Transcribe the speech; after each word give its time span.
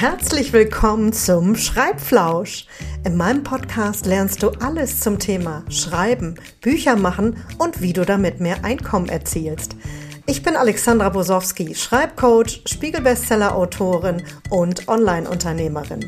Herzlich 0.00 0.54
willkommen 0.54 1.12
zum 1.12 1.56
Schreibflausch. 1.56 2.64
In 3.04 3.18
meinem 3.18 3.42
Podcast 3.42 4.06
lernst 4.06 4.42
du 4.42 4.48
alles 4.48 5.00
zum 5.00 5.18
Thema 5.18 5.62
Schreiben, 5.68 6.36
Bücher 6.62 6.96
machen 6.96 7.36
und 7.58 7.82
wie 7.82 7.92
du 7.92 8.06
damit 8.06 8.40
mehr 8.40 8.64
Einkommen 8.64 9.10
erzielst. 9.10 9.76
Ich 10.24 10.42
bin 10.42 10.56
Alexandra 10.56 11.10
Bosowski, 11.10 11.74
Schreibcoach, 11.74 12.62
Spiegelbestseller-Autorin 12.64 14.22
und 14.48 14.88
Online-Unternehmerin. 14.88 16.06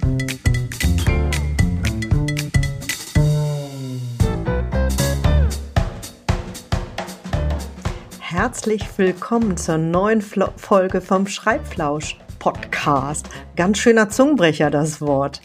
Herzlich 8.21 8.87
willkommen 8.97 9.59
zur 9.59 9.77
neuen 9.77 10.23
Folge 10.23 11.03
vom 11.03 11.27
Schreibflausch. 11.27 12.17
Podcast. 12.43 13.29
Ganz 13.55 13.79
schöner 13.79 14.11
Zungenbrecher, 14.11 14.69
das 14.69 15.01
Wort. 15.01 15.41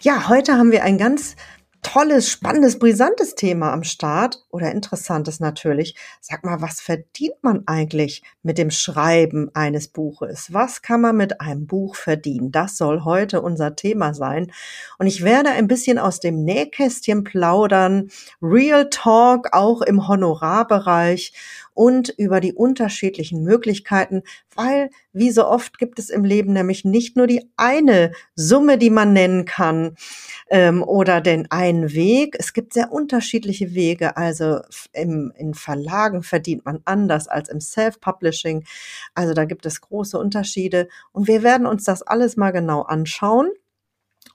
Ja, 0.00 0.30
heute 0.30 0.54
haben 0.54 0.72
wir 0.72 0.82
ein 0.82 0.96
ganz 0.96 1.36
tolles, 1.82 2.30
spannendes, 2.30 2.78
brisantes 2.78 3.34
Thema 3.34 3.70
am 3.72 3.84
Start 3.84 4.46
oder 4.48 4.72
interessantes 4.72 5.40
natürlich. 5.40 5.94
Sag 6.22 6.44
mal, 6.44 6.62
was 6.62 6.80
verdient 6.80 7.36
man 7.42 7.64
eigentlich 7.66 8.22
mit 8.42 8.56
dem 8.56 8.70
Schreiben 8.70 9.50
eines 9.54 9.88
Buches? 9.88 10.50
Was 10.50 10.80
kann 10.80 11.02
man 11.02 11.18
mit 11.18 11.42
einem 11.42 11.66
Buch 11.66 11.96
verdienen? 11.96 12.50
Das 12.50 12.78
soll 12.78 13.04
heute 13.04 13.42
unser 13.42 13.76
Thema 13.76 14.14
sein. 14.14 14.50
Und 14.98 15.06
ich 15.06 15.22
werde 15.22 15.50
ein 15.50 15.68
bisschen 15.68 15.98
aus 15.98 16.18
dem 16.18 16.44
Nähkästchen 16.44 17.24
plaudern, 17.24 18.08
Real 18.40 18.88
Talk 18.88 19.52
auch 19.52 19.82
im 19.82 20.08
Honorarbereich 20.08 21.34
und 21.78 22.08
über 22.08 22.40
die 22.40 22.52
unterschiedlichen 22.52 23.44
Möglichkeiten, 23.44 24.24
weil 24.56 24.90
wie 25.12 25.30
so 25.30 25.46
oft 25.46 25.78
gibt 25.78 26.00
es 26.00 26.10
im 26.10 26.24
Leben 26.24 26.52
nämlich 26.52 26.84
nicht 26.84 27.16
nur 27.16 27.28
die 27.28 27.48
eine 27.56 28.10
Summe, 28.34 28.78
die 28.78 28.90
man 28.90 29.12
nennen 29.12 29.44
kann 29.44 29.94
ähm, 30.50 30.82
oder 30.82 31.20
den 31.20 31.48
einen 31.52 31.92
Weg. 31.92 32.34
Es 32.36 32.52
gibt 32.52 32.72
sehr 32.72 32.90
unterschiedliche 32.90 33.74
Wege. 33.74 34.16
Also 34.16 34.58
im, 34.92 35.32
in 35.36 35.54
Verlagen 35.54 36.24
verdient 36.24 36.64
man 36.64 36.80
anders 36.84 37.28
als 37.28 37.48
im 37.48 37.60
Self-Publishing. 37.60 38.64
Also 39.14 39.32
da 39.32 39.44
gibt 39.44 39.64
es 39.64 39.80
große 39.80 40.18
Unterschiede 40.18 40.88
und 41.12 41.28
wir 41.28 41.44
werden 41.44 41.68
uns 41.68 41.84
das 41.84 42.02
alles 42.02 42.36
mal 42.36 42.50
genau 42.50 42.82
anschauen 42.82 43.52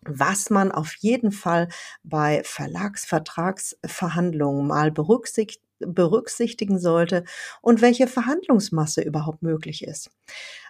was 0.05 0.49
man 0.49 0.71
auf 0.71 0.95
jeden 0.95 1.31
Fall 1.31 1.69
bei 2.03 2.41
Verlagsvertragsverhandlungen 2.43 4.67
mal 4.67 4.91
berücksichtigt 4.91 5.62
berücksichtigen 5.79 6.79
sollte 6.79 7.23
und 7.61 7.81
welche 7.81 8.07
Verhandlungsmasse 8.07 9.01
überhaupt 9.01 9.41
möglich 9.41 9.83
ist. 9.83 10.09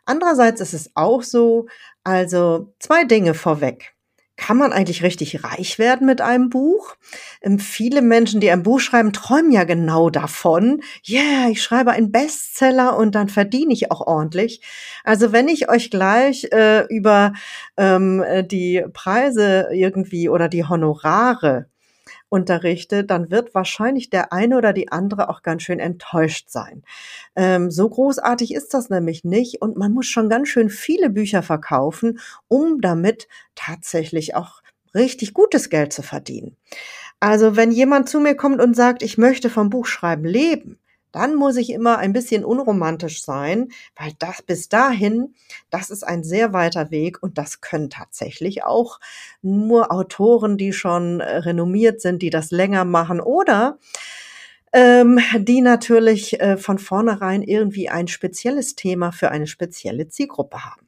Andererseits 0.05 0.61
ist 0.61 0.73
es 0.73 0.91
auch 0.95 1.23
so, 1.23 1.67
also 2.03 2.73
zwei 2.79 3.05
Dinge 3.05 3.33
vorweg. 3.33 3.93
Kann 4.35 4.57
man 4.57 4.73
eigentlich 4.73 5.03
richtig 5.03 5.43
reich 5.43 5.77
werden 5.77 6.07
mit 6.07 6.19
einem 6.19 6.49
Buch? 6.49 6.95
Ähm, 7.41 7.59
viele 7.59 8.01
Menschen, 8.01 8.41
die 8.41 8.49
ein 8.49 8.63
Buch 8.63 8.79
schreiben, 8.79 9.13
träumen 9.13 9.51
ja 9.51 9.63
genau 9.63 10.09
davon. 10.09 10.81
Yeah, 11.07 11.49
ich 11.51 11.61
schreibe 11.61 11.91
einen 11.91 12.11
Bestseller 12.11 12.97
und 12.97 13.13
dann 13.13 13.29
verdiene 13.29 13.73
ich 13.73 13.91
auch 13.91 14.01
ordentlich. 14.01 14.61
Also 15.03 15.33
wenn 15.33 15.47
ich 15.47 15.69
euch 15.69 15.91
gleich 15.91 16.45
äh, 16.51 16.85
über 16.87 17.33
ähm, 17.77 18.23
die 18.45 18.83
Preise 18.91 19.67
irgendwie 19.71 20.29
oder 20.29 20.49
die 20.49 20.65
Honorare 20.65 21.67
unterrichte, 22.33 23.03
dann 23.03 23.29
wird 23.29 23.53
wahrscheinlich 23.53 24.09
der 24.09 24.33
eine 24.33 24.57
oder 24.57 24.73
die 24.73 24.91
andere 24.91 25.29
auch 25.29 25.43
ganz 25.43 25.61
schön 25.61 25.79
enttäuscht 25.79 26.49
sein. 26.49 26.81
Ähm, 27.35 27.69
so 27.69 27.87
großartig 27.87 28.55
ist 28.55 28.73
das 28.73 28.89
nämlich 28.89 29.23
nicht 29.23 29.61
und 29.61 29.77
man 29.77 29.93
muss 29.93 30.07
schon 30.07 30.29
ganz 30.29 30.49
schön 30.49 30.71
viele 30.71 31.11
Bücher 31.11 31.43
verkaufen, 31.43 32.19
um 32.47 32.81
damit 32.81 33.27
tatsächlich 33.53 34.33
auch 34.33 34.63
richtig 34.95 35.35
gutes 35.35 35.69
Geld 35.69 35.93
zu 35.93 36.01
verdienen. 36.01 36.57
Also 37.19 37.55
wenn 37.55 37.71
jemand 37.71 38.09
zu 38.09 38.19
mir 38.19 38.35
kommt 38.35 38.59
und 38.61 38.75
sagt, 38.75 39.03
ich 39.03 39.19
möchte 39.19 39.51
vom 39.51 39.69
Buchschreiben 39.69 40.25
leben, 40.25 40.79
dann 41.13 41.35
muss 41.35 41.55
ich 41.55 41.69
immer 41.69 41.99
ein 41.99 42.11
bisschen 42.11 42.43
unromantisch 42.43 43.23
sein, 43.23 43.69
weil 43.95 44.11
das 44.19 44.41
bis 44.41 44.67
dahin, 44.67 45.35
das 45.69 45.89
ist 45.89 46.03
ein 46.03 46.23
sehr 46.23 46.51
weiter 46.51 46.91
Weg 46.91 47.23
und 47.23 47.37
das 47.37 47.61
können 47.61 47.89
tatsächlich 47.89 48.65
auch 48.65 48.99
nur 49.41 49.91
Autoren, 49.91 50.57
die 50.57 50.73
schon 50.73 51.21
äh, 51.21 51.37
renommiert 51.37 52.01
sind, 52.01 52.21
die 52.21 52.31
das 52.31 52.51
länger 52.51 52.83
machen 52.83 53.21
oder 53.21 53.77
ähm, 54.73 55.19
die 55.37 55.61
natürlich 55.61 56.41
äh, 56.41 56.57
von 56.57 56.79
vornherein 56.79 57.43
irgendwie 57.43 57.89
ein 57.89 58.07
spezielles 58.07 58.75
Thema 58.75 59.11
für 59.11 59.29
eine 59.29 59.47
spezielle 59.47 60.09
Zielgruppe 60.09 60.65
haben. 60.65 60.82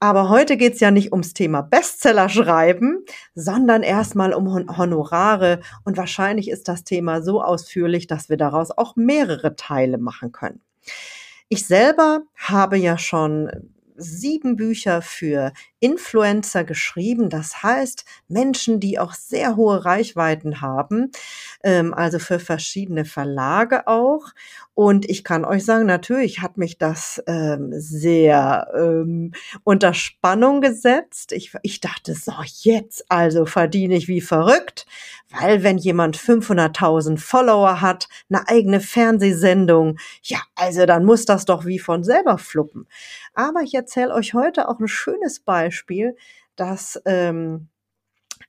Aber 0.00 0.28
heute 0.28 0.56
geht's 0.56 0.80
ja 0.80 0.90
nicht 0.90 1.12
ums 1.12 1.34
Thema 1.34 1.62
Bestseller 1.62 2.28
schreiben, 2.28 3.04
sondern 3.34 3.82
erstmal 3.82 4.34
um 4.34 4.48
Honorare. 4.76 5.60
Und 5.84 5.96
wahrscheinlich 5.96 6.50
ist 6.50 6.68
das 6.68 6.84
Thema 6.84 7.22
so 7.22 7.42
ausführlich, 7.42 8.06
dass 8.06 8.28
wir 8.28 8.36
daraus 8.36 8.70
auch 8.70 8.96
mehrere 8.96 9.56
Teile 9.56 9.98
machen 9.98 10.32
können. 10.32 10.60
Ich 11.48 11.66
selber 11.66 12.22
habe 12.36 12.76
ja 12.76 12.98
schon 12.98 13.73
sieben 13.96 14.56
Bücher 14.56 15.02
für 15.02 15.52
Influencer 15.80 16.64
geschrieben. 16.64 17.28
Das 17.28 17.62
heißt, 17.62 18.04
Menschen, 18.28 18.80
die 18.80 18.98
auch 18.98 19.12
sehr 19.12 19.56
hohe 19.56 19.84
Reichweiten 19.84 20.60
haben, 20.60 21.10
ähm, 21.62 21.92
also 21.94 22.18
für 22.18 22.38
verschiedene 22.38 23.04
Verlage 23.04 23.86
auch. 23.86 24.32
Und 24.74 25.08
ich 25.08 25.22
kann 25.22 25.44
euch 25.44 25.64
sagen, 25.64 25.86
natürlich 25.86 26.40
hat 26.40 26.56
mich 26.56 26.78
das 26.78 27.22
ähm, 27.26 27.70
sehr 27.72 28.68
ähm, 28.74 29.32
unter 29.62 29.94
Spannung 29.94 30.60
gesetzt. 30.60 31.32
Ich, 31.32 31.52
ich 31.62 31.80
dachte, 31.80 32.14
so 32.14 32.32
jetzt 32.62 33.10
also 33.10 33.46
verdiene 33.46 33.94
ich 33.94 34.08
wie 34.08 34.20
verrückt, 34.20 34.86
weil 35.40 35.62
wenn 35.62 35.78
jemand 35.78 36.16
500.000 36.16 37.18
Follower 37.18 37.80
hat, 37.80 38.08
eine 38.28 38.48
eigene 38.48 38.80
Fernsehsendung, 38.80 39.98
ja, 40.22 40.38
also 40.54 40.86
dann 40.86 41.04
muss 41.04 41.24
das 41.24 41.44
doch 41.44 41.64
wie 41.64 41.78
von 41.78 42.04
selber 42.04 42.38
fluppen. 42.38 42.86
Aber 43.34 43.62
ich 43.62 43.74
erzähle 43.74 44.14
euch 44.14 44.34
heute 44.34 44.68
auch 44.68 44.78
ein 44.78 44.88
schönes 44.88 45.40
Beispiel, 45.40 46.16
dass 46.56 47.00
ähm, 47.04 47.68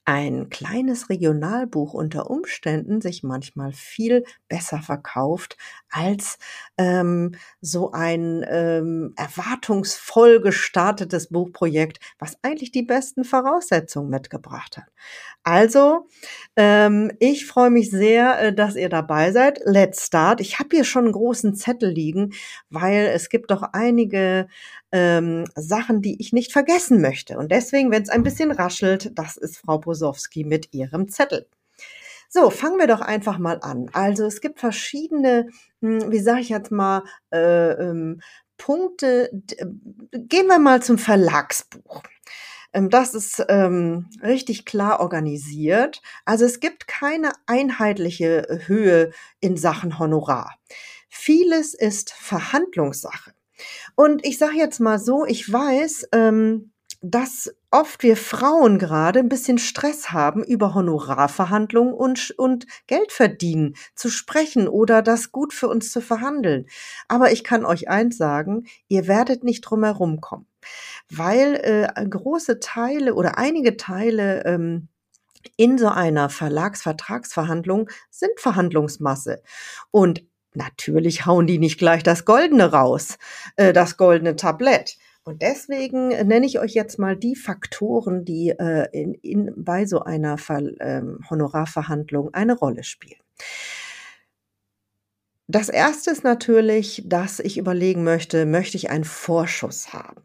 ein 0.06 0.50
kleines 0.50 1.10
Regionalbuch 1.10 1.94
unter 1.94 2.30
Umständen 2.30 3.02
sich 3.02 3.24
manchmal 3.24 3.74
viel 3.74 4.24
besser 4.48 4.80
verkauft 4.80 5.58
als 5.90 6.38
ähm, 6.78 7.36
so 7.60 7.92
ein 7.92 8.46
ähm, 8.48 9.14
erwartungsvoll 9.18 10.42
gestartetes 10.42 11.30
Buchprojekt, 11.30 12.00
was 12.20 12.38
eigentlich 12.44 12.72
die 12.72 12.84
besten 12.84 13.24
Voraussetzungen 13.24 14.10
mitgebracht 14.10 14.78
hat. 14.78 14.86
Also, 15.44 16.08
ähm, 16.56 17.12
ich 17.20 17.46
freue 17.46 17.70
mich 17.70 17.90
sehr, 17.90 18.40
äh, 18.40 18.54
dass 18.54 18.76
ihr 18.76 18.90
dabei 18.90 19.32
seid. 19.32 19.60
Let's 19.64 20.06
start. 20.06 20.42
Ich 20.42 20.60
habe 20.60 20.70
hier 20.72 20.84
schon 20.84 21.06
einen 21.06 21.14
großen 21.14 21.56
Zettel 21.56 21.92
liegen, 21.92 22.34
weil 22.70 23.08
es 23.08 23.30
gibt 23.30 23.52
doch 23.52 23.64
einige 23.74 24.48
ähm, 24.96 25.44
Sachen, 25.56 26.02
die 26.02 26.22
ich 26.22 26.32
nicht 26.32 26.54
vergessen 26.54 27.02
möchte. 27.02 27.38
Und 27.38 27.52
deswegen, 27.52 27.92
wenn 27.92 28.04
es 28.04 28.10
ein 28.10 28.24
bisschen 28.24 28.50
raschelt, 28.52 29.12
das 29.20 29.36
ist 29.36 29.58
Frau 29.58 29.78
Bosowski 29.78 30.46
mit 30.46 30.74
ihrem 30.74 31.10
Zettel. 31.10 31.48
So, 32.30 32.50
fangen 32.50 32.80
wir 32.80 32.88
doch 32.88 33.02
einfach 33.02 33.38
mal 33.38 33.60
an. 33.62 33.90
Also 33.92 34.26
es 34.26 34.40
gibt 34.40 34.62
verschiedene, 34.62 35.50
hm, 35.82 36.12
wie 36.14 36.20
sage 36.20 36.40
ich 36.40 36.48
jetzt 36.48 36.72
mal, 36.72 37.04
äh, 37.34 37.72
ähm, 37.74 38.22
Punkte. 38.58 39.30
Gehen 40.14 40.48
wir 40.48 40.60
mal 40.60 40.82
zum 40.82 40.98
Verlagsbuch. 40.98 42.02
Ähm, 42.72 42.90
das 42.90 43.14
ist 43.14 43.44
ähm, 43.50 44.08
richtig 44.24 44.64
klar 44.64 45.02
organisiert. 45.02 46.02
Also 46.24 46.46
es 46.46 46.62
gibt 46.62 46.88
keine 46.88 47.34
einheitliche 47.48 48.62
Höhe 48.66 49.12
in 49.42 49.58
Sachen 49.58 50.00
Honorar. 50.00 50.58
Vieles 51.10 51.74
ist 51.74 52.12
Verhandlungssache. 52.12 53.34
Und 53.96 54.26
ich 54.26 54.38
sage 54.38 54.58
jetzt 54.58 54.80
mal 54.80 55.00
so, 55.00 55.26
ich 55.26 55.52
weiß, 55.52 56.10
ähm, 56.12 56.72
dass 57.02 57.54
oft 57.72 58.02
wir 58.04 58.18
Frauen 58.18 58.80
gerade 58.80 59.20
ein 59.20 59.30
bisschen 59.30 59.58
Stress 59.58 60.12
haben, 60.12 60.44
über 60.44 60.74
Honorarverhandlungen 60.74 61.94
und, 61.94 62.34
und 62.38 62.66
Geld 62.88 63.12
verdienen 63.12 63.76
zu 63.96 64.10
sprechen 64.10 64.68
oder 64.68 65.02
das 65.02 65.32
gut 65.32 65.54
für 65.54 65.68
uns 65.68 65.92
zu 65.92 66.02
verhandeln. 66.02 66.66
Aber 67.08 67.32
ich 67.32 67.44
kann 67.44 67.66
euch 67.66 67.90
eins 67.90 68.18
sagen, 68.18 68.66
ihr 68.88 69.08
werdet 69.08 69.44
nicht 69.44 69.62
drum 69.62 69.84
herum 69.84 70.20
kommen, 70.20 70.48
weil 71.12 71.56
äh, 71.56 72.08
große 72.08 72.60
Teile 72.60 73.14
oder 73.14 73.38
einige 73.38 73.78
Teile 73.78 74.44
ähm, 74.46 74.88
in 75.58 75.78
so 75.78 75.90
einer 75.90 76.30
Verlagsvertragsverhandlung 76.30 77.90
sind 78.10 78.40
Verhandlungsmasse. 78.40 79.44
Und 79.92 80.26
natürlich 80.56 81.26
hauen 81.26 81.48
die 81.48 81.60
nicht 81.60 81.78
gleich 81.78 82.04
das 82.04 82.26
Goldene 82.26 82.72
raus, 82.72 83.18
äh, 83.56 83.74
das 83.74 83.98
goldene 83.98 84.36
Tablett. 84.36 84.98
Und 85.24 85.42
deswegen 85.42 86.10
nenne 86.10 86.46
ich 86.46 86.60
euch 86.60 86.74
jetzt 86.74 87.00
mal 87.00 87.16
die 87.18 87.36
Faktoren, 87.36 88.26
die 88.26 88.50
äh, 88.50 88.88
in, 88.92 89.16
in, 89.16 89.54
bei 89.56 89.86
so 89.86 90.02
einer 90.02 90.38
Ver, 90.38 90.62
ähm, 90.80 91.20
Honorarverhandlung 91.30 92.34
eine 92.34 92.56
Rolle 92.56 92.84
spielen. 92.84 93.20
Das 95.48 95.70
erste 95.70 96.12
ist 96.12 96.24
natürlich, 96.24 97.04
dass 97.06 97.40
ich 97.40 97.58
überlegen 97.58 98.04
möchte, 98.04 98.46
möchte 98.46 98.78
ich 98.78 98.90
einen 98.90 99.04
Vorschuss 99.04 99.94
haben? 99.94 100.22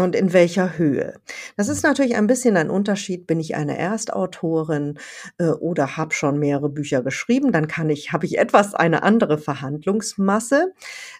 Und 0.00 0.16
in 0.16 0.32
welcher 0.32 0.76
Höhe. 0.76 1.20
Das 1.56 1.68
ist 1.68 1.84
natürlich 1.84 2.16
ein 2.16 2.26
bisschen 2.26 2.56
ein 2.56 2.68
Unterschied. 2.68 3.28
Bin 3.28 3.38
ich 3.38 3.54
eine 3.54 3.78
Erstautorin 3.78 4.98
äh, 5.38 5.46
oder 5.46 5.96
habe 5.96 6.12
schon 6.12 6.38
mehrere 6.38 6.68
Bücher 6.68 7.02
geschrieben, 7.02 7.52
dann 7.52 7.68
kann 7.68 7.90
ich, 7.90 8.12
habe 8.12 8.26
ich 8.26 8.38
etwas 8.38 8.74
eine 8.74 9.04
andere 9.04 9.38
Verhandlungsmasse. 9.38 10.72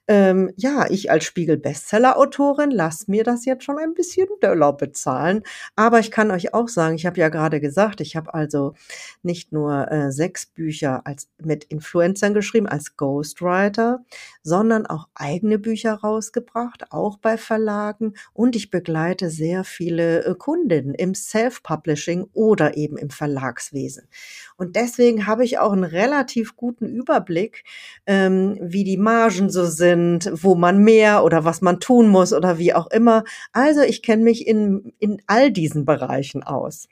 Ähm, 0.09 0.53
ja, 0.57 0.87
ich 0.91 1.11
als 1.11 1.25
Spiegel-Bestseller-Autorin 1.25 2.71
lasse 2.71 3.11
mir 3.11 3.23
das 3.23 3.45
jetzt 3.45 3.65
schon 3.65 3.79
ein 3.79 3.95
bisschen 3.95 4.27
Döller 4.43 4.73
bezahlen. 4.73 5.45
Aber 5.77 6.01
ich 6.01 6.11
kann 6.11 6.33
euch 6.33 6.53
auch 6.53 6.69
sagen, 6.69 6.97
ich 6.97 7.07
habe 7.07 7.21
ja 7.21 7.29
gerade 7.29 7.61
gesagt, 7.61 8.01
ich 8.01 8.17
habe 8.17 8.35
also 8.35 8.75
nicht 9.23 9.53
nur 9.53 9.91
äh, 9.91 10.11
sechs 10.11 10.47
Bücher 10.47 11.03
als 11.05 11.29
mit 11.43 11.65
Influencern 11.65 12.35
geschrieben 12.35 12.67
als 12.67 12.97
Ghostwriter, 12.97 14.05
sondern 14.43 14.87
auch 14.87 15.07
eigene 15.15 15.59
Bücher 15.59 15.95
rausgebracht, 15.95 16.91
auch 16.91 17.19
bei 17.19 17.39
Verlagen 17.39 18.15
und 18.33 18.57
ich 18.57 18.64
ich 18.65 18.71
begleite 18.71 19.29
sehr 19.29 19.63
viele 19.63 20.25
äh, 20.25 20.35
Kundinnen 20.35 20.95
im 20.95 21.15
Self-Publishing 21.15 22.27
oder 22.33 22.77
eben 22.77 22.97
im 22.97 23.11
Verlagswesen. 23.11 24.09
Und 24.57 24.75
deswegen 24.75 25.27
habe 25.27 25.45
ich 25.45 25.59
auch 25.59 25.73
einen 25.73 25.85
relativ 25.85 26.57
guten 26.57 26.89
Überblick, 26.89 27.65
ähm, 28.07 28.59
wie 28.61 28.85
die 28.85 28.97
Margen 28.97 29.51
so 29.51 29.67
sind, 29.67 30.31
wo 30.33 30.55
man 30.55 30.79
mehr 30.79 31.25
oder 31.25 31.45
was 31.45 31.61
man 31.61 31.79
tun 31.79 32.09
muss 32.09 32.33
oder 32.33 32.59
wie 32.59 32.73
auch 32.73 32.91
immer. 32.91 33.25
Also 33.53 33.83
ich 33.83 34.03
kenne 34.03 34.23
mich 34.23 34.47
in, 34.47 34.95
in 34.99 35.21
all 35.27 35.51
diesen 35.51 35.85
Bereichen 35.85 36.43
aus. 36.43 36.89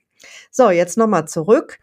So, 0.50 0.70
jetzt 0.70 0.98
nochmal 0.98 1.26
zurück. 1.26 1.78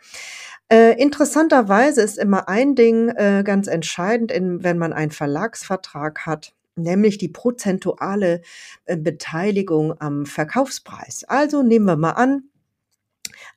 Äh, 0.72 1.02
interessanterweise 1.02 2.02
ist 2.02 2.20
immer 2.20 2.48
ein 2.48 2.76
Ding 2.76 3.10
äh, 3.10 3.42
ganz 3.44 3.68
entscheidend, 3.68 4.32
in, 4.32 4.64
wenn 4.64 4.78
man 4.78 4.94
einen 4.94 5.12
Verlagsvertrag 5.12 6.28
hat 6.28 6.54
nämlich 6.82 7.18
die 7.18 7.30
prozentuale 7.30 8.42
äh, 8.86 8.98
Beteiligung 8.98 10.00
am 10.00 10.26
Verkaufspreis. 10.26 11.24
Also 11.28 11.64
nehmen 11.64 11.86
wir 11.86 11.98
mal 11.98 12.12
an, 12.12 12.50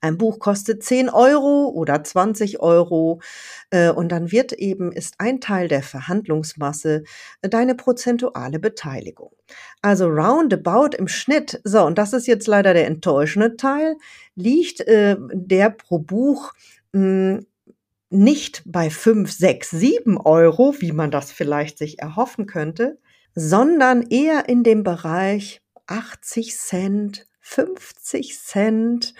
ein 0.01 0.19
Buch 0.19 0.39
kostet 0.39 0.83
10 0.83 1.09
Euro 1.11 1.69
oder 1.69 2.03
20 2.03 2.61
Euro 2.61 3.21
äh, 3.71 3.91
und 3.91 4.11
dann 4.11 4.33
wird 4.33 4.53
eben, 4.53 4.93
ist 4.93 5.15
ein 5.19 5.41
Teil 5.41 5.69
der 5.69 5.83
Verhandlungsmasse 5.83 7.05
äh, 7.41 7.49
deine 7.49 7.75
prozentuale 7.75 8.59
Beteiligung. 8.59 9.33
Also 9.81 10.09
roundabout 10.09 10.97
im 10.97 11.09
Schnitt, 11.09 11.61
so, 11.65 11.85
und 11.85 11.99
das 11.99 12.13
ist 12.13 12.27
jetzt 12.27 12.47
leider 12.47 12.75
der 12.75 12.87
enttäuschende 12.87 13.57
Teil, 13.57 13.97
liegt 14.35 14.81
äh, 14.81 15.17
der 15.33 15.71
pro 15.71 15.99
Buch 15.99 16.53
mh, 16.93 17.01
hm, 17.37 17.47
nicht 18.11 18.63
bei 18.67 18.91
5, 18.91 19.33
6, 19.33 19.71
7 19.71 20.19
Euro, 20.19 20.75
wie 20.81 20.93
man 20.93 21.11
das 21.11 21.33
vielleicht 21.33 21.79
sich 21.79 21.99
erhoffen 22.01 22.47
könnte, 22.47 22.99
sondern 23.35 24.03
eher 24.03 24.49
in 24.49 24.63
dem 24.63 24.83
Bereich 24.83 25.63
80 25.87 26.57
Cent, 26.57 27.27
50 27.41 28.39
Cent, 28.39 29.15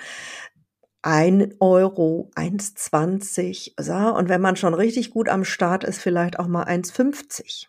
1 1.03 1.57
Euro, 1.61 2.31
1,20. 2.37 3.73
So, 3.81 4.17
und 4.17 4.29
wenn 4.29 4.41
man 4.41 4.57
schon 4.57 4.75
richtig 4.75 5.11
gut 5.11 5.29
am 5.29 5.45
Start 5.45 5.85
ist, 5.85 6.01
vielleicht 6.01 6.39
auch 6.39 6.47
mal 6.47 6.65
1,50. 6.65 7.67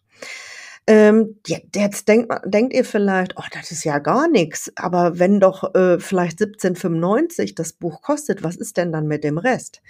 Ähm, 0.86 1.40
jetzt 1.48 2.08
denkt, 2.10 2.32
denkt 2.46 2.74
ihr 2.74 2.84
vielleicht, 2.84 3.38
oh, 3.38 3.44
das 3.54 3.72
ist 3.72 3.86
ja 3.86 4.00
gar 4.00 4.28
nichts. 4.28 4.72
Aber 4.76 5.18
wenn 5.18 5.40
doch 5.40 5.74
äh, 5.76 6.00
vielleicht 6.00 6.40
17,95 6.40 7.56
das 7.56 7.74
Buch 7.74 8.02
kostet, 8.02 8.44
was 8.44 8.58
ist 8.58 8.78
denn 8.78 8.92
dann 8.92 9.08
mit 9.08 9.24
dem 9.24 9.38
Rest? 9.38 9.82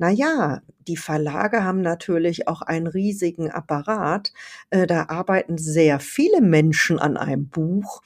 Na 0.00 0.08
ja, 0.08 0.62
die 0.88 0.96
Verlage 0.96 1.62
haben 1.62 1.82
natürlich 1.82 2.48
auch 2.48 2.62
einen 2.62 2.86
riesigen 2.86 3.50
Apparat. 3.50 4.32
Äh, 4.70 4.86
da 4.86 5.10
arbeiten 5.10 5.58
sehr 5.58 6.00
viele 6.00 6.40
Menschen 6.40 6.98
an 6.98 7.18
einem 7.18 7.48
Buch. 7.48 8.00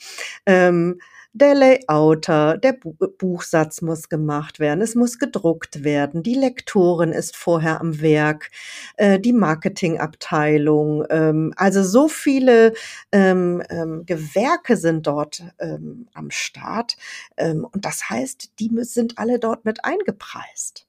Ähm, 0.45 0.99
der 1.33 1.55
Layouter, 1.55 2.59
der 2.59 2.73
Buchsatz 2.73 3.81
muss 3.81 4.09
gemacht 4.09 4.59
werden, 4.59 4.81
es 4.81 4.97
muss 4.97 5.21
gedruckt 5.21 5.85
werden, 5.85 6.25
die 6.25 6.35
Lektorin 6.35 7.13
ist 7.13 7.37
vorher 7.37 7.81
am 7.81 8.01
Werk, 8.01 8.51
äh, 8.97 9.21
die 9.21 9.33
Marketingabteilung, 9.33 11.05
ähm, 11.11 11.53
also 11.57 11.85
so 11.85 12.09
viele 12.09 12.75
ähm, 13.13 13.63
Gewerke 14.07 14.77
sind 14.77 15.07
dort 15.07 15.45
am 15.59 16.31
Start 16.31 16.97
und 17.37 17.85
das 17.85 18.11
heißt, 18.11 18.59
die 18.59 18.71
sind 18.83 19.19
alle 19.19 19.39
dort 19.39 19.65
mit 19.65 19.85
eingepreist. 19.85 20.87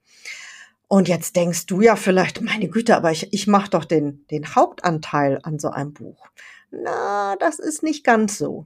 Und 0.87 1.07
jetzt 1.07 1.35
denkst 1.35 1.65
du 1.65 1.81
ja 1.81 1.95
vielleicht, 1.95 2.41
meine 2.41 2.69
Güte, 2.69 2.95
aber 2.95 3.11
ich, 3.11 3.33
ich 3.33 3.47
mache 3.47 3.69
doch 3.71 3.85
den, 3.85 4.25
den 4.29 4.55
Hauptanteil 4.55 5.39
an 5.43 5.59
so 5.59 5.69
einem 5.69 5.93
Buch. 5.93 6.27
Na, 6.71 7.35
das 7.37 7.59
ist 7.59 7.83
nicht 7.83 8.03
ganz 8.03 8.37
so. 8.37 8.65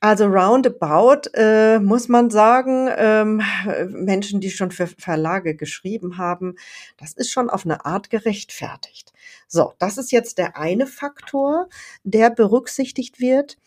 Also 0.00 0.26
roundabout 0.26 1.30
äh, 1.34 1.78
muss 1.78 2.08
man 2.08 2.30
sagen, 2.30 2.88
ähm, 2.96 3.42
Menschen, 3.88 4.40
die 4.40 4.50
schon 4.50 4.70
für 4.70 4.86
Verlage 4.86 5.54
geschrieben 5.54 6.18
haben, 6.18 6.56
das 6.96 7.12
ist 7.12 7.30
schon 7.30 7.48
auf 7.50 7.64
eine 7.64 7.84
Art 7.84 8.10
gerechtfertigt. 8.10 9.12
So, 9.46 9.74
das 9.78 9.98
ist 9.98 10.10
jetzt 10.10 10.38
der 10.38 10.56
eine 10.56 10.86
Faktor, 10.86 11.68
der 12.02 12.30
berücksichtigt 12.30 13.20
wird. 13.20 13.58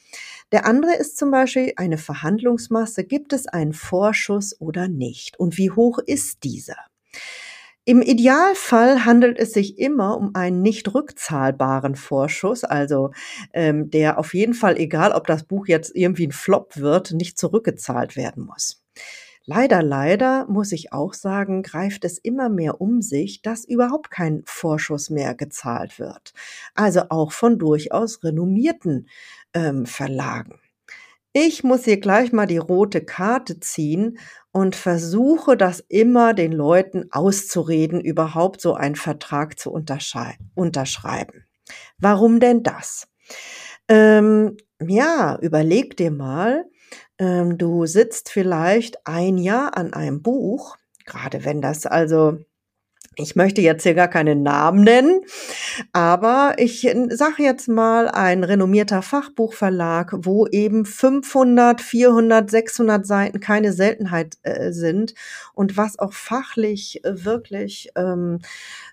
Der 0.51 0.65
andere 0.65 0.95
ist 0.95 1.17
zum 1.17 1.31
Beispiel 1.31 1.73
eine 1.77 1.97
Verhandlungsmasse. 1.97 3.03
Gibt 3.03 3.31
es 3.31 3.47
einen 3.47 3.73
Vorschuss 3.73 4.59
oder 4.59 4.87
nicht? 4.87 5.39
Und 5.39 5.57
wie 5.57 5.71
hoch 5.71 5.99
ist 5.99 6.43
dieser? 6.43 6.77
Im 7.87 8.01
Idealfall 8.01 9.05
handelt 9.05 9.37
es 9.37 9.53
sich 9.53 9.77
immer 9.77 10.17
um 10.17 10.33
einen 10.33 10.63
nicht 10.63 10.93
rückzahlbaren 10.95 11.95
Vorschuss, 11.95 12.63
also 12.63 13.11
ähm, 13.53 13.91
der 13.91 14.17
auf 14.17 14.33
jeden 14.33 14.55
Fall, 14.55 14.77
egal 14.77 15.11
ob 15.11 15.27
das 15.27 15.43
Buch 15.43 15.67
jetzt 15.67 15.95
irgendwie 15.95 16.25
ein 16.27 16.31
Flop 16.31 16.77
wird, 16.77 17.11
nicht 17.11 17.37
zurückgezahlt 17.37 18.15
werden 18.15 18.45
muss. 18.45 18.83
Leider, 19.45 19.83
leider 19.83 20.47
muss 20.47 20.71
ich 20.71 20.93
auch 20.93 21.13
sagen, 21.13 21.61
greift 21.61 22.05
es 22.05 22.17
immer 22.17 22.49
mehr 22.49 22.81
um 22.81 23.03
sich, 23.03 23.43
dass 23.43 23.65
überhaupt 23.65 24.09
kein 24.09 24.41
Vorschuss 24.45 25.11
mehr 25.11 25.35
gezahlt 25.35 25.99
wird. 25.99 26.33
Also 26.73 27.03
auch 27.09 27.31
von 27.31 27.59
durchaus 27.59 28.23
renommierten 28.23 29.07
ähm, 29.53 29.85
Verlagen. 29.85 30.59
Ich 31.37 31.65
muss 31.65 31.83
hier 31.83 31.99
gleich 31.99 32.31
mal 32.31 32.45
die 32.45 32.55
rote 32.59 33.03
Karte 33.03 33.59
ziehen 33.59 34.19
und 34.53 34.73
versuche 34.73 35.57
das 35.57 35.81
immer 35.89 36.33
den 36.33 36.53
Leuten 36.53 37.11
auszureden, 37.11 37.99
überhaupt 37.99 38.61
so 38.61 38.73
einen 38.73 38.95
Vertrag 38.95 39.59
zu 39.59 39.69
unterschreiben. 39.69 41.43
Warum 41.97 42.39
denn 42.39 42.63
das? 42.63 43.09
Ähm, 43.89 44.55
ja, 44.81 45.37
überleg 45.41 45.97
dir 45.97 46.11
mal, 46.11 46.63
ähm, 47.19 47.57
du 47.57 47.85
sitzt 47.85 48.29
vielleicht 48.29 49.05
ein 49.05 49.37
Jahr 49.37 49.75
an 49.75 49.91
einem 49.91 50.21
Buch, 50.21 50.77
gerade 51.03 51.43
wenn 51.43 51.61
das 51.61 51.85
also 51.85 52.37
ich 53.17 53.35
möchte 53.35 53.61
jetzt 53.61 53.83
hier 53.83 53.93
gar 53.93 54.07
keinen 54.07 54.43
Namen 54.43 54.83
nennen, 54.83 55.21
aber 55.93 56.55
ich 56.57 56.81
sage 57.09 57.43
jetzt 57.43 57.67
mal 57.67 58.07
ein 58.07 58.43
renommierter 58.43 59.01
Fachbuchverlag, 59.01 60.13
wo 60.17 60.47
eben 60.47 60.85
500, 60.85 61.81
400, 61.81 62.49
600 62.49 63.05
Seiten 63.05 63.39
keine 63.39 63.73
Seltenheit 63.73 64.37
äh, 64.43 64.71
sind 64.71 65.13
und 65.53 65.77
was 65.77 65.99
auch 65.99 66.13
fachlich 66.13 67.03
äh, 67.03 67.25
wirklich 67.25 67.89
ähm, 67.95 68.39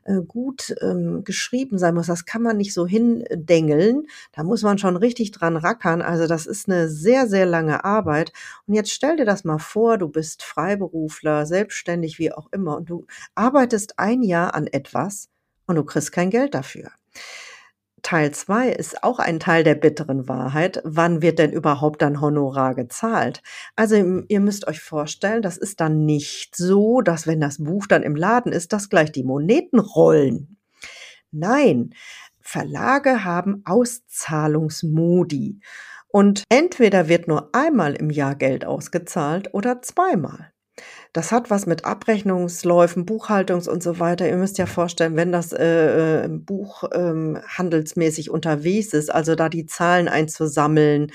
äh, 0.04 0.20
gut 0.20 0.74
ähm, 0.80 1.24
geschrieben 1.24 1.78
sein 1.78 1.94
muss. 1.94 2.06
Das 2.06 2.24
kann 2.24 2.42
man 2.42 2.56
nicht 2.56 2.74
so 2.74 2.86
hindengeln. 2.86 4.06
Da 4.32 4.42
muss 4.42 4.62
man 4.62 4.78
schon 4.78 4.96
richtig 4.96 5.30
dran 5.30 5.56
rackern. 5.56 6.02
Also 6.02 6.26
das 6.26 6.46
ist 6.46 6.68
eine 6.68 6.88
sehr, 6.88 7.26
sehr 7.26 7.46
lange 7.46 7.84
Arbeit. 7.84 8.32
Und 8.66 8.74
jetzt 8.74 8.90
stell 8.90 9.16
dir 9.16 9.24
das 9.24 9.44
mal 9.44 9.58
vor, 9.58 9.98
du 9.98 10.08
bist 10.08 10.42
Freiberufler, 10.42 11.46
selbstständig, 11.46 12.18
wie 12.18 12.32
auch 12.32 12.48
immer, 12.52 12.76
und 12.76 12.90
du 12.90 13.06
arbeitest 13.34 13.98
ein 13.98 14.11
ein 14.12 14.22
Jahr 14.22 14.54
an 14.54 14.66
etwas 14.66 15.28
und 15.66 15.76
du 15.76 15.84
kriegst 15.84 16.12
kein 16.12 16.30
Geld 16.30 16.54
dafür. 16.54 16.90
Teil 18.02 18.32
2 18.32 18.70
ist 18.70 19.04
auch 19.04 19.20
ein 19.20 19.38
Teil 19.38 19.62
der 19.62 19.76
bitteren 19.76 20.28
Wahrheit. 20.28 20.80
Wann 20.84 21.22
wird 21.22 21.38
denn 21.38 21.52
überhaupt 21.52 22.02
dann 22.02 22.20
Honorar 22.20 22.74
gezahlt? 22.74 23.42
Also 23.76 23.94
ihr 24.28 24.40
müsst 24.40 24.66
euch 24.66 24.80
vorstellen, 24.80 25.40
das 25.40 25.56
ist 25.56 25.80
dann 25.80 26.04
nicht 26.04 26.56
so, 26.56 27.00
dass 27.00 27.28
wenn 27.28 27.40
das 27.40 27.62
Buch 27.62 27.86
dann 27.86 28.02
im 28.02 28.16
Laden 28.16 28.52
ist, 28.52 28.72
dass 28.72 28.88
gleich 28.88 29.12
die 29.12 29.22
Moneten 29.22 29.78
rollen. 29.78 30.58
Nein, 31.30 31.94
Verlage 32.40 33.24
haben 33.24 33.62
Auszahlungsmodi. 33.64 35.60
Und 36.08 36.42
entweder 36.50 37.08
wird 37.08 37.28
nur 37.28 37.54
einmal 37.54 37.94
im 37.94 38.10
Jahr 38.10 38.34
Geld 38.34 38.64
ausgezahlt 38.64 39.54
oder 39.54 39.80
zweimal. 39.80 40.51
Das 41.12 41.30
hat 41.30 41.50
was 41.50 41.66
mit 41.66 41.84
Abrechnungsläufen, 41.84 43.04
Buchhaltungs 43.04 43.68
und 43.68 43.82
so 43.82 43.98
weiter. 43.98 44.28
Ihr 44.28 44.36
müsst 44.36 44.56
ja 44.56 44.66
vorstellen, 44.66 45.16
wenn 45.16 45.30
das 45.30 45.52
äh, 45.52 46.24
äh, 46.24 46.28
Buch 46.28 46.84
ähm, 46.92 47.38
handelsmäßig 47.46 48.30
unterwegs 48.30 48.94
ist, 48.94 49.12
also 49.12 49.34
da 49.34 49.50
die 49.50 49.66
Zahlen 49.66 50.08
einzusammeln, 50.08 51.12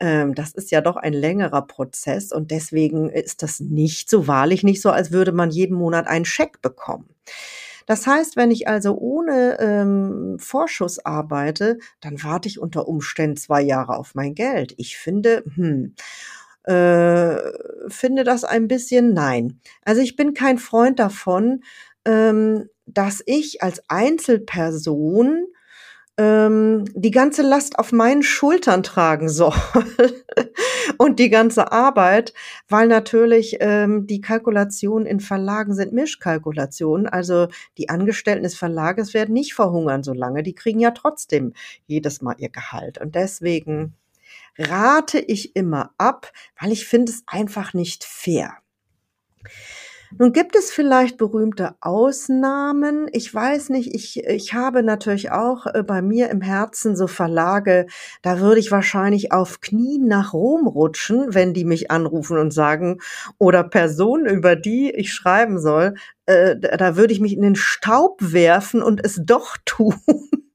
ähm, 0.00 0.34
das 0.34 0.52
ist 0.52 0.70
ja 0.70 0.80
doch 0.80 0.96
ein 0.96 1.12
längerer 1.12 1.66
Prozess 1.66 2.32
und 2.32 2.50
deswegen 2.50 3.10
ist 3.10 3.42
das 3.42 3.60
nicht 3.60 4.08
so 4.08 4.28
wahrlich 4.28 4.62
nicht 4.62 4.80
so, 4.80 4.90
als 4.90 5.10
würde 5.10 5.32
man 5.32 5.50
jeden 5.50 5.76
Monat 5.76 6.06
einen 6.06 6.24
Scheck 6.24 6.62
bekommen. 6.62 7.08
Das 7.86 8.06
heißt, 8.06 8.36
wenn 8.36 8.50
ich 8.52 8.68
also 8.68 8.96
ohne 8.96 9.58
ähm, 9.60 10.36
Vorschuss 10.38 11.04
arbeite, 11.04 11.78
dann 12.00 12.22
warte 12.22 12.48
ich 12.48 12.60
unter 12.60 12.86
Umständen 12.86 13.36
zwei 13.36 13.60
Jahre 13.60 13.96
auf 13.96 14.14
mein 14.14 14.34
Geld. 14.34 14.74
Ich 14.76 14.96
finde, 14.96 15.42
hm, 15.54 15.94
äh, 16.64 17.36
finde 17.88 18.24
das 18.24 18.44
ein 18.44 18.68
bisschen 18.68 19.14
nein. 19.14 19.60
Also 19.84 20.00
ich 20.00 20.16
bin 20.16 20.34
kein 20.34 20.58
Freund 20.58 20.98
davon, 20.98 21.62
ähm, 22.04 22.68
dass 22.86 23.22
ich 23.26 23.62
als 23.62 23.82
Einzelperson 23.88 25.46
ähm, 26.18 26.84
die 26.94 27.10
ganze 27.10 27.42
Last 27.42 27.78
auf 27.78 27.90
meinen 27.90 28.22
Schultern 28.22 28.82
tragen 28.82 29.28
soll 29.28 29.54
und 30.98 31.18
die 31.18 31.30
ganze 31.30 31.72
Arbeit, 31.72 32.34
weil 32.68 32.86
natürlich 32.86 33.56
ähm, 33.60 34.06
die 34.06 34.20
Kalkulationen 34.20 35.06
in 35.06 35.20
Verlagen 35.20 35.74
sind 35.74 35.92
Mischkalkulationen. 35.92 37.06
Also 37.06 37.48
die 37.78 37.88
Angestellten 37.88 38.42
des 38.42 38.56
Verlages 38.56 39.14
werden 39.14 39.32
nicht 39.32 39.54
verhungern 39.54 40.02
so 40.02 40.12
lange. 40.12 40.42
Die 40.42 40.54
kriegen 40.54 40.80
ja 40.80 40.90
trotzdem 40.90 41.54
jedes 41.86 42.20
Mal 42.20 42.34
ihr 42.38 42.50
Gehalt. 42.50 42.98
Und 42.98 43.14
deswegen 43.14 43.94
rate 44.58 45.18
ich 45.18 45.56
immer 45.56 45.92
ab, 45.98 46.32
weil 46.60 46.72
ich 46.72 46.86
finde 46.86 47.12
es 47.12 47.22
einfach 47.26 47.74
nicht 47.74 48.04
fair. 48.04 48.58
Nun 50.18 50.32
gibt 50.32 50.56
es 50.56 50.70
vielleicht 50.70 51.16
berühmte 51.16 51.74
Ausnahmen. 51.80 53.08
Ich 53.12 53.32
weiß 53.32 53.70
nicht, 53.70 53.94
ich, 53.94 54.22
ich 54.24 54.52
habe 54.52 54.82
natürlich 54.82 55.30
auch 55.30 55.66
äh, 55.66 55.82
bei 55.82 56.02
mir 56.02 56.28
im 56.28 56.42
Herzen 56.42 56.96
so 56.96 57.06
Verlage, 57.06 57.86
da 58.20 58.38
würde 58.38 58.60
ich 58.60 58.70
wahrscheinlich 58.70 59.32
auf 59.32 59.60
Knien 59.60 60.06
nach 60.06 60.34
Rom 60.34 60.66
rutschen, 60.66 61.34
wenn 61.34 61.54
die 61.54 61.64
mich 61.64 61.90
anrufen 61.90 62.36
und 62.36 62.52
sagen, 62.52 62.98
oder 63.38 63.64
Personen, 63.64 64.26
über 64.26 64.54
die 64.54 64.90
ich 64.90 65.12
schreiben 65.12 65.58
soll, 65.58 65.94
äh, 66.26 66.56
da 66.58 66.96
würde 66.96 67.14
ich 67.14 67.20
mich 67.20 67.32
in 67.32 67.42
den 67.42 67.56
Staub 67.56 68.18
werfen 68.20 68.82
und 68.82 69.02
es 69.04 69.20
doch 69.24 69.56
tun. 69.64 69.94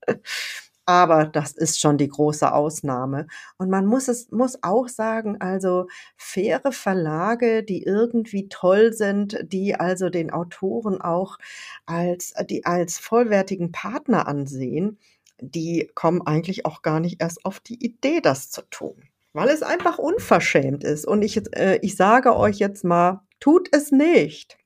Aber 0.88 1.26
das 1.26 1.52
ist 1.52 1.82
schon 1.82 1.98
die 1.98 2.08
große 2.08 2.54
Ausnahme. 2.54 3.28
Und 3.58 3.70
man 3.70 3.86
muss 3.86 4.08
es, 4.08 4.32
muss 4.32 4.64
auch 4.64 4.88
sagen, 4.88 5.42
also 5.42 5.88
faire 6.16 6.72
Verlage, 6.72 7.62
die 7.62 7.84
irgendwie 7.84 8.48
toll 8.48 8.94
sind, 8.94 9.38
die 9.44 9.76
also 9.76 10.10
den 10.10 10.32
Autoren 10.32 11.02
auch 11.02 11.40
als, 11.86 12.34
die 12.50 12.66
als 12.66 13.00
vollwertigen 13.00 13.74
Partner 13.74 14.30
ansehen, 14.30 14.98
die 15.42 15.92
kommen 15.94 16.22
eigentlich 16.26 16.66
auch 16.66 16.82
gar 16.82 17.02
nicht 17.02 17.22
erst 17.22 17.44
auf 17.44 17.60
die 17.60 17.84
Idee, 17.84 18.22
das 18.22 18.50
zu 18.50 18.62
tun. 18.70 18.96
Weil 19.34 19.50
es 19.50 19.64
einfach 19.64 19.98
unverschämt 19.98 20.86
ist. 20.86 21.06
Und 21.06 21.22
ich, 21.22 21.38
äh, 21.54 21.80
ich 21.82 21.98
sage 21.98 22.34
euch 22.38 22.60
jetzt 22.60 22.86
mal, 22.86 23.26
tut 23.42 23.68
es 23.76 23.92
nicht. 23.92 24.58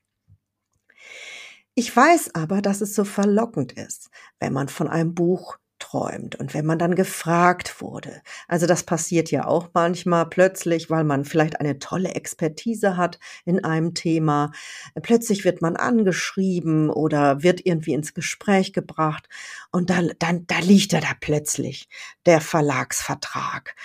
Ich 1.74 1.96
weiß 1.96 2.36
aber, 2.36 2.62
dass 2.62 2.82
es 2.82 2.94
so 2.94 3.06
verlockend 3.06 3.72
ist, 3.72 4.12
wenn 4.40 4.54
man 4.54 4.68
von 4.68 4.88
einem 4.88 5.16
Buch 5.16 5.58
träumt 5.82 6.36
und 6.36 6.54
wenn 6.54 6.66
man 6.66 6.80
dann 6.80 6.96
gefragt 6.96 7.82
wurde. 7.82 8.22
Also 8.48 8.68
das 8.68 8.84
passiert 8.84 9.32
ja 9.32 9.46
auch 9.46 9.70
manchmal 9.74 10.28
plötzlich, 10.28 10.90
weil 10.90 11.04
man 11.04 11.26
vielleicht 11.26 11.60
eine 11.60 11.80
tolle 11.80 12.10
Expertise 12.16 12.96
hat 12.96 13.20
in 13.44 13.64
einem 13.64 13.94
Thema. 13.94 14.52
Plötzlich 15.02 15.44
wird 15.44 15.62
man 15.62 15.76
angeschrieben 15.76 16.90
oder 16.90 17.44
wird 17.44 17.66
irgendwie 17.66 17.94
ins 17.94 18.14
Gespräch 18.14 18.72
gebracht 18.74 19.28
und 19.72 19.90
dann, 19.90 20.12
dann, 20.20 20.46
da 20.48 20.60
liegt 20.60 20.94
er 20.94 21.02
da 21.02 21.12
plötzlich, 21.20 21.90
der 22.26 22.40
Verlagsvertrag. 22.40 23.76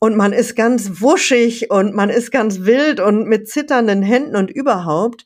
Und 0.00 0.16
man 0.16 0.32
ist 0.32 0.56
ganz 0.56 1.00
wuschig 1.00 1.70
und 1.70 1.94
man 1.94 2.10
ist 2.10 2.30
ganz 2.30 2.60
wild 2.60 3.00
und 3.00 3.28
mit 3.28 3.48
zitternden 3.48 4.02
Händen 4.02 4.36
und 4.36 4.50
überhaupt. 4.50 5.24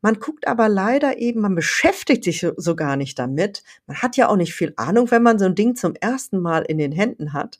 Man 0.00 0.20
guckt 0.20 0.46
aber 0.46 0.68
leider 0.68 1.18
eben, 1.18 1.40
man 1.40 1.54
beschäftigt 1.54 2.24
sich 2.24 2.46
so 2.56 2.76
gar 2.76 2.96
nicht 2.96 3.18
damit. 3.18 3.62
Man 3.86 4.00
hat 4.00 4.16
ja 4.16 4.28
auch 4.28 4.36
nicht 4.36 4.54
viel 4.54 4.72
Ahnung, 4.76 5.10
wenn 5.10 5.22
man 5.22 5.38
so 5.38 5.46
ein 5.46 5.54
Ding 5.54 5.74
zum 5.74 5.94
ersten 5.94 6.38
Mal 6.38 6.62
in 6.62 6.78
den 6.78 6.92
Händen 6.92 7.32
hat. 7.32 7.58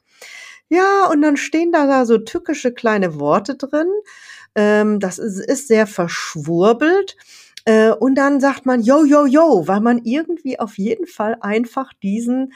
Ja, 0.69 1.07
und 1.11 1.23
dann 1.23 1.37
stehen 1.37 1.73
da 1.73 2.05
so 2.05 2.19
tückische 2.19 2.73
kleine 2.73 3.19
Worte 3.19 3.57
drin. 3.57 3.89
Ähm, 4.55 5.01
das 5.01 5.19
ist, 5.19 5.69
sehr 5.69 5.87
verschwurbelt. 5.87 7.17
Äh, 7.65 7.91
und 7.91 8.15
dann 8.17 8.41
sagt 8.41 8.67
man, 8.67 8.83
yo, 8.83 9.05
yo, 9.05 9.27
yo, 9.27 9.67
weil 9.67 9.81
man 9.81 9.99
irgendwie 10.05 10.59
auf 10.61 10.79
jeden 10.79 11.07
Fall 11.07 11.37
einfach 11.41 11.93
diesen 12.03 12.53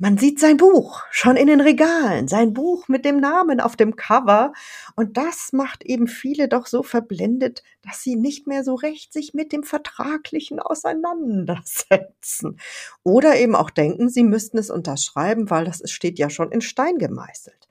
man 0.00 0.16
sieht 0.16 0.38
sein 0.38 0.56
Buch 0.56 1.02
schon 1.10 1.36
in 1.36 1.48
den 1.48 1.60
Regalen, 1.60 2.28
sein 2.28 2.54
Buch 2.54 2.86
mit 2.86 3.04
dem 3.04 3.18
Namen 3.18 3.60
auf 3.60 3.74
dem 3.74 3.96
Cover. 3.96 4.52
Und 4.94 5.16
das 5.16 5.52
macht 5.52 5.84
eben 5.84 6.06
viele 6.06 6.48
doch 6.48 6.68
so 6.68 6.84
verblendet, 6.84 7.64
dass 7.82 8.02
sie 8.02 8.14
nicht 8.14 8.46
mehr 8.46 8.62
so 8.62 8.76
recht 8.76 9.12
sich 9.12 9.34
mit 9.34 9.52
dem 9.52 9.64
Vertraglichen 9.64 10.60
auseinandersetzen. 10.60 12.60
Oder 13.02 13.40
eben 13.40 13.56
auch 13.56 13.70
denken, 13.70 14.08
sie 14.08 14.22
müssten 14.22 14.58
es 14.58 14.70
unterschreiben, 14.70 15.50
weil 15.50 15.64
das 15.64 15.82
steht 15.90 16.20
ja 16.20 16.30
schon 16.30 16.52
in 16.52 16.60
Stein 16.60 16.98
gemeißelt. 16.98 17.66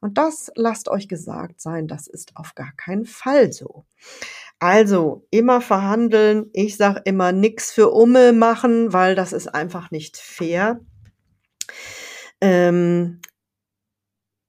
Und 0.00 0.18
das 0.18 0.52
lasst 0.54 0.88
euch 0.88 1.08
gesagt 1.08 1.60
sein, 1.60 1.88
das 1.88 2.06
ist 2.06 2.36
auf 2.36 2.54
gar 2.54 2.72
keinen 2.76 3.06
Fall 3.06 3.52
so. 3.52 3.84
Also 4.60 5.26
immer 5.30 5.60
verhandeln. 5.60 6.48
Ich 6.52 6.76
sage 6.76 7.02
immer 7.04 7.32
nix 7.32 7.72
für 7.72 7.90
Umme 7.90 8.32
machen, 8.32 8.92
weil 8.92 9.16
das 9.16 9.32
ist 9.32 9.48
einfach 9.48 9.90
nicht 9.90 10.16
fair. 10.16 10.80
Ähm, 12.40 13.20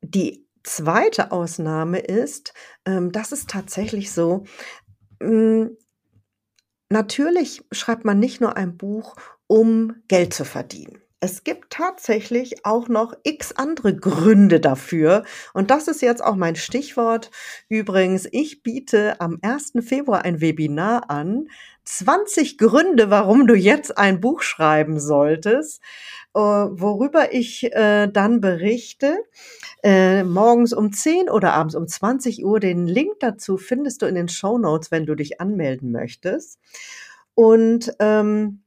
die 0.02 0.48
zweite 0.64 1.32
Ausnahme 1.32 2.00
ist, 2.00 2.54
ähm, 2.86 3.12
das 3.12 3.32
ist 3.32 3.50
tatsächlich 3.50 4.12
so, 4.12 4.46
hm, 5.22 5.78
natürlich 6.90 7.64
schreibt 7.72 8.06
man 8.06 8.20
nicht 8.20 8.42
nur 8.42 8.58
ein 8.58 8.78
Buch, 8.78 9.16
um 9.48 9.96
Geld 10.08 10.34
zu 10.34 10.46
verdienen. 10.46 11.04
Es 11.24 11.46
gibt 11.46 11.70
tatsächlich 11.70 12.66
auch 12.66 12.90
noch 12.90 13.14
x 13.24 13.54
andere 13.54 13.96
Gründe 13.96 14.60
dafür. 14.60 15.24
Und 15.54 15.72
das 15.72 15.88
ist 15.88 16.02
jetzt 16.02 16.22
auch 16.22 16.36
mein 16.36 16.58
Stichwort. 16.58 17.32
Übrigens, 17.70 18.28
ich 18.30 18.62
biete 18.62 19.22
am 19.22 19.40
1. 19.42 19.72
Februar 19.80 20.26
ein 20.26 20.42
Webinar 20.42 21.10
an. 21.10 21.48
20 21.86 22.58
Gründe, 22.58 23.10
warum 23.10 23.48
du 23.48 23.56
jetzt 23.56 23.98
ein 23.98 24.20
Buch 24.20 24.42
schreiben 24.42 25.00
solltest, 25.00 25.82
worüber 26.40 27.34
ich 27.34 27.72
äh, 27.74 28.08
dann 28.08 28.42
berichte. 28.42 29.18
Äh, 29.84 30.24
morgens 30.24 30.74
um 30.74 30.92
10 30.92 31.30
oder 31.30 31.54
abends 31.54 31.76
um 31.76 31.88
20 31.88 32.44
Uhr. 32.44 32.60
Den 32.60 32.88
Link 32.88 33.20
dazu 33.20 33.58
findest 33.58 34.02
du 34.02 34.06
in 34.06 34.16
den 34.16 34.30
Show 34.30 34.58
Notes, 34.58 34.92
wenn 34.92 35.06
du 35.06 35.16
dich 35.16 35.42
anmelden 35.42 35.92
möchtest. 35.92 36.60
Und 37.36 37.94
ähm, 38.00 38.64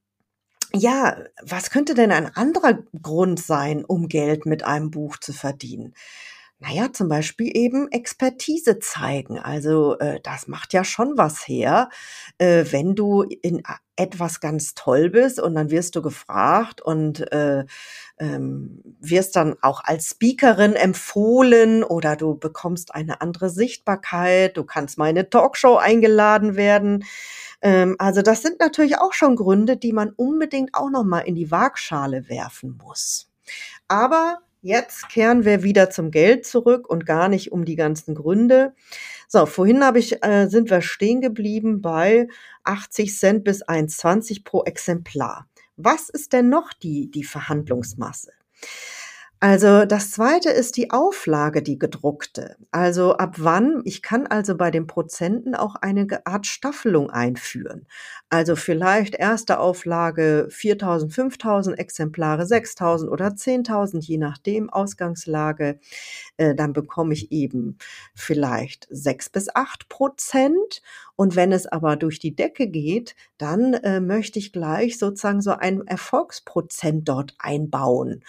ja, 0.75 1.17
was 1.43 1.71
könnte 1.71 1.95
denn 1.95 2.13
ein 2.13 2.35
anderer 2.35 2.79
Grund 3.03 3.41
sein, 3.41 3.85
um 3.85 4.09
Geld 4.09 4.47
mit 4.47 4.65
einem 4.65 4.91
Buch 4.91 5.17
zu 5.19 5.33
verdienen? 5.33 5.95
Naja, 6.59 6.91
zum 6.91 7.09
Beispiel 7.11 7.55
eben 7.55 7.93
Expertise 7.93 8.79
zeigen. 8.79 9.39
Also 9.39 9.99
äh, 9.99 10.21
das 10.23 10.49
macht 10.49 10.73
ja 10.73 10.85
schon 10.85 11.19
was 11.19 11.47
her, 11.47 11.91
äh, 12.39 12.65
wenn 12.71 12.95
du 12.95 13.25
in 13.25 13.63
etwas 13.95 14.41
ganz 14.41 14.75
toll 14.75 15.11
bist 15.11 15.39
und 15.39 15.55
dann 15.55 15.71
wirst 15.71 15.97
du 15.97 16.03
gefragt 16.03 16.81
und 16.81 17.31
äh, 17.31 17.67
ähm, 18.19 18.83
wirst 19.01 19.37
dann 19.37 19.57
auch 19.61 19.85
als 19.85 20.09
Speakerin 20.11 20.73
empfohlen 20.73 21.85
oder 21.85 22.17
du 22.17 22.39
bekommst 22.39 22.95
eine 22.95 23.21
andere 23.21 23.51
Sichtbarkeit, 23.51 24.57
du 24.57 24.65
kannst 24.65 24.97
mal 24.97 25.11
in 25.11 25.19
eine 25.19 25.29
Talkshow 25.29 25.77
eingeladen 25.77 26.57
werden. 26.57 27.05
Ähm, 27.61 27.97
also 27.99 28.23
das 28.23 28.41
sind 28.41 28.61
natürlich 28.61 28.97
auch 28.99 29.13
schon 29.13 29.37
Gründe, 29.37 29.77
die 29.77 29.93
man 29.93 30.11
unbedingt 30.11 30.75
auch 30.75 30.89
noch 30.89 31.05
mal 31.05 31.21
in 31.21 31.35
die 31.35 31.51
Waagschale 31.51 32.31
werfen 32.31 32.79
muss. 32.83 33.31
Aber 33.89 34.39
jetzt 34.67 35.09
kehren 35.09 35.45
wir 35.45 35.63
wieder 35.63 35.91
zum 35.91 36.11
Geld 36.11 36.47
zurück 36.47 36.89
und 36.89 37.07
gar 37.07 37.29
nicht 37.29 37.53
um 37.53 37.65
die 37.65 37.77
ganzen 37.77 38.15
Gründe. 38.15 38.75
So, 39.29 39.47
vorhin 39.47 39.85
habe 39.85 39.99
ich, 39.99 40.25
äh, 40.25 40.49
sind 40.49 40.71
wir 40.71 40.83
stehen 40.83 41.21
geblieben 41.21 41.81
bei 41.81 42.29
80 42.65 43.17
Cent 43.17 43.45
bis 43.45 43.63
1,20 43.63 44.45
pro 44.45 44.65
Exemplar. 44.65 45.49
Was 45.77 46.09
ist 46.09 46.33
denn 46.33 46.49
noch 46.49 46.73
die, 46.73 47.11
die 47.11 47.25
Verhandlungsmasse? 47.25 48.33
Also 49.49 49.85
das 49.85 50.11
zweite 50.11 50.51
ist 50.51 50.77
die 50.77 50.91
Auflage, 50.91 51.63
die 51.63 51.79
gedruckte. 51.79 52.57
Also 52.73 53.17
ab 53.17 53.37
wann, 53.39 53.81
ich 53.85 54.03
kann 54.03 54.27
also 54.27 54.57
bei 54.57 54.73
den 54.73 54.89
Prozenten 54.89 55.55
auch 55.55 55.77
eine 55.77 56.09
Art 56.27 56.49
Staffelung 56.49 57.11
einführen. 57.11 57.87
Also 58.29 58.57
vielleicht 58.57 59.15
erste 59.15 59.61
Auflage 59.61 60.49
4000, 60.51 61.15
5000 61.15 61.79
Exemplare, 61.79 62.45
6000 62.45 63.09
oder 63.09 63.29
10.000, 63.29 64.01
je 64.03 64.19
nachdem 64.19 64.69
Ausgangslage. 64.69 65.79
Äh, 66.39 66.57
dann 66.57 66.73
bekomme 66.73 67.15
ich 67.15 67.31
eben 67.31 67.79
vielleicht 68.17 68.89
sechs 68.91 69.29
bis 69.31 69.49
acht 69.55 69.89
Prozent. 69.89 70.83
Und 71.17 71.35
wenn 71.35 71.51
es 71.51 71.67
aber 71.67 71.97
durch 71.97 72.19
die 72.19 72.37
Decke 72.37 72.69
geht, 72.69 73.17
dann 73.39 73.75
äh, 73.75 74.01
möchte 74.01 74.39
ich 74.39 74.53
gleich 74.53 74.99
sozusagen 74.99 75.41
so 75.41 75.53
einen 75.53 75.87
Erfolgsprozent 75.87 77.09
dort 77.09 77.35
einbauen. 77.39 78.23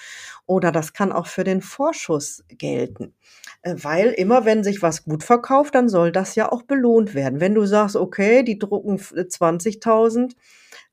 Oder 0.46 0.72
das 0.72 0.94
kann 0.94 1.12
auch 1.12 1.28
für 1.28 1.44
den 1.44 1.62
Vorschuss 1.62 2.44
gelten. 2.48 3.14
Äh, 3.62 3.76
weil 3.78 4.08
immer 4.12 4.46
wenn 4.46 4.64
sich 4.64 4.82
was 4.82 5.04
gut 5.04 5.24
verkauft, 5.24 5.76
dann 5.76 5.90
soll 5.90 6.12
das 6.12 6.36
ja 6.36 6.52
auch 6.52 6.64
belohnt 6.64 7.14
werden. 7.14 7.42
Wenn 7.42 7.56
du 7.56 7.66
sagst, 7.66 7.98
okay, 7.98 8.44
die 8.44 8.58
drucken 8.58 8.98
20.000 8.98 10.34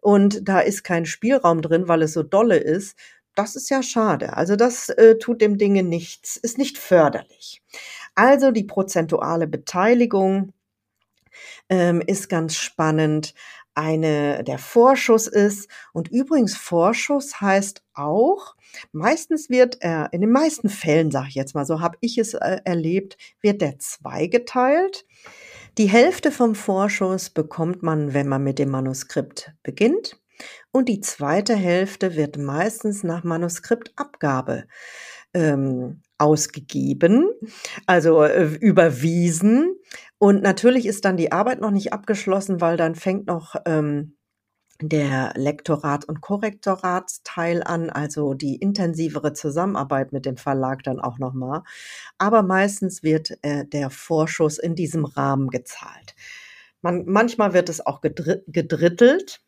und 0.00 0.48
da 0.48 0.60
ist 0.60 0.82
kein 0.82 1.06
Spielraum 1.06 1.62
drin, 1.62 1.88
weil 1.88 2.02
es 2.02 2.12
so 2.12 2.22
dolle 2.22 2.56
ist, 2.56 2.98
das 3.34 3.56
ist 3.56 3.70
ja 3.70 3.82
schade. 3.82 4.36
Also 4.36 4.56
das 4.56 4.88
äh, 4.90 5.18
tut 5.18 5.40
dem 5.40 5.58
Dinge 5.58 5.82
nichts, 5.82 6.36
ist 6.36 6.58
nicht 6.58 6.78
förderlich. 6.78 7.62
Also 8.14 8.50
die 8.50 8.64
prozentuale 8.64 9.46
Beteiligung 9.46 10.52
ähm, 11.68 12.02
ist 12.06 12.28
ganz 12.28 12.56
spannend. 12.56 13.34
Eine 13.76 14.44
der 14.44 14.58
Vorschuss 14.58 15.26
ist 15.26 15.68
und 15.92 16.08
übrigens 16.08 16.56
Vorschuss 16.56 17.40
heißt 17.40 17.82
auch, 17.92 18.54
meistens 18.92 19.50
wird 19.50 19.78
er, 19.80 20.12
in 20.12 20.20
den 20.20 20.30
meisten 20.30 20.68
Fällen, 20.68 21.10
sage 21.10 21.26
ich 21.28 21.34
jetzt 21.34 21.54
mal, 21.54 21.66
so 21.66 21.80
habe 21.80 21.98
ich 22.00 22.16
es 22.18 22.34
äh, 22.34 22.58
erlebt, 22.64 23.16
wird 23.40 23.60
der 23.60 23.80
zweigeteilt. 23.80 25.06
Die 25.76 25.88
Hälfte 25.88 26.30
vom 26.30 26.54
Vorschuss 26.54 27.30
bekommt 27.30 27.82
man, 27.82 28.14
wenn 28.14 28.28
man 28.28 28.44
mit 28.44 28.60
dem 28.60 28.70
Manuskript 28.70 29.52
beginnt. 29.64 30.20
Und 30.70 30.88
die 30.88 31.00
zweite 31.00 31.56
Hälfte 31.56 32.16
wird 32.16 32.38
meistens 32.38 33.02
nach 33.02 33.24
Manuskriptabgabe 33.24 34.66
ähm, 35.32 36.00
ausgegeben, 36.18 37.28
also 37.86 38.22
äh, 38.22 38.44
überwiesen. 38.44 39.76
Und 40.24 40.42
natürlich 40.42 40.86
ist 40.86 41.04
dann 41.04 41.18
die 41.18 41.32
Arbeit 41.32 41.60
noch 41.60 41.70
nicht 41.70 41.92
abgeschlossen, 41.92 42.62
weil 42.62 42.78
dann 42.78 42.94
fängt 42.94 43.26
noch 43.26 43.56
ähm, 43.66 44.16
der 44.80 45.34
Lektorat- 45.36 46.06
und 46.06 46.22
Korrektoratsteil 46.22 47.62
an, 47.62 47.90
also 47.90 48.32
die 48.32 48.56
intensivere 48.56 49.34
Zusammenarbeit 49.34 50.14
mit 50.14 50.24
dem 50.24 50.38
Verlag 50.38 50.82
dann 50.82 50.98
auch 50.98 51.18
nochmal. 51.18 51.62
Aber 52.16 52.42
meistens 52.42 53.02
wird 53.02 53.36
äh, 53.42 53.66
der 53.66 53.90
Vorschuss 53.90 54.56
in 54.56 54.74
diesem 54.74 55.04
Rahmen 55.04 55.50
gezahlt. 55.50 56.14
Man, 56.80 57.04
manchmal 57.04 57.52
wird 57.52 57.68
es 57.68 57.84
auch 57.84 58.00
gedrittelt. 58.00 59.42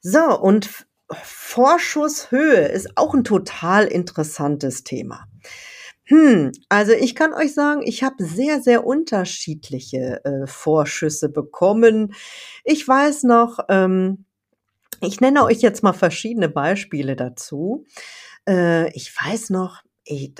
So, 0.00 0.40
und 0.40 0.86
Vorschusshöhe 1.12 2.68
ist 2.68 2.96
auch 2.96 3.12
ein 3.12 3.24
total 3.24 3.84
interessantes 3.84 4.84
Thema. 4.84 5.26
Hm, 6.08 6.52
also 6.70 6.92
ich 6.92 7.14
kann 7.14 7.34
euch 7.34 7.52
sagen, 7.52 7.82
ich 7.84 8.02
habe 8.02 8.24
sehr, 8.24 8.62
sehr 8.62 8.86
unterschiedliche 8.86 10.24
äh, 10.24 10.46
Vorschüsse 10.46 11.28
bekommen. 11.28 12.14
Ich 12.64 12.88
weiß 12.88 13.24
noch, 13.24 13.58
ähm, 13.68 14.24
ich 15.02 15.20
nenne 15.20 15.44
euch 15.44 15.60
jetzt 15.60 15.82
mal 15.82 15.92
verschiedene 15.92 16.48
Beispiele 16.48 17.14
dazu. 17.14 17.84
Äh, 18.48 18.90
ich 18.96 19.14
weiß 19.14 19.50
noch, 19.50 19.82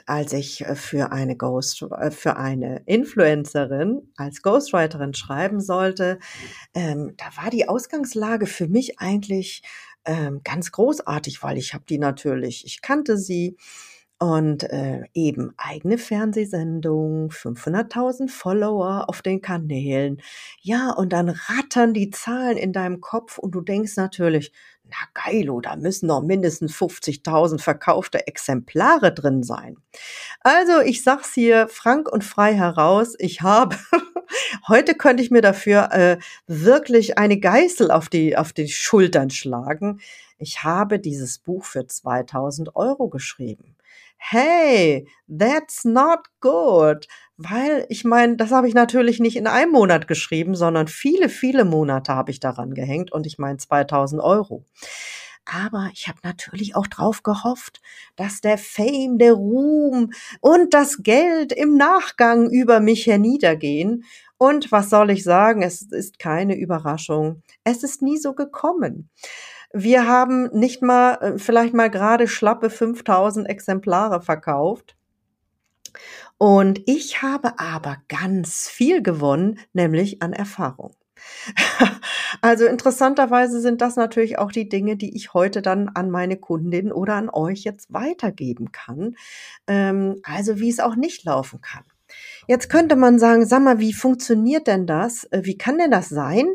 als 0.07 0.33
ich 0.33 0.63
äh, 0.63 0.75
für 0.75 1.13
eine 1.13 1.37
Ghost, 1.37 1.83
äh, 1.83 2.11
für 2.11 2.37
eine 2.37 2.83
Influencerin 2.87 4.11
als 4.17 4.41
Ghostwriterin 4.41 5.13
schreiben 5.13 5.61
sollte, 5.61 6.19
ähm, 6.75 7.15
da 7.19 7.27
war 7.43 7.51
die 7.51 7.69
Ausgangslage 7.69 8.47
für 8.47 8.69
mich 8.69 9.01
eigentlich 9.01 9.63
ähm, 10.07 10.41
ganz 10.45 10.73
großartig, 10.73 11.43
weil 11.43 11.59
ich 11.59 11.75
habe 11.75 11.85
die 11.87 11.99
natürlich, 11.99 12.65
ich 12.65 12.81
kannte 12.81 13.19
sie 13.19 13.59
und 14.19 14.65
äh, 14.65 15.05
eben 15.15 15.55
eigene 15.57 15.97
Fernsehsendung, 15.97 17.31
500.000 17.31 18.29
Follower 18.29 19.09
auf 19.09 19.23
den 19.23 19.41
Kanälen. 19.41 20.21
Ja, 20.61 20.91
und 20.91 21.13
dann 21.13 21.29
rattern 21.29 21.95
die 21.95 22.11
Zahlen 22.11 22.57
in 22.57 22.73
deinem 22.73 23.01
Kopf 23.01 23.39
und 23.39 23.53
du 23.53 23.61
denkst 23.61 23.97
natürlich, 23.97 24.53
na 24.91 24.97
geilo, 25.15 25.61
da 25.61 25.77
müssen 25.77 26.09
doch 26.09 26.23
mindestens 26.23 26.75
50.000 26.75 27.61
verkaufte 27.61 28.27
Exemplare 28.27 29.13
drin 29.13 29.45
sein. 29.45 29.77
Also 30.41 30.81
ich 30.81 31.05
sag's 31.05 31.33
hier 31.35 31.69
frank 31.69 32.11
und 32.11 32.25
frei 32.25 32.55
heraus, 32.55 33.15
ich 33.19 33.43
habe, 33.43 33.77
heute 34.69 34.95
könnte 34.95 35.23
ich 35.23 35.31
mir 35.31 35.43
dafür 35.43 35.93
äh, 35.93 36.19
wirklich 36.47 37.19
eine 37.19 37.39
Geißel 37.39 37.93
auf 37.93 38.09
die, 38.09 38.37
auf 38.37 38.53
die 38.53 38.69
Schultern 38.69 39.31
schlagen. 39.31 40.01
Ich 40.39 40.65
habe 40.65 40.99
dieses 40.99 41.39
Buch 41.39 41.65
für 41.65 41.87
2000 41.87 42.75
Euro 42.75 43.09
geschrieben 43.09 43.77
hey, 44.19 45.09
that's 45.29 45.85
not 45.85 46.27
good. 46.41 47.07
Weil 47.37 47.87
ich 47.89 48.05
meine, 48.05 48.37
das 48.37 48.51
habe 48.51 48.69
ich 48.69 48.75
natürlich 48.75 49.21
nicht 49.21 49.37
in 49.37 49.47
einem 49.47 49.73
Monat 49.73 50.09
geschrieben, 50.09 50.55
sondern 50.55 50.89
viele, 50.89 51.29
viele 51.29 51.65
Monate 51.65 52.13
habe 52.13 52.33
ich 52.33 52.41
daran 52.41 52.75
gehängt 52.75 53.13
und 53.13 53.27
ich 53.27 53.39
meine 53.39 53.59
2000 53.59 54.21
Euro. 54.21 54.65
Aber 55.45 55.89
ich 55.95 56.09
habe 56.09 56.19
natürlich 56.25 56.77
auch 56.77 56.87
drauf 56.87 57.23
gehofft, 57.23 57.81
dass 58.17 58.43
der 58.43 58.59
Fame, 58.59 59.19
der 59.19 59.33
Ruhm 59.33 60.11
und 60.41 60.75
das 60.75 61.03
Geld 61.03 61.53
im 61.53 61.77
Nachgang 61.77 62.51
über 62.51 62.81
mich 62.81 63.07
herniedergehen. 63.07 64.05
Und 64.37 64.71
was 64.71 64.91
soll 64.91 65.11
ich 65.11 65.25
sagen? 65.25 65.63
Es 65.63 65.83
ist 65.83 66.19
keine 66.19 66.57
Überraschung. 66.57 67.43
Es 67.65 67.83
ist 67.83 68.03
nie 68.03 68.19
so 68.19 68.35
gekommen. 68.35 69.09
Wir 69.73 70.07
haben 70.07 70.49
nicht 70.53 70.83
mal, 70.83 71.15
äh, 71.17 71.39
vielleicht 71.39 71.75
mal 71.75 71.91
gerade 71.91 72.29
schlappe 72.29 72.71
5000 72.71 73.49
Exemplare 73.49 74.23
verkauft. 74.23 74.97
Und 76.39 76.81
ich 76.87 77.23
habe 77.23 77.59
aber 77.59 77.99
ganz 78.09 78.69
viel 78.69 79.03
gewonnen, 79.03 79.59
nämlich 79.73 80.23
an 80.23 80.33
Erfahrung. 80.33 80.95
Also 82.43 82.67
interessanterweise 82.67 83.61
sind 83.61 83.81
das 83.81 83.97
natürlich 83.97 84.39
auch 84.39 84.53
die 84.53 84.69
Dinge, 84.69 84.97
die 84.97 85.17
ich 85.17 85.33
heute 85.33 85.63
dann 85.63 85.89
an 85.89 86.11
meine 86.11 86.37
Kundin 86.37 86.93
oder 86.93 87.15
an 87.15 87.31
euch 87.31 87.65
jetzt 87.65 87.91
weitergeben 87.93 88.71
kann. 88.71 89.17
Ähm, 89.67 90.17
also 90.23 90.61
wie 90.61 90.69
es 90.69 90.79
auch 90.79 90.95
nicht 90.95 91.25
laufen 91.25 91.63
kann. 91.63 91.85
Jetzt 92.47 92.69
könnte 92.71 92.97
man 92.97 93.19
sagen, 93.19 93.47
sag 93.47 93.63
mal, 93.63 93.79
wie 93.79 93.93
funktioniert 93.93 94.67
denn 94.67 94.87
das? 94.87 95.25
Äh, 95.25 95.41
wie 95.45 95.59
kann 95.59 95.79
denn 95.79 95.91
das 95.91 96.11
sein, 96.11 96.47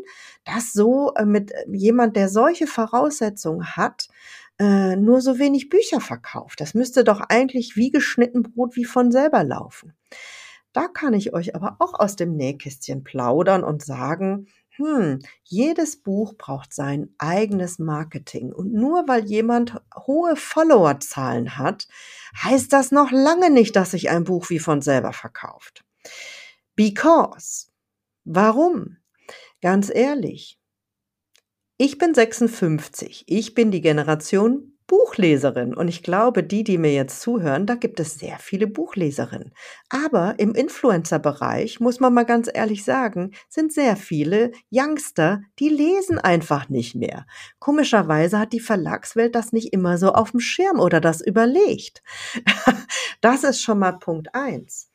dass 0.44 0.72
so 0.72 1.12
äh, 1.14 1.24
mit 1.24 1.52
äh, 1.52 1.64
jemand, 1.72 2.16
der 2.16 2.28
solche 2.28 2.66
Voraussetzungen 2.66 3.76
hat, 3.76 4.08
nur 4.56 5.20
so 5.20 5.40
wenig 5.40 5.68
Bücher 5.68 6.00
verkauft? 6.00 6.60
Das 6.60 6.74
müsste 6.74 7.02
doch 7.02 7.20
eigentlich 7.28 7.74
wie 7.74 7.90
geschnitten 7.90 8.44
Brot 8.44 8.76
wie 8.76 8.84
von 8.84 9.10
selber 9.10 9.42
laufen. 9.42 9.94
Da 10.72 10.86
kann 10.86 11.12
ich 11.12 11.34
euch 11.34 11.56
aber 11.56 11.74
auch 11.80 11.94
aus 11.98 12.14
dem 12.14 12.36
Nähkästchen 12.36 13.02
plaudern 13.02 13.64
und 13.64 13.82
sagen, 13.82 14.46
hm, 14.76 15.20
jedes 15.44 16.02
Buch 16.02 16.34
braucht 16.36 16.72
sein 16.72 17.14
eigenes 17.18 17.78
Marketing. 17.78 18.52
Und 18.52 18.72
nur 18.72 19.06
weil 19.06 19.24
jemand 19.24 19.80
hohe 19.96 20.34
Followerzahlen 20.34 21.58
hat, 21.58 21.86
heißt 22.42 22.72
das 22.72 22.90
noch 22.90 23.12
lange 23.12 23.50
nicht, 23.50 23.76
dass 23.76 23.92
sich 23.92 24.10
ein 24.10 24.24
Buch 24.24 24.50
wie 24.50 24.58
von 24.58 24.82
selber 24.82 25.12
verkauft. 25.12 25.84
Because. 26.74 27.68
Warum? 28.24 28.96
Ganz 29.64 29.90
ehrlich. 29.90 30.58
Ich 31.78 31.96
bin 31.96 32.12
56. 32.12 33.24
Ich 33.26 33.54
bin 33.54 33.70
die 33.70 33.80
Generation 33.80 34.76
Buchleserin 34.86 35.72
und 35.72 35.88
ich 35.88 36.02
glaube, 36.02 36.42
die, 36.42 36.64
die 36.64 36.76
mir 36.76 36.92
jetzt 36.92 37.22
zuhören, 37.22 37.64
da 37.64 37.74
gibt 37.74 37.98
es 37.98 38.18
sehr 38.18 38.38
viele 38.38 38.66
Buchleserinnen. 38.66 39.54
Aber 39.88 40.34
im 40.36 40.54
Influencer-Bereich, 40.54 41.80
muss 41.80 41.98
man 41.98 42.12
mal 42.12 42.26
ganz 42.26 42.50
ehrlich 42.52 42.84
sagen, 42.84 43.30
sind 43.48 43.72
sehr 43.72 43.96
viele 43.96 44.52
Youngster, 44.70 45.40
die 45.58 45.70
lesen 45.70 46.18
einfach 46.18 46.68
nicht 46.68 46.94
mehr. 46.94 47.24
Komischerweise 47.58 48.38
hat 48.38 48.52
die 48.52 48.60
Verlagswelt 48.60 49.34
das 49.34 49.54
nicht 49.54 49.72
immer 49.72 49.96
so 49.96 50.12
auf 50.12 50.32
dem 50.32 50.40
Schirm 50.40 50.78
oder 50.78 51.00
das 51.00 51.22
überlegt. 51.22 52.02
Das 53.22 53.42
ist 53.42 53.62
schon 53.62 53.78
mal 53.78 53.92
Punkt 53.92 54.34
eins. 54.34 54.90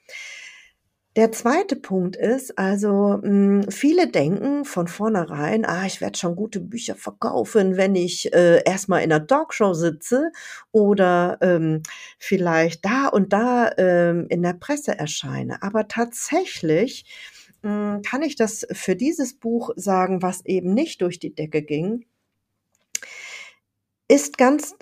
Der 1.16 1.32
zweite 1.32 1.76
Punkt 1.76 2.16
ist, 2.16 2.58
also 2.60 3.20
mh, 3.24 3.64
hm, 3.64 3.72
viele 3.72 4.08
denken 4.08 4.64
von 4.64 4.88
vornherein, 4.88 5.66
ah, 5.66 5.86
ich 5.86 6.02
werde 6.02 6.18
schon 6.18 6.36
gute 6.36 6.60
Bücher 6.60 6.96
verkaufen, 6.96 7.78
wenn 7.78 7.96
ich 7.96 8.32
äh, 8.34 8.62
erstmal 8.64 9.02
in 9.02 9.12
einer 9.12 9.26
Talkshow 9.26 9.74
sitze 9.74 10.32
oder 10.72 11.40
ähm, 11.42 11.82
vielleicht 12.20 12.86
da 12.86 13.08
und 13.08 13.34
da 13.34 13.72
ähm, 13.78 14.28
in 14.30 14.44
der 14.44 14.54
Presse 14.54 14.98
erscheine. 15.00 15.64
Aber 15.64 15.88
tatsächlich 15.88 17.06
mh, 17.64 17.96
hm, 17.96 18.02
kann 18.04 18.22
ich 18.22 18.36
das 18.36 18.68
für 18.72 18.96
dieses 18.96 19.34
Buch 19.34 19.72
sagen, 19.76 20.22
was 20.22 20.46
eben 20.46 20.74
nicht 20.76 21.02
durch 21.02 21.20
die 21.20 21.34
Decke 21.34 21.64
ging, 21.64 22.06
ist 24.08 24.38
ganz 24.38 24.76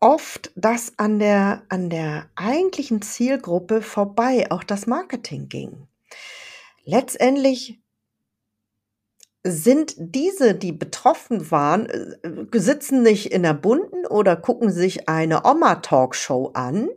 oft 0.00 0.52
dass 0.54 0.98
an 0.98 1.18
der, 1.18 1.62
an 1.68 1.90
der 1.90 2.28
eigentlichen 2.36 3.02
Zielgruppe 3.02 3.82
vorbei 3.82 4.50
auch 4.50 4.64
das 4.64 4.86
Marketing 4.86 5.48
ging. 5.48 5.88
Letztendlich 6.84 7.80
sind 9.44 9.94
diese, 9.98 10.54
die 10.54 10.72
betroffen 10.72 11.50
waren, 11.50 11.86
äh, 11.86 12.58
sitzen 12.58 13.02
nicht 13.02 13.32
in 13.32 13.42
der 13.42 13.54
bunten 13.54 14.06
oder 14.06 14.36
gucken 14.36 14.70
sich 14.70 15.08
eine 15.08 15.44
Oma-Talkshow 15.44 16.50
an, 16.54 16.88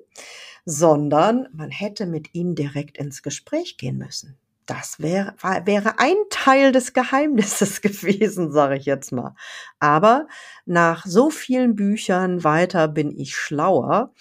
sondern 0.65 1.47
man 1.53 1.71
hätte 1.71 2.05
mit 2.05 2.33
ihnen 2.33 2.55
direkt 2.55 2.97
ins 2.97 3.23
Gespräch 3.23 3.77
gehen 3.77 3.97
müssen. 3.97 4.37
Das 4.65 4.99
wäre, 4.99 5.35
wäre 5.65 5.99
ein 5.99 6.15
Teil 6.29 6.71
des 6.71 6.93
Geheimnisses 6.93 7.81
gewesen, 7.81 8.51
sage 8.51 8.77
ich 8.77 8.85
jetzt 8.85 9.11
mal. 9.11 9.35
Aber 9.79 10.27
nach 10.65 11.05
so 11.05 11.29
vielen 11.29 11.75
Büchern 11.75 12.43
weiter 12.43 12.87
bin 12.87 13.11
ich 13.11 13.35
schlauer 13.35 14.13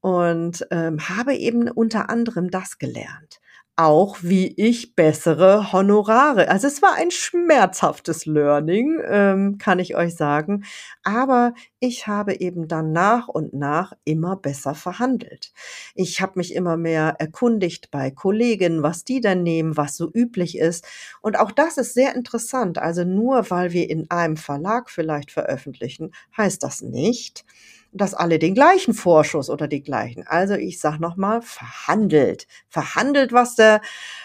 und 0.00 0.66
ähm, 0.70 1.08
habe 1.08 1.34
eben 1.34 1.70
unter 1.70 2.10
anderem 2.10 2.50
das 2.50 2.78
gelernt. 2.78 3.40
Auch, 3.80 4.18
wie 4.22 4.48
ich 4.56 4.94
bessere 4.94 5.72
Honorare 5.72 6.48
also, 6.50 6.66
es 6.66 6.82
war 6.82 6.94
ein 6.96 7.10
schmerzhaftes 7.10 8.26
Learning, 8.26 9.00
ähm, 9.08 9.58
kann 9.58 9.78
ich 9.78 9.96
euch 9.96 10.14
sagen, 10.16 10.64
aber 11.02 11.54
ich 11.78 12.06
habe 12.06 12.40
eben 12.40 12.68
dann 12.68 12.92
nach 12.92 13.28
und 13.28 13.54
nach 13.54 13.92
immer 14.04 14.36
besser 14.36 14.74
verhandelt. 14.74 15.52
Ich 15.94 16.20
habe 16.20 16.32
mich 16.36 16.54
immer 16.54 16.76
mehr 16.76 17.16
erkundigt 17.18 17.90
bei 17.90 18.10
Kollegen, 18.10 18.82
was 18.82 19.04
die 19.04 19.20
denn 19.20 19.42
nehmen, 19.42 19.76
was 19.76 19.96
so 19.96 20.10
üblich 20.12 20.58
ist. 20.58 20.86
Und 21.22 21.38
auch 21.38 21.50
das 21.52 21.78
ist 21.78 21.94
sehr 21.94 22.14
interessant. 22.14 22.78
Also 22.78 23.04
nur 23.04 23.50
weil 23.50 23.72
wir 23.72 23.88
in 23.88 24.10
einem 24.10 24.36
Verlag 24.36 24.90
vielleicht 24.90 25.30
veröffentlichen, 25.30 26.12
heißt 26.36 26.62
das 26.62 26.82
nicht, 26.82 27.44
dass 27.92 28.14
alle 28.14 28.38
den 28.38 28.54
gleichen 28.54 28.94
Vorschuss 28.94 29.50
oder 29.50 29.66
die 29.68 29.82
gleichen. 29.82 30.26
Also 30.26 30.54
ich 30.54 30.80
sage 30.80 31.00
nochmal, 31.00 31.42
verhandelt. 31.42 32.46
Verhandelt, 32.68 33.32
was 33.32 33.56
der, 33.56 33.80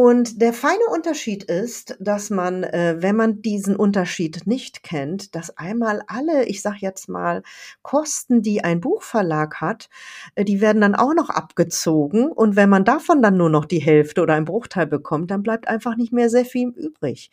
Und 0.00 0.40
der 0.40 0.52
feine 0.52 0.86
Unterschied 0.92 1.42
ist, 1.42 1.96
dass 1.98 2.30
man, 2.30 2.62
äh, 2.62 2.98
wenn 3.00 3.16
man 3.16 3.42
diesen 3.42 3.74
Unterschied 3.74 4.46
nicht 4.46 4.84
kennt, 4.84 5.34
dass 5.34 5.56
einmal 5.58 6.04
alle, 6.06 6.44
ich 6.44 6.62
sage 6.62 6.76
jetzt 6.82 7.08
mal, 7.08 7.42
Kosten, 7.82 8.40
die 8.40 8.62
ein 8.62 8.80
Buchverlag 8.80 9.60
hat, 9.60 9.88
äh, 10.36 10.44
die 10.44 10.60
werden 10.60 10.82
dann 10.82 10.94
auch 10.94 11.14
noch 11.14 11.30
abgezogen. 11.30 12.30
Und 12.30 12.54
wenn 12.54 12.68
man 12.68 12.84
davon 12.84 13.22
dann 13.22 13.36
nur 13.36 13.50
noch 13.50 13.64
die 13.64 13.80
Hälfte 13.80 14.22
oder 14.22 14.34
ein 14.34 14.44
Bruchteil 14.44 14.86
bekommt, 14.86 15.32
dann 15.32 15.42
bleibt 15.42 15.66
einfach 15.66 15.96
nicht 15.96 16.12
mehr 16.12 16.30
sehr 16.30 16.44
viel 16.44 16.68
übrig. 16.68 17.32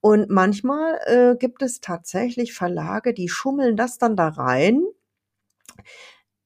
Und 0.00 0.30
manchmal 0.30 0.98
äh, 1.04 1.36
gibt 1.38 1.62
es 1.62 1.80
tatsächlich 1.80 2.54
Verlage, 2.54 3.14
die 3.14 3.28
schummeln 3.28 3.76
das 3.76 3.98
dann 3.98 4.16
da 4.16 4.30
rein 4.30 4.82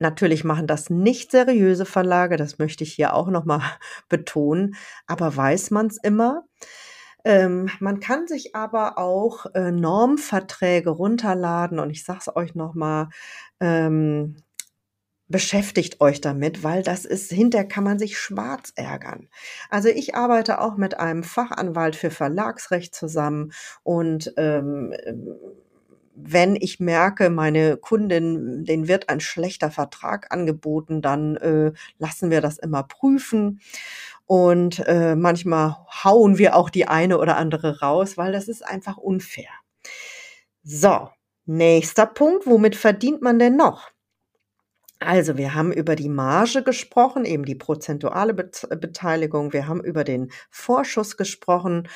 Natürlich 0.01 0.45
machen 0.45 0.67
das 0.67 0.91
nicht 0.91 1.31
seriöse 1.31 1.87
Verlage, 1.87 2.37
das 2.37 2.59
möchte 2.59 2.85
ich 2.85 2.93
hier 2.95 3.15
auch 3.15 3.29
noch 3.29 3.45
mal 3.45 3.61
betonen, 4.09 4.75
aber 5.07 5.35
weiß 5.37 5.71
man's 5.71 5.99
immer? 6.03 6.45
Ähm, 7.25 7.71
man 7.81 8.01
kann 8.01 8.27
sich 8.27 8.55
aber 8.55 8.99
auch, 8.99 9.47
äh, 9.55 9.71
Normverträge 9.73 10.91
runterladen 10.91 11.79
und 11.79 11.91
ich 11.91 12.05
sage 12.05 12.21
es 12.23 12.37
euch 12.37 12.55
noch 12.55 12.75
mal, 12.75 13.09
ähm, 13.61 14.37
beschäftigt 15.29 16.01
euch 16.01 16.21
damit, 16.21 16.63
weil 16.63 16.83
das 16.83 17.05
ist 17.07 17.33
hinterher 17.33 17.67
kann 17.69 17.85
man 17.85 17.99
sich 17.99 18.19
schwarz 18.19 18.73
ärgern. 18.77 19.29
Also, 19.71 19.89
ich 19.89 20.15
arbeite 20.15 20.61
auch 20.61 20.77
mit 20.77 20.99
einem 21.01 21.23
Fachanwalt 21.25 21.97
für 21.97 22.11
Verlagsrecht 22.11 22.95
zusammen 22.95 23.53
und, 23.83 24.33
ähm, 24.37 24.95
wenn 26.15 26.57
ich 26.57 26.81
merke, 26.81 27.29
meine 27.31 27.77
Kundin, 27.77 28.65
denen 28.65 28.89
wird 28.89 29.09
ein 29.09 29.21
schlechter 29.21 29.71
Vertrag 29.71 30.33
angeboten, 30.33 31.03
dann 31.03 31.37
äh, 31.37 31.73
lassen 31.99 32.31
wir 32.31 32.41
das 32.41 32.59
immer 32.59 32.85
prüfen. 32.85 33.61
Und 34.27 34.79
äh, 34.87 35.17
manchmal 35.17 35.77
hauen 36.05 36.39
wir 36.39 36.57
auch 36.57 36.71
die 36.71 36.89
eine 36.89 37.19
oder 37.19 37.37
andere 37.37 37.81
raus, 37.81 38.17
weil 38.17 38.33
das 38.33 38.49
ist 38.49 38.65
einfach 38.65 38.97
unfair. 38.97 39.51
So, 40.63 41.11
nächster 41.45 42.07
Punkt, 42.07 42.47
womit 42.47 42.77
verdient 42.77 43.21
man 43.21 43.39
denn 43.39 43.57
noch? 43.57 43.91
Also, 45.05 45.37
wir 45.37 45.55
haben 45.55 45.73
über 45.73 45.97
die 45.97 46.09
Marge 46.09 46.63
gesprochen, 46.63 47.25
eben 47.25 47.45
die 47.45 47.55
prozentuale 47.55 48.35
Bet 48.35 48.67
Beteiligung. 48.81 49.53
Wir 49.53 49.67
haben 49.67 49.85
über 49.85 50.05
den 50.05 50.31
Vorschuss 50.51 51.17
gesprochen. 51.17 51.89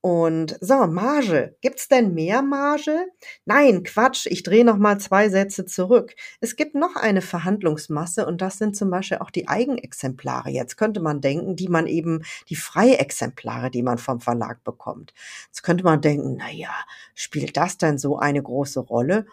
Und 0.00 0.56
so, 0.60 0.86
Marge. 0.86 1.56
Gibt's 1.60 1.88
denn 1.88 2.14
mehr 2.14 2.40
Marge? 2.42 3.08
Nein, 3.44 3.82
Quatsch. 3.82 4.26
Ich 4.26 4.44
drehe 4.44 4.64
noch 4.64 4.76
mal 4.76 4.98
zwei 4.98 5.28
Sätze 5.28 5.66
zurück. 5.66 6.14
Es 6.40 6.54
gibt 6.54 6.76
noch 6.76 6.94
eine 6.94 7.20
Verhandlungsmasse 7.20 8.24
und 8.26 8.40
das 8.40 8.58
sind 8.58 8.76
zum 8.76 8.90
Beispiel 8.90 9.18
auch 9.18 9.30
die 9.30 9.48
Eigenexemplare. 9.48 10.50
Jetzt 10.50 10.76
könnte 10.76 11.00
man 11.00 11.20
denken, 11.20 11.56
die 11.56 11.68
man 11.68 11.86
eben, 11.88 12.22
die 12.48 12.56
Freiexemplare, 12.56 13.70
die 13.70 13.82
man 13.82 13.98
vom 13.98 14.20
Verlag 14.20 14.62
bekommt. 14.62 15.14
Jetzt 15.46 15.62
könnte 15.62 15.84
man 15.84 16.00
denken, 16.00 16.36
na 16.38 16.50
ja, 16.50 16.74
spielt 17.14 17.56
das 17.56 17.76
denn 17.78 17.98
so 17.98 18.18
eine 18.18 18.42
große 18.42 18.80
Rolle? 18.80 19.26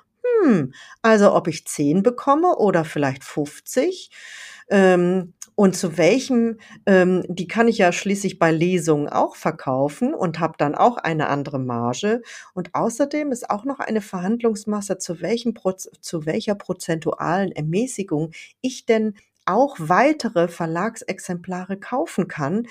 Hm, 0.46 0.74
also 1.02 1.34
ob 1.34 1.48
ich 1.48 1.66
10 1.66 2.04
bekomme 2.04 2.56
oder 2.58 2.86
vielleicht 2.86 3.24
50. 3.24 4.12
Ähm, 4.70 5.34
und 5.56 5.76
zu 5.76 5.98
welchem, 5.98 6.60
ähm, 6.86 7.24
die 7.30 7.48
kann 7.48 7.68
ich 7.70 7.78
ja 7.78 7.92
schließlich 7.94 8.40
bei 8.40 8.52
Lesungen 8.52 9.08
auch 9.08 9.36
verkaufen 9.38 10.14
und 10.14 10.40
habe 10.40 10.56
dann 10.58 10.76
auch 10.76 10.98
eine 10.98 11.30
andere 11.30 11.60
Marge. 11.60 12.22
Und 12.54 12.76
außerdem 12.76 13.32
ist 13.32 13.50
auch 13.50 13.64
noch 13.64 13.80
eine 13.80 14.02
Verhandlungsmasse, 14.02 14.98
zu, 14.98 15.22
welchem 15.22 15.54
Proz 15.54 15.90
zu 16.02 16.26
welcher 16.26 16.56
prozentualen 16.56 17.52
Ermäßigung 17.54 18.32
ich 18.62 18.86
denn 18.86 19.16
auch 19.46 19.76
weitere 19.80 20.48
Verlagsexemplare 20.48 21.78
kaufen 21.78 22.28
kann. 22.28 22.68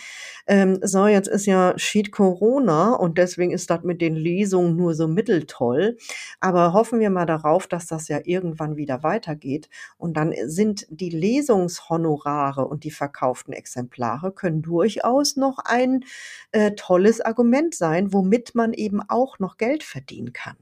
Ähm, 0.47 0.79
so, 0.83 1.07
jetzt 1.07 1.29
ist 1.29 1.47
ja 1.47 1.75
Sheet 1.79 2.13
Corona 2.13 2.95
und 2.95 3.19
deswegen 3.19 3.53
ist 3.53 3.71
das 3.71 3.83
mit 3.83 4.01
den 4.01 4.17
Lesungen 4.17 4.77
nur 4.77 4.95
so 4.95 5.09
mitteltoll. 5.09 5.97
Aber 6.41 6.73
hoffen 6.73 7.01
wir 7.01 7.11
mal 7.11 7.27
darauf, 7.27 7.67
dass 7.67 7.87
das 7.87 8.09
ja 8.09 8.21
irgendwann 8.25 8.77
wieder 8.77 9.03
weitergeht. 9.03 9.69
Und 9.97 10.17
dann 10.17 10.35
sind 10.47 10.87
die 10.91 11.11
Lesungshonorare 11.11 12.67
und 12.67 12.85
die 12.85 12.91
verkauften 12.91 13.53
Exemplare 13.53 14.33
können 14.33 14.63
durchaus 14.63 15.37
noch 15.37 15.59
ein 15.65 16.05
äh, 16.53 16.73
tolles 16.73 17.21
Argument 17.21 17.75
sein, 17.75 18.13
womit 18.13 18.55
man 18.55 18.73
eben 18.73 19.01
auch 19.09 19.39
noch 19.39 19.57
Geld 19.57 19.83
verdienen 19.83 20.33
kann. 20.33 20.57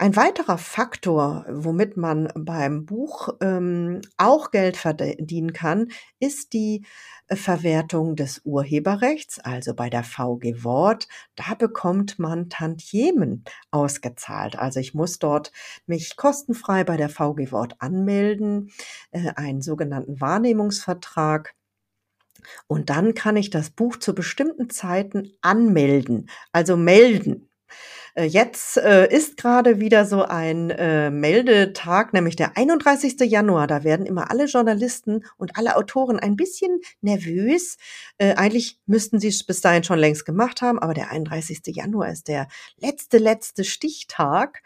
Ein 0.00 0.14
weiterer 0.14 0.58
Faktor, 0.58 1.44
womit 1.48 1.96
man 1.96 2.28
beim 2.36 2.86
Buch 2.86 3.30
ähm, 3.40 4.00
auch 4.16 4.52
Geld 4.52 4.76
verdienen 4.76 5.52
kann, 5.52 5.88
ist 6.20 6.52
die 6.52 6.86
äh, 7.26 7.34
Verwertung 7.34 8.14
des 8.14 8.42
Urheberrechts, 8.44 9.40
also 9.40 9.74
bei 9.74 9.90
der 9.90 10.04
VG 10.04 10.62
Wort. 10.62 11.08
Da 11.34 11.54
bekommt 11.54 12.20
man 12.20 12.48
Tantiemen 12.48 13.42
ausgezahlt. 13.72 14.56
Also 14.56 14.78
ich 14.78 14.94
muss 14.94 15.18
dort 15.18 15.50
mich 15.86 16.14
kostenfrei 16.16 16.84
bei 16.84 16.96
der 16.96 17.08
VG 17.08 17.50
Wort 17.50 17.74
anmelden, 17.80 18.70
äh, 19.10 19.32
einen 19.34 19.62
sogenannten 19.62 20.20
Wahrnehmungsvertrag. 20.20 21.54
Und 22.68 22.88
dann 22.88 23.14
kann 23.14 23.36
ich 23.36 23.50
das 23.50 23.70
Buch 23.70 23.96
zu 23.96 24.14
bestimmten 24.14 24.70
Zeiten 24.70 25.32
anmelden, 25.40 26.30
also 26.52 26.76
melden. 26.76 27.48
Äh, 28.18 28.24
jetzt 28.24 28.76
äh, 28.78 29.08
ist 29.14 29.36
gerade 29.36 29.78
wieder 29.78 30.04
so 30.04 30.24
ein 30.24 30.70
äh, 30.70 31.08
Meldetag, 31.10 32.12
nämlich 32.12 32.34
der 32.34 32.56
31. 32.56 33.20
Januar. 33.20 33.68
Da 33.68 33.84
werden 33.84 34.06
immer 34.06 34.30
alle 34.30 34.46
Journalisten 34.46 35.24
und 35.36 35.56
alle 35.56 35.76
Autoren 35.76 36.18
ein 36.18 36.34
bisschen 36.34 36.80
nervös. 37.00 37.76
Äh, 38.18 38.34
eigentlich 38.34 38.80
müssten 38.86 39.20
sie 39.20 39.28
es 39.28 39.44
bis 39.44 39.60
dahin 39.60 39.84
schon 39.84 40.00
längst 40.00 40.26
gemacht 40.26 40.62
haben, 40.62 40.80
aber 40.80 40.94
der 40.94 41.12
31. 41.12 41.60
Januar 41.66 42.10
ist 42.10 42.26
der 42.26 42.48
letzte, 42.78 43.18
letzte 43.18 43.62
Stichtag, 43.62 44.62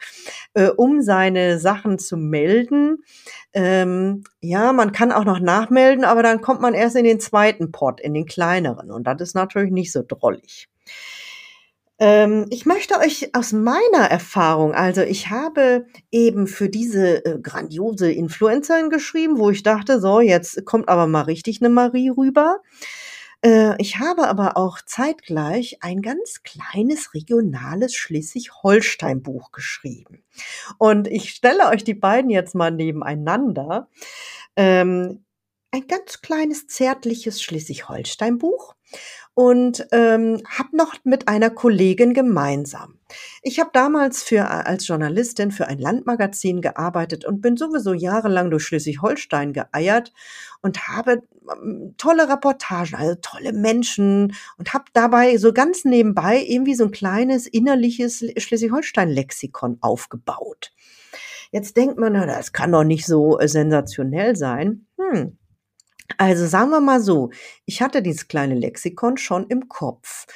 äh, 0.54 0.68
um 0.68 1.02
seine 1.02 1.58
Sachen 1.58 1.98
zu 1.98 2.16
melden. 2.16 3.04
Ähm, 3.52 4.24
ja, 4.40 4.72
man 4.72 4.92
kann 4.92 5.12
auch 5.12 5.24
noch 5.24 5.40
nachmelden, 5.40 6.06
aber 6.06 6.22
dann 6.22 6.40
kommt 6.40 6.62
man 6.62 6.72
erst 6.72 6.96
in 6.96 7.04
den 7.04 7.20
zweiten 7.20 7.70
Pot, 7.70 8.00
in 8.00 8.14
den 8.14 8.24
kleineren. 8.24 8.90
Und 8.90 9.04
das 9.04 9.20
ist 9.20 9.34
natürlich 9.34 9.72
nicht 9.72 9.92
so 9.92 10.02
drollig. 10.02 10.70
Ähm, 12.02 12.46
ich 12.50 12.66
möchte 12.66 12.98
euch 12.98 13.32
aus 13.32 13.52
meiner 13.52 14.10
Erfahrung, 14.10 14.74
also 14.74 15.02
ich 15.02 15.30
habe 15.30 15.86
eben 16.10 16.48
für 16.48 16.68
diese 16.68 17.24
äh, 17.24 17.38
grandiose 17.40 18.10
Influencerin 18.10 18.90
geschrieben, 18.90 19.38
wo 19.38 19.50
ich 19.50 19.62
dachte, 19.62 20.00
so, 20.00 20.20
jetzt 20.20 20.64
kommt 20.64 20.88
aber 20.88 21.06
mal 21.06 21.22
richtig 21.22 21.60
eine 21.62 21.68
Marie 21.68 22.08
rüber. 22.08 22.58
Äh, 23.44 23.80
ich 23.80 24.00
habe 24.00 24.26
aber 24.26 24.56
auch 24.56 24.80
zeitgleich 24.84 25.78
ein 25.80 26.02
ganz 26.02 26.42
kleines 26.42 27.14
regionales 27.14 27.94
Schleswig-Holstein-Buch 27.94 29.52
geschrieben. 29.52 30.24
Und 30.78 31.06
ich 31.06 31.30
stelle 31.30 31.68
euch 31.68 31.84
die 31.84 31.94
beiden 31.94 32.30
jetzt 32.30 32.56
mal 32.56 32.72
nebeneinander. 32.72 33.88
Ähm, 34.56 35.24
ein 35.70 35.86
ganz 35.86 36.20
kleines, 36.20 36.66
zärtliches 36.66 37.40
Schleswig-Holstein-Buch 37.40 38.74
und 39.34 39.86
ähm, 39.92 40.42
habe 40.46 40.76
noch 40.76 40.94
mit 41.04 41.28
einer 41.28 41.48
Kollegin 41.50 42.12
gemeinsam. 42.12 42.98
Ich 43.42 43.60
habe 43.60 43.70
damals 43.72 44.22
für 44.22 44.48
als 44.48 44.86
Journalistin 44.86 45.50
für 45.50 45.68
ein 45.68 45.78
Landmagazin 45.78 46.60
gearbeitet 46.60 47.24
und 47.24 47.40
bin 47.40 47.56
sowieso 47.56 47.94
jahrelang 47.94 48.50
durch 48.50 48.64
Schleswig-Holstein 48.64 49.52
geeiert 49.52 50.12
und 50.60 50.86
habe 50.88 51.22
ähm, 51.50 51.94
tolle 51.96 52.28
Reportagen, 52.28 52.94
also 52.94 53.14
tolle 53.22 53.52
Menschen 53.52 54.34
und 54.58 54.74
habe 54.74 54.84
dabei 54.92 55.38
so 55.38 55.52
ganz 55.52 55.84
nebenbei 55.84 56.44
irgendwie 56.46 56.74
so 56.74 56.84
ein 56.84 56.90
kleines 56.90 57.46
innerliches 57.46 58.24
Schleswig-Holstein-Lexikon 58.36 59.78
aufgebaut. 59.80 60.72
Jetzt 61.52 61.76
denkt 61.76 61.98
man, 61.98 62.14
na, 62.14 62.26
das 62.26 62.52
kann 62.52 62.72
doch 62.72 62.84
nicht 62.84 63.06
so 63.06 63.38
äh, 63.38 63.48
sensationell 63.48 64.36
sein. 64.36 64.86
Hm. 64.98 65.38
Also 66.18 66.46
sagen 66.46 66.70
wir 66.70 66.80
mal 66.80 67.00
so, 67.00 67.30
ich 67.66 67.82
hatte 67.82 68.02
dieses 68.02 68.28
kleine 68.28 68.54
Lexikon 68.54 69.16
schon 69.16 69.46
im 69.48 69.68
Kopf. 69.68 70.26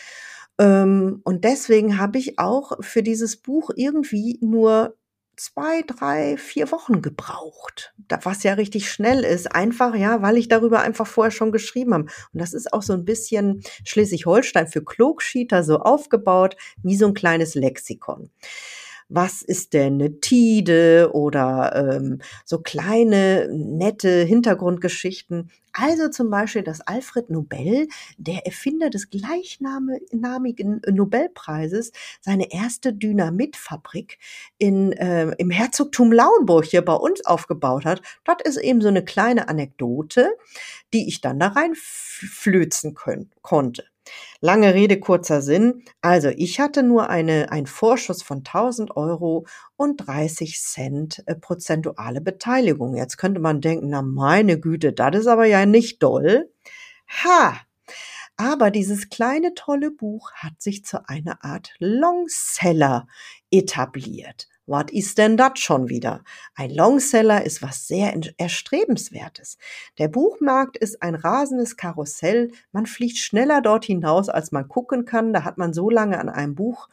Ähm, 0.58 1.20
und 1.24 1.44
deswegen 1.44 1.98
habe 1.98 2.18
ich 2.18 2.38
auch 2.38 2.72
für 2.80 3.02
dieses 3.02 3.36
Buch 3.36 3.70
irgendwie 3.74 4.38
nur 4.40 4.96
zwei, 5.36 5.82
drei, 5.82 6.38
vier 6.38 6.72
Wochen 6.72 7.02
gebraucht. 7.02 7.94
Was 8.22 8.42
ja 8.42 8.54
richtig 8.54 8.90
schnell 8.90 9.22
ist. 9.22 9.54
Einfach, 9.54 9.94
ja, 9.94 10.22
weil 10.22 10.38
ich 10.38 10.48
darüber 10.48 10.80
einfach 10.80 11.06
vorher 11.06 11.30
schon 11.30 11.52
geschrieben 11.52 11.92
habe. 11.92 12.04
Und 12.04 12.40
das 12.40 12.54
ist 12.54 12.72
auch 12.72 12.82
so 12.82 12.94
ein 12.94 13.04
bisschen 13.04 13.62
Schleswig-Holstein 13.84 14.66
für 14.66 14.82
Klugschieter 14.82 15.62
so 15.62 15.78
aufgebaut, 15.80 16.56
wie 16.82 16.96
so 16.96 17.06
ein 17.06 17.14
kleines 17.14 17.54
Lexikon 17.54 18.30
was 19.08 19.42
ist 19.42 19.72
denn 19.72 19.94
eine 19.94 20.20
Tide 20.20 21.10
oder 21.12 21.94
ähm, 21.94 22.18
so 22.44 22.58
kleine, 22.58 23.48
nette 23.50 24.24
Hintergrundgeschichten. 24.24 25.50
Also 25.72 26.08
zum 26.08 26.30
Beispiel, 26.30 26.62
dass 26.62 26.80
Alfred 26.80 27.28
Nobel, 27.28 27.88
der 28.16 28.46
Erfinder 28.46 28.88
des 28.88 29.10
gleichnamigen 29.10 30.80
Nobelpreises, 30.90 31.92
seine 32.20 32.50
erste 32.50 32.94
Dynamitfabrik 32.94 34.18
in, 34.58 34.92
äh, 34.92 35.32
im 35.36 35.50
Herzogtum 35.50 36.12
Lauenburg 36.12 36.64
hier 36.64 36.82
bei 36.82 36.94
uns 36.94 37.24
aufgebaut 37.26 37.84
hat. 37.84 38.00
Das 38.24 38.36
ist 38.44 38.56
eben 38.56 38.80
so 38.80 38.88
eine 38.88 39.04
kleine 39.04 39.48
Anekdote, 39.48 40.30
die 40.94 41.06
ich 41.08 41.20
dann 41.20 41.38
da 41.38 41.48
rein 41.48 41.74
flözen 41.74 42.94
können, 42.94 43.30
konnte. 43.42 43.84
Lange 44.40 44.74
Rede, 44.74 45.00
kurzer 45.00 45.42
Sinn. 45.42 45.82
Also 46.00 46.28
ich 46.28 46.60
hatte 46.60 46.82
nur 46.82 47.10
eine, 47.10 47.50
einen 47.50 47.66
Vorschuss 47.66 48.22
von 48.22 48.38
1000 48.38 48.96
Euro 48.96 49.46
und 49.76 50.06
30 50.06 50.60
Cent 50.60 51.22
äh, 51.26 51.34
prozentuale 51.34 52.20
Beteiligung. 52.20 52.94
Jetzt 52.96 53.16
könnte 53.18 53.40
man 53.40 53.60
denken, 53.60 53.88
na 53.88 54.02
meine 54.02 54.60
Güte, 54.60 54.92
das 54.92 55.16
ist 55.16 55.26
aber 55.26 55.46
ja 55.46 55.66
nicht 55.66 56.02
doll. 56.02 56.50
Ha! 57.24 57.60
Aber 58.36 58.70
dieses 58.70 59.08
kleine 59.08 59.54
tolle 59.54 59.90
Buch 59.90 60.32
hat 60.34 60.60
sich 60.60 60.84
zu 60.84 61.08
einer 61.08 61.42
Art 61.42 61.74
Longseller 61.78 63.06
etabliert. 63.50 64.48
Was 64.66 64.86
ist 64.90 65.18
denn 65.18 65.36
das 65.36 65.60
schon 65.60 65.88
wieder? 65.88 66.24
Ein 66.56 66.70
Longseller 66.70 67.46
ist 67.46 67.62
was 67.62 67.86
sehr 67.86 68.12
erstrebenswertes. 68.36 69.58
Der 69.98 70.08
Buchmarkt 70.08 70.76
ist 70.76 71.02
ein 71.02 71.14
rasendes 71.14 71.76
Karussell. 71.76 72.50
Man 72.72 72.86
fliegt 72.86 73.18
schneller 73.18 73.62
dort 73.62 73.84
hinaus, 73.84 74.28
als 74.28 74.50
man 74.50 74.66
gucken 74.66 75.04
kann. 75.04 75.32
Da 75.32 75.44
hat 75.44 75.56
man 75.56 75.72
so 75.72 75.88
lange 75.88 76.18
an 76.18 76.28
einem 76.28 76.56
Buch 76.56 76.88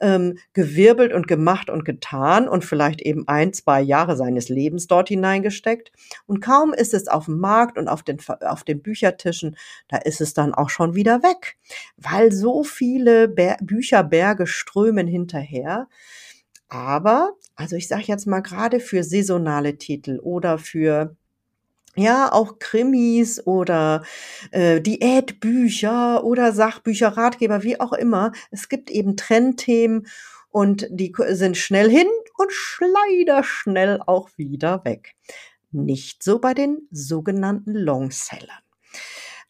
ähm, 0.00 0.38
gewirbelt 0.52 1.14
und 1.14 1.26
gemacht 1.26 1.70
und 1.70 1.86
getan 1.86 2.46
und 2.46 2.64
vielleicht 2.64 3.00
eben 3.00 3.26
ein, 3.26 3.54
zwei 3.54 3.80
Jahre 3.80 4.16
seines 4.16 4.50
Lebens 4.50 4.86
dort 4.86 5.08
hineingesteckt. 5.08 5.92
Und 6.26 6.40
kaum 6.40 6.74
ist 6.74 6.92
es 6.92 7.08
auf 7.08 7.24
dem 7.24 7.38
Markt 7.38 7.78
und 7.78 7.88
auf 7.88 8.02
den, 8.02 8.18
auf 8.40 8.64
den 8.64 8.82
Büchertischen, 8.82 9.56
da 9.88 9.96
ist 9.96 10.20
es 10.20 10.34
dann 10.34 10.52
auch 10.52 10.68
schon 10.68 10.94
wieder 10.94 11.22
weg, 11.22 11.56
weil 11.96 12.32
so 12.32 12.64
viele 12.64 13.28
Bär 13.28 13.56
Bücherberge 13.62 14.46
strömen 14.46 15.06
hinterher. 15.06 15.88
Aber, 16.74 17.36
also 17.54 17.76
ich 17.76 17.86
sage 17.86 18.02
jetzt 18.06 18.26
mal 18.26 18.40
gerade 18.40 18.80
für 18.80 19.04
saisonale 19.04 19.78
Titel 19.78 20.18
oder 20.20 20.58
für 20.58 21.16
ja, 21.94 22.32
auch 22.32 22.58
Krimis 22.58 23.46
oder 23.46 24.02
äh, 24.50 24.80
Diätbücher 24.80 26.24
oder 26.24 26.52
Sachbücher, 26.52 27.10
Ratgeber, 27.16 27.62
wie 27.62 27.78
auch 27.78 27.92
immer. 27.92 28.32
Es 28.50 28.68
gibt 28.68 28.90
eben 28.90 29.16
Trendthemen 29.16 30.08
und 30.50 30.88
die 30.90 31.14
sind 31.28 31.56
schnell 31.56 31.88
hin 31.88 32.08
und 32.38 32.50
schleider 32.52 33.44
schnell 33.44 34.00
auch 34.04 34.30
wieder 34.36 34.84
weg. 34.84 35.14
Nicht 35.70 36.24
so 36.24 36.40
bei 36.40 36.54
den 36.54 36.88
sogenannten 36.90 37.74
Longsellern. 37.74 38.63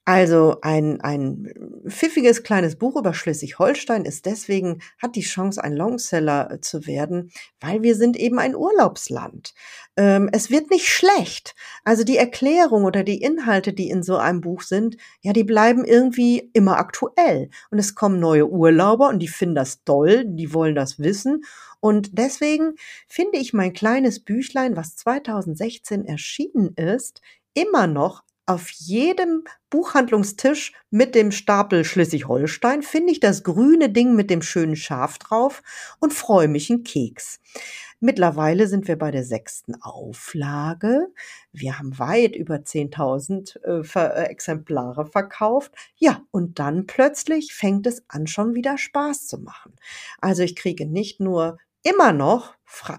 Also 0.06 0.58
ein, 0.60 1.00
ein 1.00 1.50
pfiffiges 1.88 2.42
kleines 2.42 2.76
Buch 2.76 2.96
über 2.96 3.14
Schleswig-Holstein 3.14 4.04
ist 4.04 4.26
deswegen, 4.26 4.82
hat 4.98 5.16
die 5.16 5.22
Chance, 5.22 5.64
ein 5.64 5.72
Longseller 5.72 6.50
äh, 6.50 6.60
zu 6.60 6.86
werden, 6.86 7.30
weil 7.58 7.82
wir 7.82 7.94
sind 7.94 8.18
eben 8.18 8.38
ein 8.38 8.54
Urlaubsland. 8.54 9.54
Ähm, 9.96 10.28
es 10.30 10.50
wird 10.50 10.70
nicht 10.70 10.88
schlecht. 10.88 11.54
Also 11.84 12.04
die 12.04 12.18
Erklärung 12.18 12.84
oder 12.84 13.02
die 13.02 13.22
Inhalte, 13.22 13.72
die 13.72 13.88
in 13.88 14.02
so 14.02 14.18
einem 14.18 14.42
Buch 14.42 14.60
sind, 14.60 14.98
ja, 15.22 15.32
die 15.32 15.44
bleiben 15.44 15.86
irgendwie 15.86 16.50
immer 16.52 16.76
aktuell. 16.76 17.48
Und 17.70 17.78
es 17.78 17.94
kommen 17.94 18.20
neue 18.20 18.46
Urlauber 18.46 19.08
und 19.08 19.20
die 19.20 19.28
finden 19.28 19.54
das 19.54 19.84
toll, 19.84 20.24
die 20.26 20.52
wollen 20.52 20.74
das 20.74 20.98
wissen. 20.98 21.44
Und 21.80 22.18
deswegen 22.18 22.74
finde 23.08 23.38
ich 23.38 23.54
mein 23.54 23.72
kleines 23.72 24.20
Büchlein, 24.20 24.76
was 24.76 24.96
2016 24.96 26.04
erschienen 26.04 26.74
ist, 26.76 27.22
immer 27.54 27.86
noch 27.86 28.22
auf 28.46 28.70
jedem 28.70 29.44
Buchhandlungstisch 29.70 30.72
mit 30.90 31.14
dem 31.14 31.32
Stapel 31.32 31.84
Schleswig-Holstein 31.84 32.82
finde 32.82 33.12
ich 33.12 33.20
das 33.20 33.42
grüne 33.42 33.90
Ding 33.90 34.14
mit 34.14 34.30
dem 34.30 34.42
schönen 34.42 34.76
Schaf 34.76 35.18
drauf 35.18 35.62
und 36.00 36.12
freue 36.12 36.48
mich 36.48 36.70
einen 36.70 36.84
Keks. 36.84 37.40
Mittlerweile 38.00 38.66
sind 38.66 38.86
wir 38.86 38.98
bei 38.98 39.10
der 39.10 39.24
sechsten 39.24 39.80
Auflage. 39.80 41.08
Wir 41.52 41.78
haben 41.78 41.98
weit 41.98 42.36
über 42.36 42.56
10.000 42.56 43.60
äh, 43.64 43.98
äh, 43.98 44.24
Exemplare 44.26 45.06
verkauft. 45.06 45.72
Ja, 45.96 46.20
und 46.30 46.58
dann 46.58 46.86
plötzlich 46.86 47.54
fängt 47.54 47.86
es 47.86 48.04
an, 48.08 48.26
schon 48.26 48.54
wieder 48.54 48.76
Spaß 48.76 49.26
zu 49.26 49.38
machen. 49.38 49.74
Also 50.20 50.42
ich 50.42 50.54
kriege 50.54 50.84
nicht 50.84 51.20
nur 51.20 51.56
immer 51.82 52.12
noch 52.12 52.54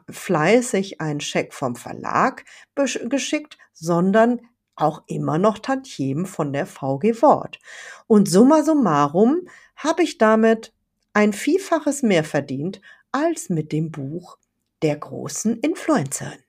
fleißig 0.10 1.02
einen 1.02 1.20
Scheck 1.20 1.54
vom 1.54 1.76
Verlag 1.76 2.46
geschickt, 2.74 3.58
sondern 3.74 4.42
auch 4.76 5.04
immer 5.08 5.38
noch 5.38 5.60
Tantiemen 5.60 6.26
von 6.26 6.54
der 6.54 6.66
VG 6.66 7.22
Wort. 7.22 7.60
Und 8.08 8.30
summa 8.30 8.64
summarum 8.64 9.48
habe 9.76 10.04
ich 10.04 10.18
damit 10.18 10.74
ein 11.14 11.34
Vielfaches 11.34 12.04
mehr 12.04 12.24
verdient 12.24 12.82
als 13.12 13.50
mit 13.50 13.72
dem 13.72 13.92
Buch 13.92 14.38
der 14.82 14.98
großen 14.98 15.60
Influencerin. 15.60 16.40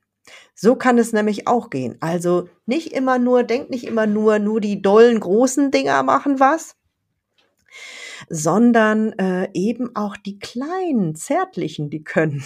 So 0.54 0.74
kann 0.74 0.98
es 0.98 1.12
nämlich 1.12 1.46
auch 1.46 1.70
gehen. 1.70 1.96
Also 2.00 2.48
nicht 2.64 2.92
immer 2.92 3.18
nur, 3.18 3.44
denkt 3.44 3.70
nicht 3.70 3.84
immer 3.84 4.06
nur, 4.06 4.38
nur 4.38 4.60
die 4.60 4.82
dollen 4.82 5.20
großen 5.20 5.70
Dinger 5.70 6.02
machen 6.02 6.40
was, 6.40 6.76
sondern 8.29 9.12
äh, 9.18 9.48
eben 9.55 9.94
auch 9.94 10.16
die 10.16 10.38
kleinen, 10.38 11.14
zärtlichen, 11.14 11.90
die 11.90 12.05
können. 12.05 12.44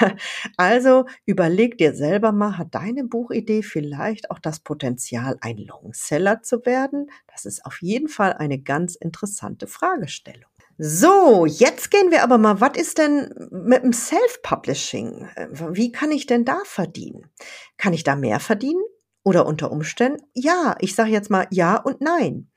also 0.56 1.06
überleg 1.26 1.78
dir 1.78 1.94
selber 1.94 2.32
mal, 2.32 2.58
hat 2.58 2.74
deine 2.74 3.04
Buchidee 3.04 3.62
vielleicht 3.62 4.30
auch 4.30 4.38
das 4.38 4.60
Potenzial, 4.60 5.36
ein 5.40 5.58
Longseller 5.58 6.42
zu 6.42 6.64
werden? 6.66 7.10
Das 7.26 7.44
ist 7.44 7.64
auf 7.64 7.82
jeden 7.82 8.08
Fall 8.08 8.34
eine 8.34 8.58
ganz 8.58 8.94
interessante 8.94 9.66
Fragestellung. 9.66 10.50
So, 10.82 11.44
jetzt 11.44 11.90
gehen 11.90 12.10
wir 12.10 12.22
aber 12.22 12.38
mal, 12.38 12.62
was 12.62 12.78
ist 12.78 12.96
denn 12.96 13.34
mit 13.50 13.82
dem 13.82 13.92
Self-Publishing? 13.92 15.28
Wie 15.50 15.92
kann 15.92 16.10
ich 16.10 16.24
denn 16.24 16.46
da 16.46 16.58
verdienen? 16.64 17.30
Kann 17.76 17.92
ich 17.92 18.02
da 18.02 18.16
mehr 18.16 18.40
verdienen? 18.40 18.82
Oder 19.22 19.46
unter 19.46 19.70
Umständen, 19.70 20.22
ja, 20.34 20.76
ich 20.80 20.94
sage 20.94 21.10
jetzt 21.10 21.30
mal 21.30 21.46
ja 21.50 21.76
und 21.76 22.00
nein. 22.00 22.50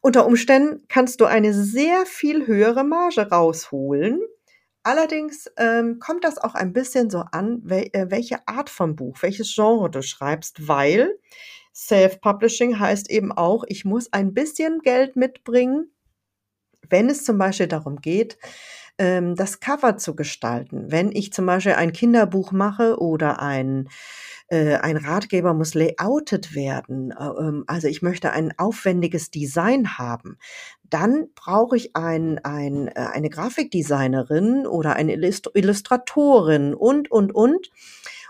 Unter 0.00 0.26
Umständen 0.26 0.84
kannst 0.88 1.20
du 1.20 1.24
eine 1.24 1.52
sehr 1.52 2.06
viel 2.06 2.46
höhere 2.46 2.84
Marge 2.84 3.28
rausholen. 3.28 4.20
Allerdings 4.84 5.50
ähm, 5.56 5.98
kommt 5.98 6.24
das 6.24 6.38
auch 6.38 6.54
ein 6.54 6.72
bisschen 6.72 7.10
so 7.10 7.24
an, 7.32 7.62
äh, 7.68 8.10
welche 8.10 8.46
Art 8.46 8.70
von 8.70 8.94
Buch, 8.94 9.16
welches 9.22 9.52
Genre 9.54 9.90
du 9.90 10.02
schreibst, 10.02 10.68
weil 10.68 11.18
Self-Publishing 11.74 12.78
heißt 12.78 13.10
eben 13.10 13.32
auch, 13.32 13.64
ich 13.66 13.84
muss 13.84 14.12
ein 14.12 14.34
bisschen 14.34 14.80
Geld 14.80 15.16
mitbringen, 15.16 15.90
wenn 16.88 17.08
es 17.08 17.24
zum 17.24 17.38
Beispiel 17.38 17.66
darum 17.66 17.96
geht, 17.96 18.38
ähm, 18.98 19.34
das 19.34 19.58
Cover 19.60 19.96
zu 19.96 20.14
gestalten. 20.14 20.92
Wenn 20.92 21.10
ich 21.10 21.32
zum 21.32 21.46
Beispiel 21.46 21.72
ein 21.72 21.92
Kinderbuch 21.92 22.52
mache 22.52 22.98
oder 23.00 23.40
ein 23.40 23.88
äh, 24.48 24.76
ein 24.76 24.96
Ratgeber 24.96 25.54
muss 25.54 25.74
layoutet 25.74 26.54
werden. 26.54 27.12
Äh, 27.12 27.24
ähm, 27.24 27.64
also 27.66 27.88
ich 27.88 28.02
möchte 28.02 28.32
ein 28.32 28.52
aufwendiges 28.58 29.30
Design 29.30 29.98
haben. 29.98 30.38
Dann 30.84 31.28
brauche 31.34 31.76
ich 31.76 31.96
ein, 31.96 32.38
ein, 32.44 32.88
äh, 32.88 32.92
eine 32.94 33.30
Grafikdesignerin 33.30 34.66
oder 34.66 34.96
eine 34.96 35.14
Illustratorin 35.14 36.74
und, 36.74 37.10
und, 37.10 37.34
und. 37.34 37.70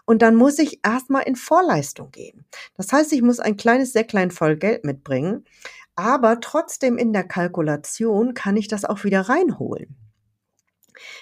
Und 0.06 0.22
dann 0.22 0.36
muss 0.36 0.58
ich 0.58 0.80
erstmal 0.84 1.22
in 1.22 1.34
Vorleistung 1.34 2.10
gehen. 2.10 2.44
Das 2.76 2.92
heißt, 2.92 3.12
ich 3.12 3.22
muss 3.22 3.40
ein 3.40 3.56
kleines 3.56 3.92
Säcklein 3.92 4.30
voll 4.30 4.56
Geld 4.56 4.84
mitbringen, 4.84 5.44
aber 5.96 6.40
trotzdem 6.40 6.98
in 6.98 7.12
der 7.12 7.24
Kalkulation 7.24 8.34
kann 8.34 8.56
ich 8.56 8.68
das 8.68 8.84
auch 8.84 9.04
wieder 9.04 9.22
reinholen. 9.22 9.96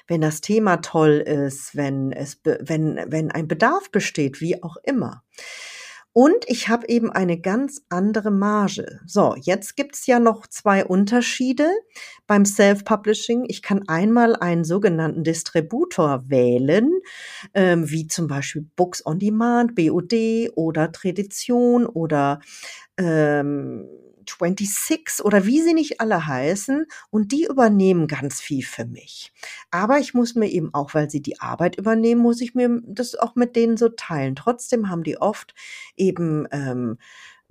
Wenn 0.06 0.20
das 0.20 0.40
Thema 0.40 0.78
toll 0.78 1.22
ist, 1.26 1.76
wenn 1.76 2.12
es, 2.12 2.40
wenn, 2.44 3.00
wenn 3.06 3.30
ein 3.30 3.48
Bedarf 3.48 3.90
besteht, 3.90 4.40
wie 4.40 4.62
auch 4.62 4.76
immer. 4.84 5.22
Und 6.14 6.44
ich 6.46 6.68
habe 6.68 6.88
eben 6.88 7.10
eine 7.10 7.40
ganz 7.40 7.86
andere 7.88 8.30
Marge. 8.30 9.00
So, 9.06 9.34
jetzt 9.40 9.76
gibt's 9.76 10.06
ja 10.06 10.20
noch 10.20 10.46
zwei 10.46 10.84
Unterschiede 10.84 11.70
beim 12.26 12.44
Self-Publishing. 12.44 13.46
Ich 13.48 13.62
kann 13.62 13.88
einmal 13.88 14.36
einen 14.36 14.64
sogenannten 14.64 15.24
Distributor 15.24 16.28
wählen, 16.28 16.90
ähm, 17.54 17.88
wie 17.90 18.08
zum 18.08 18.26
Beispiel 18.26 18.68
Books 18.76 19.04
on 19.06 19.18
Demand, 19.18 19.74
BOD 19.74 20.50
oder 20.54 20.92
Tradition 20.92 21.86
oder 21.86 22.40
ähm, 22.98 23.88
26 24.26 25.24
oder 25.24 25.46
wie 25.46 25.60
sie 25.62 25.74
nicht 25.74 26.00
alle 26.00 26.26
heißen 26.26 26.86
und 27.10 27.32
die 27.32 27.44
übernehmen 27.44 28.06
ganz 28.06 28.40
viel 28.40 28.64
für 28.64 28.84
mich. 28.84 29.32
Aber 29.70 29.98
ich 29.98 30.14
muss 30.14 30.34
mir 30.34 30.48
eben 30.48 30.72
auch, 30.74 30.94
weil 30.94 31.10
sie 31.10 31.22
die 31.22 31.40
Arbeit 31.40 31.76
übernehmen, 31.76 32.20
muss 32.20 32.40
ich 32.40 32.54
mir 32.54 32.80
das 32.84 33.14
auch 33.14 33.34
mit 33.34 33.56
denen 33.56 33.76
so 33.76 33.88
teilen. 33.88 34.36
Trotzdem 34.36 34.88
haben 34.88 35.02
die 35.02 35.18
oft 35.18 35.54
eben 35.96 36.46
ähm, 36.52 36.98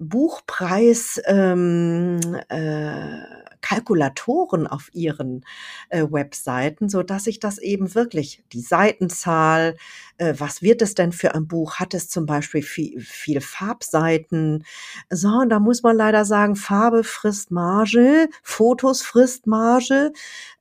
Buchpreis 0.01 1.21
ähm, 1.25 2.19
äh, 2.49 3.19
Kalkulatoren 3.61 4.65
auf 4.65 4.89
ihren 4.93 5.45
äh, 5.89 6.03
Webseiten, 6.09 6.89
so 6.89 7.03
dass 7.03 7.27
ich 7.27 7.39
das 7.39 7.59
eben 7.59 7.93
wirklich 7.93 8.43
die 8.51 8.61
Seitenzahl, 8.61 9.77
äh, 10.17 10.33
was 10.37 10.63
wird 10.63 10.81
es 10.81 10.95
denn 10.95 11.11
für 11.11 11.35
ein 11.35 11.47
Buch? 11.47 11.75
Hat 11.75 11.93
es 11.93 12.09
zum 12.09 12.25
Beispiel 12.25 12.63
viel, 12.63 12.99
viel 12.99 13.41
Farbseiten? 13.41 14.65
So, 15.11 15.29
und 15.29 15.49
da 15.49 15.59
muss 15.59 15.83
man 15.83 15.95
leider 15.95 16.25
sagen, 16.25 16.55
Farbe 16.55 17.03
frisst 17.03 17.51
Marge, 17.51 18.27
Fotos 18.41 19.03
frisst 19.03 19.45
Marge. 19.45 20.11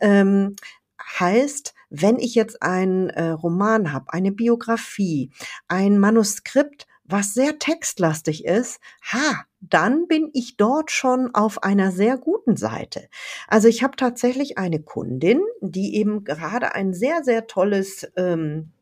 Ähm, 0.00 0.57
heißt, 1.18 1.74
wenn 1.88 2.18
ich 2.18 2.35
jetzt 2.35 2.62
einen 2.62 3.09
äh, 3.11 3.31
Roman 3.31 3.92
habe, 3.92 4.12
eine 4.12 4.31
Biografie, 4.31 5.31
ein 5.66 5.98
Manuskript, 5.98 6.87
was 7.11 7.35
sehr 7.35 7.59
textlastig 7.59 8.44
ist, 8.44 8.81
ha, 9.12 9.44
dann 9.61 10.07
bin 10.09 10.31
ich 10.33 10.57
dort 10.57 10.90
schon 10.90 11.35
auf 11.35 11.62
einer 11.62 11.92
sehr 11.92 12.16
guten 12.16 12.57
Seite. 12.57 13.09
Also 13.49 13.68
ich 13.68 13.83
habe 13.83 13.96
tatsächlich 13.96 14.59
eine 14.59 14.81
Kundin, 14.81 15.42
die 15.61 15.96
eben 15.96 16.25
gerade 16.25 16.75
ein 16.75 16.94
sehr, 16.94 17.23
sehr 17.23 17.46
tolles 17.46 18.11
ähm, 18.16 18.73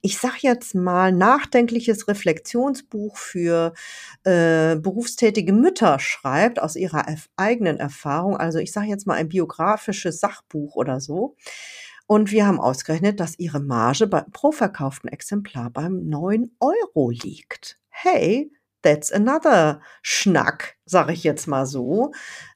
ich 0.00 0.18
sag 0.18 0.42
jetzt 0.42 0.74
mal, 0.74 1.12
nachdenkliches 1.12 2.08
Reflexionsbuch 2.08 3.16
für 3.16 3.74
äh, 4.24 4.76
berufstätige 4.76 5.52
Mütter 5.52 5.98
schreibt 5.98 6.60
aus 6.60 6.76
ihrer 6.76 7.04
eigenen 7.36 7.78
Erfahrung. 7.78 8.36
Also 8.36 8.58
ich 8.58 8.72
sage 8.72 8.88
jetzt 8.88 9.06
mal 9.06 9.14
ein 9.14 9.28
biografisches 9.28 10.20
Sachbuch 10.20 10.76
oder 10.76 11.00
so. 11.00 11.36
Und 12.08 12.32
wir 12.32 12.46
haben 12.46 12.58
ausgerechnet, 12.58 13.20
dass 13.20 13.38
ihre 13.38 13.60
Marge 13.60 14.06
bei, 14.06 14.24
pro 14.32 14.50
verkauften 14.50 15.10
Exemplar 15.10 15.68
beim 15.68 16.08
9 16.08 16.50
Euro 16.58 17.10
liegt. 17.10 17.78
Hey, 17.90 18.50
that's 18.80 19.12
another 19.12 19.82
Schnack, 20.00 20.78
sage 20.86 21.12
ich 21.12 21.22
jetzt 21.22 21.46
mal 21.46 21.66
so. 21.66 22.12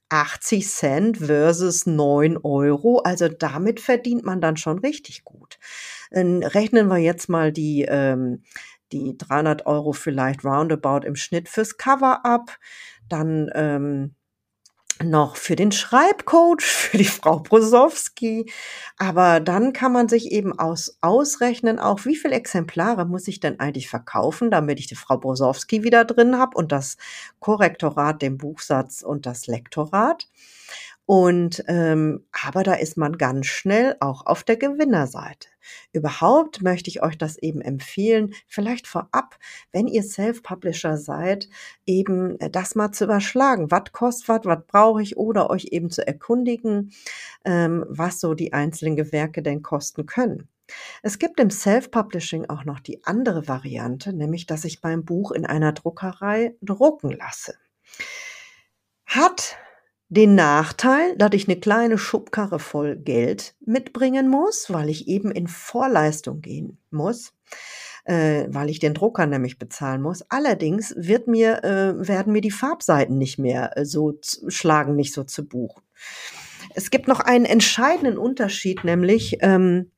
80 0.09 0.67
Cent 0.67 1.19
versus 1.19 1.85
9 1.85 2.39
Euro. 2.39 3.01
Also 3.01 3.29
damit 3.29 3.79
verdient 3.81 4.25
man 4.25 4.41
dann 4.41 4.57
schon 4.57 4.79
richtig 4.79 5.23
gut. 5.23 5.59
Rechnen 6.11 6.89
wir 6.89 6.99
jetzt 6.99 7.29
mal 7.29 7.53
die, 7.53 7.83
ähm, 7.83 8.45
die 8.91 9.19
300 9.19 9.67
Euro 9.67 9.93
vielleicht 9.93 10.47
roundabout 10.47 11.07
im 11.07 11.15
Schnitt 11.17 11.51
fürs 11.51 11.77
Cover 11.77 12.25
ab. 12.25 12.59
Dann 13.11 13.51
ähm, 13.55 14.15
noch 15.05 15.37
für 15.37 15.57
den 15.57 15.73
Schreibcoach, 15.73 16.63
für 16.63 16.99
die 16.99 17.05
Frau 17.05 17.41
Brosowski. 17.41 18.51
Aber 18.97 19.41
dann 19.41 19.73
kann 19.73 19.93
man 19.93 20.09
sich 20.09 20.31
eben 20.33 20.59
aus, 20.59 20.99
ausrechnen, 21.01 21.79
auch 21.79 22.05
wie 22.05 22.17
viele 22.17 22.35
Exemplare 22.35 23.05
muss 23.07 23.29
ich 23.29 23.41
denn 23.41 23.61
eigentlich 23.61 23.89
verkaufen, 23.89 24.51
damit 24.51 24.79
ich 24.81 24.87
die 24.87 24.95
Frau 24.95 25.19
Brosowski 25.19 25.83
wieder 25.83 26.05
drin 26.05 26.39
habe 26.39 26.57
und 26.57 26.73
das 26.73 26.97
Korrektorat, 27.41 28.23
den 28.23 28.39
Buchsatz 28.39 29.03
und 29.03 29.27
das 29.27 29.47
Lektorat. 29.47 30.29
Und 31.13 31.63
ähm, 31.69 32.25
aber 32.47 32.63
da 32.63 32.73
ist 32.73 32.97
man 32.97 33.19
ganz 33.19 33.45
schnell 33.45 33.97
auch 34.01 34.25
auf 34.25 34.45
der 34.45 34.57
Gewinnerseite. 34.57 35.47
Überhaupt 35.93 36.63
möchte 36.63 36.89
ich 36.89 37.03
euch 37.03 37.19
das 37.19 37.37
eben 37.37 37.61
empfehlen, 37.61 38.33
vielleicht 38.47 38.87
vorab, 38.87 39.39
wenn 39.73 39.89
ihr 39.89 40.05
Self-Publisher 40.05 40.97
seid, 40.97 41.51
eben 41.85 42.41
äh, 42.41 42.49
das 42.49 42.77
mal 42.77 42.93
zu 42.93 43.05
überschlagen. 43.05 43.71
Was 43.71 43.93
kostet 43.93 44.27
was, 44.27 44.45
was 44.47 44.67
brauche 44.67 45.03
ich 45.03 45.19
oder 45.19 45.51
euch 45.51 45.67
eben 45.73 45.91
zu 45.91 46.07
erkundigen, 46.07 46.93
ähm, 47.45 47.85
was 47.91 48.19
so 48.19 48.33
die 48.33 48.55
einzelnen 48.55 48.97
Gewerke 48.97 49.43
denn 49.43 49.61
kosten 49.61 50.07
können. 50.07 50.49
Es 51.03 51.19
gibt 51.19 51.39
im 51.41 51.51
Self-Publishing 51.51 52.47
auch 52.49 52.65
noch 52.65 52.81
die 52.81 53.05
andere 53.05 53.49
Variante, 53.49 54.15
nämlich 54.15 54.47
dass 54.47 54.65
ich 54.65 54.83
mein 54.83 55.05
Buch 55.05 55.31
in 55.33 55.45
einer 55.45 55.73
Druckerei 55.73 56.57
drucken 56.63 57.11
lasse. 57.11 57.57
Hat 59.05 59.59
den 60.13 60.35
Nachteil, 60.35 61.17
dass 61.17 61.31
ich 61.33 61.49
eine 61.49 61.59
kleine 61.59 61.97
Schubkarre 61.97 62.59
voll 62.59 62.97
Geld 62.97 63.55
mitbringen 63.65 64.29
muss, 64.29 64.67
weil 64.69 64.91
ich 64.91 65.09
eben 65.09 65.31
in 65.31 65.49
Vorleistung 65.49 66.43
gehen 66.43 66.77
muss, 66.91 67.33
äh, 68.05 68.45
weil 68.49 68.69
ich 68.69 68.79
den 68.79 68.93
Drucker 68.93 69.25
nämlich 69.27 69.59
bezahlen 69.59 70.03
muss. 70.03 70.23
Allerdings 70.29 70.95
wird 70.99 71.29
mir, 71.29 71.65
äh, 71.65 72.07
werden 72.07 72.35
mir 72.35 72.43
die 72.43 72.51
Farbseiten 72.51 73.17
nicht 73.17 73.39
mehr 73.39 73.75
äh, 73.79 73.87
so 73.87 74.19
schlagen, 74.49 74.97
nicht 74.97 75.15
so 75.15 75.25
zu 75.25 75.49
buchen. 75.49 75.83
Es 76.75 76.91
gibt 76.91 77.09
noch 77.09 77.21
einen 77.21 77.47
entscheidenden 77.47 78.19
Unterschied, 78.19 78.85
nämlich, 78.85 79.39
ähm, 79.41 79.93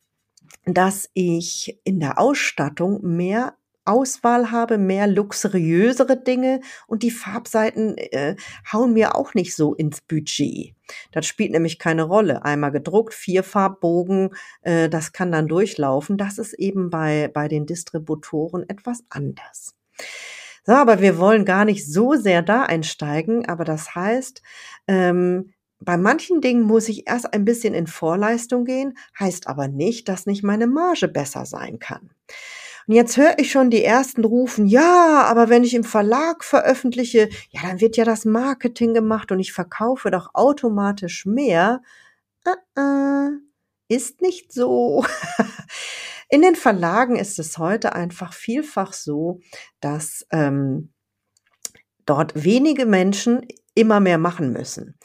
dass 0.65 1.11
ich 1.13 1.81
in 1.83 1.99
der 1.99 2.21
Ausstattung 2.21 3.01
mehr 3.03 3.57
Auswahl 3.85 4.51
habe, 4.51 4.79
mehr 4.79 5.07
luxuriösere 5.07 6.17
Dinge 6.17 6.61
und 6.87 7.03
die 7.03 7.11
Farbseiten 7.11 7.97
äh, 7.97 8.37
hauen 8.73 8.93
mir 8.93 9.15
auch 9.15 9.35
nicht 9.35 9.55
so 9.55 9.75
ins 9.75 10.01
Budget. 10.01 10.75
Das 11.13 11.27
spielt 11.27 11.53
nämlich 11.53 11.79
keine 11.79 12.05
Rolle. 12.05 12.45
Einmal 12.45 12.73
gedruckt, 12.73 13.15
vier 13.15 13.43
Farbbogen, 13.43 14.31
äh, 14.63 14.89
das 14.89 15.13
kann 15.13 15.33
dann 15.33 15.49
durchlaufen. 15.49 16.17
Das 16.17 16.39
ist 16.39 16.55
eben 16.55 16.91
bei, 16.91 17.31
bei 17.33 17.49
den 17.49 17.67
Distributoren 17.67 18.69
etwas 18.69 19.05
anders. 19.09 19.75
So, 20.67 20.73
aber 20.73 21.01
wir 21.01 21.19
wollen 21.19 21.45
gar 21.45 21.65
nicht 21.65 21.87
so 21.87 22.15
sehr 22.15 22.41
da 22.43 22.63
einsteigen, 22.63 23.47
aber 23.47 23.65
das 23.65 23.95
heißt, 23.95 24.43
ähm, 24.89 25.53
bei 25.81 25.99
manchen 25.99 26.41
Dingen 26.41 26.63
muss 26.63 26.89
ich 26.89 27.07
erst 27.07 27.35
ein 27.35 27.45
bisschen 27.45 27.75
in 27.75 27.87
Vorleistung 27.87 28.65
gehen, 28.65 28.97
heißt 29.19 29.47
aber 29.47 29.69
nicht, 29.69 30.09
dass 30.09 30.25
nicht 30.25 30.43
meine 30.43 30.67
Marge 30.67 31.09
besser 31.09 31.45
sein 31.45 31.79
kann. 31.79 32.11
Und 32.87 32.95
jetzt 32.95 33.17
höre 33.17 33.39
ich 33.39 33.51
schon 33.51 33.71
die 33.71 33.83
ersten 33.83 34.25
rufen, 34.25 34.67
ja, 34.67 35.23
aber 35.23 35.49
wenn 35.49 35.65
ich 35.65 35.75
im 35.75 35.85
Verlag 35.85 36.45
veröffentliche, 36.45 37.29
ja, 37.51 37.63
dann 37.63 37.81
wird 37.81 37.97
ja 37.97 38.05
das 38.05 38.25
Marketing 38.25 38.95
gemacht 38.95 39.33
und 39.33 39.41
ich 39.41 39.53
verkaufe 39.53 40.11
doch 40.11 40.35
automatisch 40.35 41.25
mehr. 41.25 41.81
Uh 42.47 42.81
-uh, 42.81 43.31
ist 43.89 44.21
nicht 44.21 44.53
so. 44.53 45.05
In 46.31 46.43
den 46.43 46.57
Verlagen 46.57 47.17
ist 47.17 47.39
es 47.39 47.59
heute 47.59 47.95
einfach 47.95 48.33
vielfach 48.33 48.93
so, 48.93 49.41
dass 49.81 50.27
ähm, 50.31 50.93
dort 52.07 52.45
wenige 52.45 52.87
Menschen 52.87 53.47
immer 53.75 54.01
mehr 54.01 54.19
machen 54.19 54.53
müssen. 54.53 54.99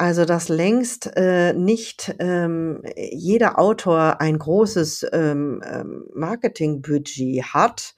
Also 0.00 0.24
dass 0.24 0.48
längst 0.48 1.14
äh, 1.14 1.52
nicht 1.52 2.14
ähm, 2.20 2.82
jeder 2.96 3.58
Autor 3.58 4.18
ein 4.18 4.38
großes 4.38 5.06
ähm, 5.12 5.62
ähm, 5.62 6.06
Marketingbudget 6.14 7.52
hat. 7.52 7.94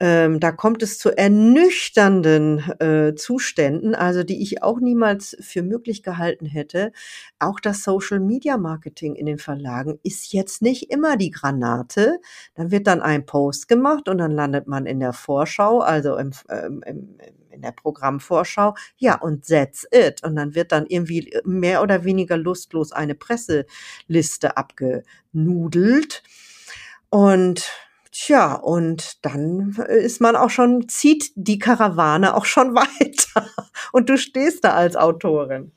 Ähm, 0.00 0.40
da 0.40 0.50
kommt 0.50 0.82
es 0.82 0.98
zu 0.98 1.10
ernüchternden 1.10 2.60
äh, 2.80 3.14
Zuständen, 3.16 3.94
also 3.94 4.22
die 4.22 4.40
ich 4.40 4.62
auch 4.62 4.80
niemals 4.80 5.36
für 5.40 5.62
möglich 5.62 6.02
gehalten 6.02 6.46
hätte. 6.46 6.90
Auch 7.38 7.60
das 7.60 7.82
Social 7.82 8.20
Media 8.20 8.56
Marketing 8.56 9.14
in 9.14 9.26
den 9.26 9.36
Verlagen 9.36 9.98
ist 10.02 10.32
jetzt 10.32 10.62
nicht 10.62 10.90
immer 10.90 11.18
die 11.18 11.30
Granate. 11.30 12.18
Dann 12.54 12.70
wird 12.70 12.86
dann 12.86 13.02
ein 13.02 13.26
Post 13.26 13.68
gemacht 13.68 14.08
und 14.08 14.16
dann 14.16 14.32
landet 14.32 14.66
man 14.68 14.86
in 14.86 15.00
der 15.00 15.12
Vorschau, 15.12 15.80
also 15.80 16.16
im, 16.16 16.30
ähm, 16.48 16.82
im, 16.86 17.18
im 17.18 17.39
in 17.50 17.62
der 17.62 17.72
Programmvorschau. 17.72 18.74
Ja, 18.96 19.16
und 19.16 19.46
that's 19.46 19.86
it. 19.92 20.22
Und 20.22 20.36
dann 20.36 20.54
wird 20.54 20.72
dann 20.72 20.86
irgendwie 20.86 21.32
mehr 21.44 21.82
oder 21.82 22.04
weniger 22.04 22.36
lustlos 22.36 22.92
eine 22.92 23.14
Presseliste 23.14 24.56
abgenudelt. 24.56 26.22
Und 27.10 27.70
Tja, 28.12 28.54
und 28.54 29.24
dann 29.24 29.76
ist 29.88 30.20
man 30.20 30.34
auch 30.34 30.50
schon, 30.50 30.88
zieht 30.88 31.30
die 31.36 31.60
Karawane 31.60 32.34
auch 32.34 32.44
schon 32.44 32.74
weiter. 32.74 33.48
Und 33.92 34.08
du 34.08 34.18
stehst 34.18 34.64
da 34.64 34.74
als 34.74 34.96
Autorin. 34.96 35.72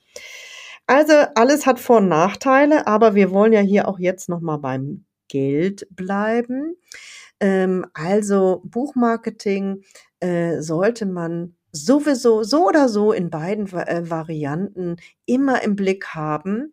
Also 0.87 1.13
alles 1.35 1.65
hat 1.65 1.79
Vor- 1.79 1.97
und 1.97 2.09
Nachteile, 2.09 2.87
aber 2.87 3.15
wir 3.15 3.31
wollen 3.31 3.53
ja 3.53 3.61
hier 3.61 3.87
auch 3.87 3.99
jetzt 3.99 4.29
nochmal 4.29 4.57
beim 4.57 5.05
Geld 5.29 5.87
bleiben. 5.91 6.75
Ähm, 7.39 7.85
also 7.93 8.61
Buchmarketing 8.65 9.83
äh, 10.19 10.59
sollte 10.61 11.05
man 11.05 11.55
sowieso 11.73 12.43
so 12.43 12.67
oder 12.67 12.87
so 12.87 13.11
in 13.11 13.29
beiden 13.29 13.67
äh, 13.73 14.09
Varianten 14.09 14.97
immer 15.25 15.63
im 15.63 15.75
Blick 15.75 16.09
haben. 16.09 16.71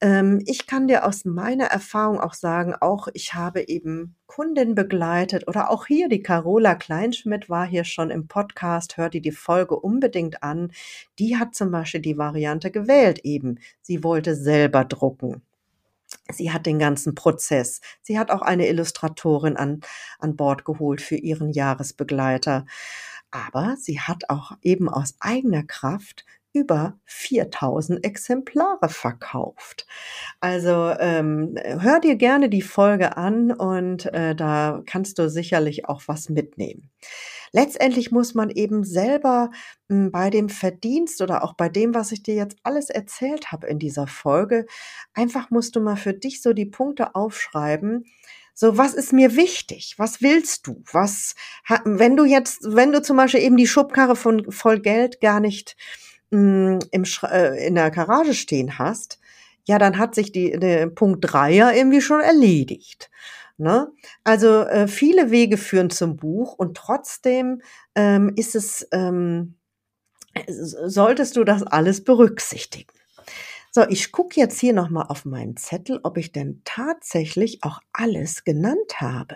Ähm, 0.00 0.42
ich 0.44 0.66
kann 0.66 0.88
dir 0.88 1.06
aus 1.06 1.24
meiner 1.24 1.66
Erfahrung 1.66 2.20
auch 2.20 2.34
sagen, 2.34 2.74
auch 2.78 3.08
ich 3.14 3.34
habe 3.34 3.66
eben 3.68 4.16
Kunden 4.26 4.74
begleitet 4.74 5.46
oder 5.46 5.70
auch 5.70 5.86
hier 5.86 6.08
die 6.08 6.22
Carola 6.22 6.74
Kleinschmidt 6.74 7.48
war 7.48 7.64
hier 7.64 7.84
schon 7.84 8.10
im 8.10 8.26
Podcast, 8.26 8.96
hör 8.96 9.08
dir 9.08 9.22
die 9.22 9.32
Folge 9.32 9.76
unbedingt 9.76 10.42
an. 10.42 10.72
Die 11.20 11.36
hat 11.36 11.54
zum 11.54 11.70
Beispiel 11.70 12.00
die 12.00 12.18
Variante 12.18 12.72
gewählt 12.72 13.20
eben. 13.22 13.60
Sie 13.80 14.02
wollte 14.02 14.34
selber 14.34 14.84
drucken. 14.84 15.42
Sie 16.32 16.52
hat 16.52 16.66
den 16.66 16.78
ganzen 16.78 17.14
Prozess. 17.14 17.80
Sie 18.02 18.18
hat 18.18 18.30
auch 18.30 18.42
eine 18.42 18.68
Illustratorin 18.68 19.56
an, 19.56 19.80
an 20.18 20.36
Bord 20.36 20.64
geholt 20.64 21.00
für 21.00 21.16
ihren 21.16 21.50
Jahresbegleiter. 21.50 22.66
Aber 23.34 23.74
sie 23.76 23.98
hat 23.98 24.30
auch 24.30 24.52
eben 24.62 24.88
aus 24.88 25.16
eigener 25.18 25.64
Kraft 25.64 26.24
über 26.52 26.96
4000 27.06 28.04
Exemplare 28.04 28.88
verkauft. 28.88 29.88
Also 30.38 30.94
ähm, 31.00 31.56
hör 31.58 31.98
dir 31.98 32.14
gerne 32.14 32.48
die 32.48 32.62
Folge 32.62 33.16
an 33.16 33.50
und 33.50 34.06
äh, 34.14 34.36
da 34.36 34.82
kannst 34.86 35.18
du 35.18 35.28
sicherlich 35.28 35.88
auch 35.88 36.02
was 36.06 36.28
mitnehmen. 36.28 36.90
Letztendlich 37.50 38.12
muss 38.12 38.34
man 38.34 38.50
eben 38.50 38.84
selber 38.84 39.50
hm, 39.88 40.12
bei 40.12 40.30
dem 40.30 40.48
Verdienst 40.48 41.20
oder 41.20 41.42
auch 41.42 41.54
bei 41.54 41.68
dem, 41.68 41.92
was 41.92 42.12
ich 42.12 42.22
dir 42.22 42.36
jetzt 42.36 42.58
alles 42.62 42.88
erzählt 42.88 43.50
habe 43.50 43.66
in 43.66 43.80
dieser 43.80 44.06
Folge, 44.06 44.66
einfach 45.12 45.50
musst 45.50 45.74
du 45.74 45.80
mal 45.80 45.96
für 45.96 46.14
dich 46.14 46.40
so 46.40 46.52
die 46.52 46.66
Punkte 46.66 47.16
aufschreiben, 47.16 48.04
so, 48.54 48.78
was 48.78 48.94
ist 48.94 49.12
mir 49.12 49.34
wichtig? 49.34 49.94
Was 49.98 50.22
willst 50.22 50.66
du? 50.66 50.82
Was, 50.92 51.34
wenn 51.84 52.16
du 52.16 52.24
jetzt, 52.24 52.60
wenn 52.62 52.92
du 52.92 53.02
zum 53.02 53.16
Beispiel 53.16 53.40
eben 53.40 53.56
die 53.56 53.66
Schubkarre 53.66 54.14
von 54.14 54.50
voll 54.50 54.78
Geld 54.78 55.20
gar 55.20 55.40
nicht 55.40 55.76
mh, 56.30 56.38
hm, 56.38 56.78
im, 56.92 57.04
äh, 57.24 57.66
in 57.66 57.74
der 57.74 57.90
Garage 57.90 58.34
stehen 58.34 58.78
hast, 58.78 59.18
ja, 59.64 59.78
dann 59.78 59.98
hat 59.98 60.14
sich 60.14 60.30
die, 60.30 60.52
der 60.52 60.86
Punkt 60.88 61.18
drei 61.22 61.52
ja 61.52 61.72
irgendwie 61.72 62.00
schon 62.00 62.20
erledigt. 62.20 63.10
Ne? 63.56 63.88
Also 64.24 64.62
äh, 64.62 64.88
viele 64.88 65.30
Wege 65.30 65.56
führen 65.56 65.90
zum 65.90 66.16
Buch 66.16 66.54
und 66.54 66.76
trotzdem 66.76 67.62
ähm, 67.94 68.32
ist 68.36 68.54
es, 68.54 68.86
ähm, 68.92 69.56
solltest 70.48 71.36
du 71.36 71.44
das 71.44 71.62
alles 71.62 72.04
berücksichtigen. 72.04 72.92
So, 73.76 73.82
ich 73.88 74.12
gucke 74.12 74.38
jetzt 74.38 74.60
hier 74.60 74.72
nochmal 74.72 75.06
auf 75.08 75.24
meinen 75.24 75.56
Zettel, 75.56 75.98
ob 76.04 76.16
ich 76.16 76.30
denn 76.30 76.60
tatsächlich 76.64 77.64
auch 77.64 77.80
alles 77.92 78.44
genannt 78.44 79.00
habe. 79.00 79.34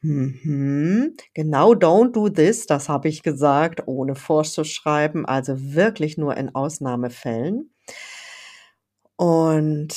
Mhm. 0.00 1.16
Genau, 1.34 1.72
don't 1.74 2.12
do 2.12 2.30
this, 2.30 2.66
das 2.66 2.88
habe 2.88 3.08
ich 3.08 3.22
gesagt, 3.22 3.86
ohne 3.86 4.14
vorzuschreiben, 4.14 5.26
also 5.26 5.74
wirklich 5.74 6.18
nur 6.18 6.36
in 6.38 6.54
Ausnahmefällen. 6.54 7.70
Und 9.16 9.94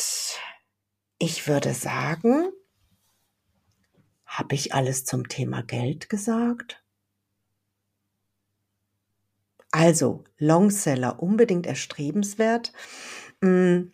ich 1.20 1.48
würde 1.48 1.74
sagen, 1.74 2.52
habe 4.26 4.56
ich 4.56 4.74
alles 4.74 5.06
zum 5.06 5.28
Thema 5.30 5.62
Geld 5.64 6.10
gesagt? 6.10 6.82
Also, 9.72 10.24
Longseller 10.40 11.22
unbedingt 11.22 11.68
erstrebenswert. 11.68 12.72
Hm, 13.42 13.92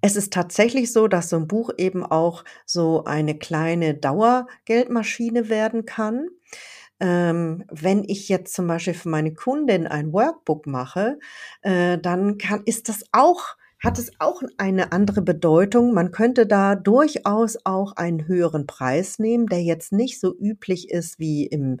es 0.00 0.16
ist 0.16 0.32
tatsächlich 0.32 0.92
so, 0.92 1.08
dass 1.08 1.30
so 1.30 1.36
ein 1.36 1.48
Buch 1.48 1.70
eben 1.78 2.04
auch 2.04 2.44
so 2.64 3.04
eine 3.04 3.36
kleine 3.38 3.94
Dauergeldmaschine 3.94 5.48
werden 5.48 5.84
kann. 5.84 6.28
Ähm, 7.00 7.64
wenn 7.70 8.04
ich 8.04 8.28
jetzt 8.28 8.54
zum 8.54 8.66
Beispiel 8.66 8.94
für 8.94 9.08
meine 9.10 9.34
Kundin 9.34 9.86
ein 9.86 10.12
Workbook 10.12 10.66
mache, 10.66 11.18
äh, 11.62 11.98
dann 11.98 12.38
kann, 12.38 12.62
ist 12.64 12.88
das 12.88 13.04
auch 13.12 13.56
hat 13.78 13.98
es 13.98 14.10
auch 14.20 14.40
eine 14.56 14.90
andere 14.92 15.20
Bedeutung. 15.20 15.92
Man 15.92 16.10
könnte 16.10 16.46
da 16.46 16.74
durchaus 16.74 17.58
auch 17.64 17.92
einen 17.96 18.26
höheren 18.26 18.66
Preis 18.66 19.18
nehmen, 19.18 19.48
der 19.48 19.62
jetzt 19.62 19.92
nicht 19.92 20.18
so 20.18 20.34
üblich 20.34 20.90
ist 20.90 21.18
wie 21.18 21.44
im, 21.46 21.78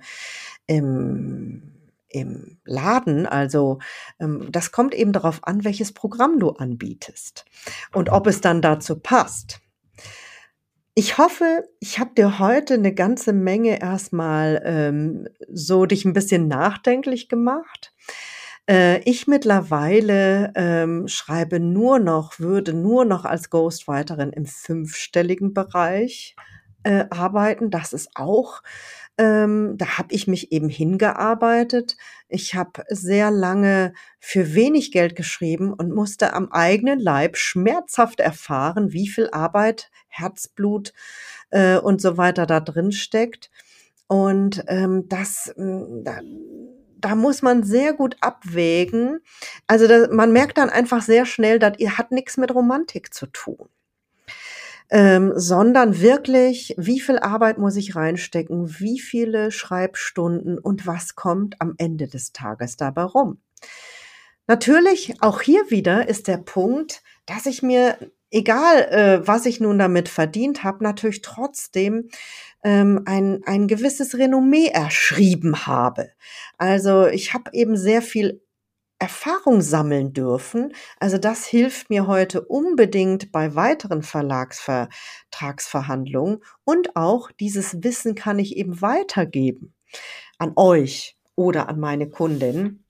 im 0.66 1.75
im 2.08 2.58
Laden. 2.64 3.26
Also 3.26 3.78
ähm, 4.20 4.48
das 4.50 4.72
kommt 4.72 4.94
eben 4.94 5.12
darauf 5.12 5.44
an, 5.44 5.64
welches 5.64 5.92
Programm 5.92 6.38
du 6.38 6.50
anbietest 6.50 7.44
und 7.92 8.10
ob 8.10 8.26
es 8.26 8.40
dann 8.40 8.62
dazu 8.62 8.98
passt. 8.98 9.60
Ich 10.94 11.18
hoffe, 11.18 11.68
ich 11.78 11.98
habe 11.98 12.14
dir 12.16 12.38
heute 12.38 12.74
eine 12.74 12.94
ganze 12.94 13.34
Menge 13.34 13.80
erstmal 13.80 14.62
ähm, 14.64 15.28
so 15.52 15.84
dich 15.84 16.06
ein 16.06 16.14
bisschen 16.14 16.48
nachdenklich 16.48 17.28
gemacht. 17.28 17.92
Äh, 18.68 19.00
ich 19.00 19.26
mittlerweile 19.26 20.52
ähm, 20.56 21.06
schreibe 21.06 21.60
nur 21.60 21.98
noch, 21.98 22.38
würde 22.38 22.72
nur 22.72 23.04
noch 23.04 23.24
als 23.24 23.50
Ghostwriterin 23.50 24.30
im 24.30 24.46
fünfstelligen 24.46 25.52
Bereich 25.52 26.34
äh, 26.82 27.04
arbeiten. 27.10 27.70
Das 27.70 27.92
ist 27.92 28.10
auch 28.14 28.62
ähm, 29.18 29.76
da 29.78 29.98
habe 29.98 30.14
ich 30.14 30.26
mich 30.26 30.52
eben 30.52 30.68
hingearbeitet. 30.68 31.96
Ich 32.28 32.54
habe 32.54 32.84
sehr 32.88 33.30
lange 33.30 33.94
für 34.20 34.54
wenig 34.54 34.92
Geld 34.92 35.16
geschrieben 35.16 35.72
und 35.72 35.94
musste 35.94 36.34
am 36.34 36.50
eigenen 36.52 37.00
Leib 37.00 37.36
schmerzhaft 37.36 38.20
erfahren, 38.20 38.92
wie 38.92 39.08
viel 39.08 39.30
Arbeit, 39.30 39.90
Herzblut 40.08 40.92
äh, 41.50 41.78
und 41.78 42.00
so 42.00 42.16
weiter 42.16 42.46
da 42.46 42.60
drin 42.60 42.92
steckt. 42.92 43.50
Und 44.06 44.64
ähm, 44.68 45.08
das, 45.08 45.52
hm, 45.56 46.02
da, 46.04 46.20
da 46.98 47.14
muss 47.14 47.42
man 47.42 47.62
sehr 47.62 47.94
gut 47.94 48.16
abwägen. 48.20 49.20
Also 49.66 49.88
da, 49.88 50.08
man 50.10 50.32
merkt 50.32 50.58
dann 50.58 50.70
einfach 50.70 51.02
sehr 51.02 51.26
schnell, 51.26 51.58
dass 51.58 51.78
ihr 51.78 51.96
hat 51.98 52.12
nichts 52.12 52.36
mit 52.36 52.54
Romantik 52.54 53.14
zu 53.14 53.26
tun 53.26 53.68
ähm, 54.90 55.32
sondern 55.34 56.00
wirklich, 56.00 56.74
wie 56.76 57.00
viel 57.00 57.18
Arbeit 57.18 57.58
muss 57.58 57.76
ich 57.76 57.96
reinstecken, 57.96 58.78
wie 58.78 59.00
viele 59.00 59.50
Schreibstunden 59.50 60.58
und 60.58 60.86
was 60.86 61.14
kommt 61.14 61.60
am 61.60 61.74
Ende 61.78 62.06
des 62.08 62.32
Tages 62.32 62.76
dabei 62.76 63.02
rum. 63.02 63.38
Natürlich, 64.46 65.14
auch 65.20 65.40
hier 65.40 65.70
wieder 65.70 66.08
ist 66.08 66.28
der 66.28 66.36
Punkt, 66.38 67.02
dass 67.26 67.46
ich 67.46 67.62
mir, 67.62 67.98
egal 68.30 68.82
äh, 68.84 69.26
was 69.26 69.44
ich 69.44 69.58
nun 69.58 69.78
damit 69.78 70.08
verdient 70.08 70.62
habe, 70.62 70.84
natürlich 70.84 71.22
trotzdem 71.22 72.08
ähm, 72.62 73.02
ein, 73.06 73.42
ein 73.44 73.66
gewisses 73.66 74.16
Renommee 74.16 74.68
erschrieben 74.68 75.66
habe. 75.66 76.10
Also 76.58 77.06
ich 77.06 77.34
habe 77.34 77.50
eben 77.54 77.76
sehr 77.76 78.02
viel 78.02 78.40
Erfahrung 78.98 79.60
sammeln 79.60 80.12
dürfen. 80.12 80.72
Also 80.98 81.18
das 81.18 81.46
hilft 81.46 81.90
mir 81.90 82.06
heute 82.06 82.40
unbedingt 82.42 83.30
bei 83.32 83.54
weiteren 83.54 84.02
Verlagsvertragsverhandlungen 84.02 86.42
und 86.64 86.96
auch 86.96 87.30
dieses 87.32 87.82
Wissen 87.84 88.14
kann 88.14 88.38
ich 88.38 88.56
eben 88.56 88.80
weitergeben 88.80 89.74
an 90.38 90.52
euch 90.56 91.18
oder 91.36 91.68
an 91.68 91.80
meine 91.80 92.10
Kundin 92.10 92.84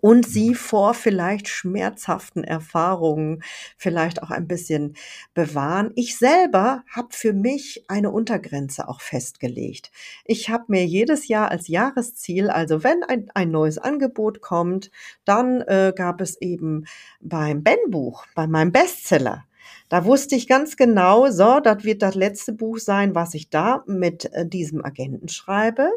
und 0.00 0.26
sie 0.26 0.54
vor 0.54 0.94
vielleicht 0.94 1.48
schmerzhaften 1.48 2.44
Erfahrungen 2.44 3.42
vielleicht 3.76 4.22
auch 4.22 4.30
ein 4.30 4.46
bisschen 4.46 4.94
bewahren. 5.34 5.92
Ich 5.94 6.16
selber 6.18 6.84
habe 6.94 7.08
für 7.10 7.32
mich 7.32 7.84
eine 7.88 8.10
Untergrenze 8.10 8.88
auch 8.88 9.00
festgelegt. 9.00 9.90
Ich 10.24 10.50
habe 10.50 10.64
mir 10.68 10.84
jedes 10.84 11.28
Jahr 11.28 11.50
als 11.50 11.68
Jahresziel, 11.68 12.50
also 12.50 12.82
wenn 12.82 13.02
ein, 13.02 13.30
ein 13.34 13.50
neues 13.50 13.78
Angebot 13.78 14.40
kommt, 14.40 14.90
dann 15.24 15.60
äh, 15.62 15.92
gab 15.94 16.20
es 16.20 16.40
eben 16.40 16.86
beim 17.20 17.62
Ben-Buch, 17.62 18.26
bei 18.34 18.46
meinem 18.46 18.72
Bestseller, 18.72 19.44
da 19.88 20.04
wusste 20.04 20.34
ich 20.34 20.48
ganz 20.48 20.76
genau, 20.76 21.30
so, 21.30 21.60
das 21.60 21.84
wird 21.84 22.02
das 22.02 22.14
letzte 22.14 22.52
Buch 22.52 22.78
sein, 22.78 23.14
was 23.14 23.34
ich 23.34 23.50
da 23.50 23.84
mit 23.86 24.32
äh, 24.32 24.46
diesem 24.46 24.84
Agenten 24.84 25.28
schreibe. 25.28 25.90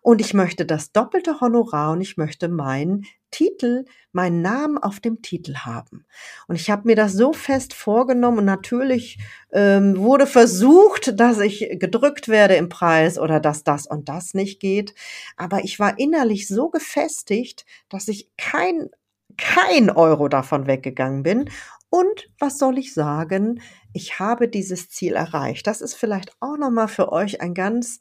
Und 0.00 0.20
ich 0.20 0.34
möchte 0.34 0.64
das 0.64 0.92
doppelte 0.92 1.40
Honorar 1.40 1.92
und 1.92 2.00
ich 2.00 2.16
möchte 2.16 2.48
meinen 2.48 3.04
Titel, 3.30 3.84
meinen 4.12 4.42
Namen 4.42 4.78
auf 4.78 5.00
dem 5.00 5.22
Titel 5.22 5.54
haben. 5.56 6.04
Und 6.48 6.56
ich 6.56 6.70
habe 6.70 6.82
mir 6.86 6.96
das 6.96 7.12
so 7.12 7.32
fest 7.32 7.74
vorgenommen 7.74 8.38
und 8.38 8.44
natürlich 8.44 9.18
ähm, 9.52 9.96
wurde 9.98 10.26
versucht, 10.26 11.18
dass 11.20 11.38
ich 11.38 11.76
gedrückt 11.78 12.28
werde 12.28 12.56
im 12.56 12.68
Preis 12.68 13.18
oder 13.18 13.38
dass 13.38 13.62
das 13.62 13.86
und 13.86 14.08
das 14.08 14.34
nicht 14.34 14.60
geht. 14.60 14.94
Aber 15.36 15.62
ich 15.64 15.78
war 15.78 15.98
innerlich 15.98 16.48
so 16.48 16.70
gefestigt, 16.70 17.66
dass 17.88 18.08
ich 18.08 18.28
kein 18.36 18.90
kein 19.36 19.90
Euro 19.90 20.28
davon 20.28 20.66
weggegangen 20.66 21.22
bin 21.22 21.48
und 21.90 22.30
was 22.38 22.58
soll 22.58 22.78
ich 22.78 22.94
sagen? 22.94 23.60
Ich 23.92 24.18
habe 24.18 24.48
dieses 24.48 24.88
Ziel 24.88 25.14
erreicht. 25.14 25.66
Das 25.66 25.80
ist 25.80 25.94
vielleicht 25.94 26.32
auch 26.40 26.56
nochmal 26.56 26.88
für 26.88 27.12
euch 27.12 27.40
ein 27.40 27.52
ganz 27.52 28.00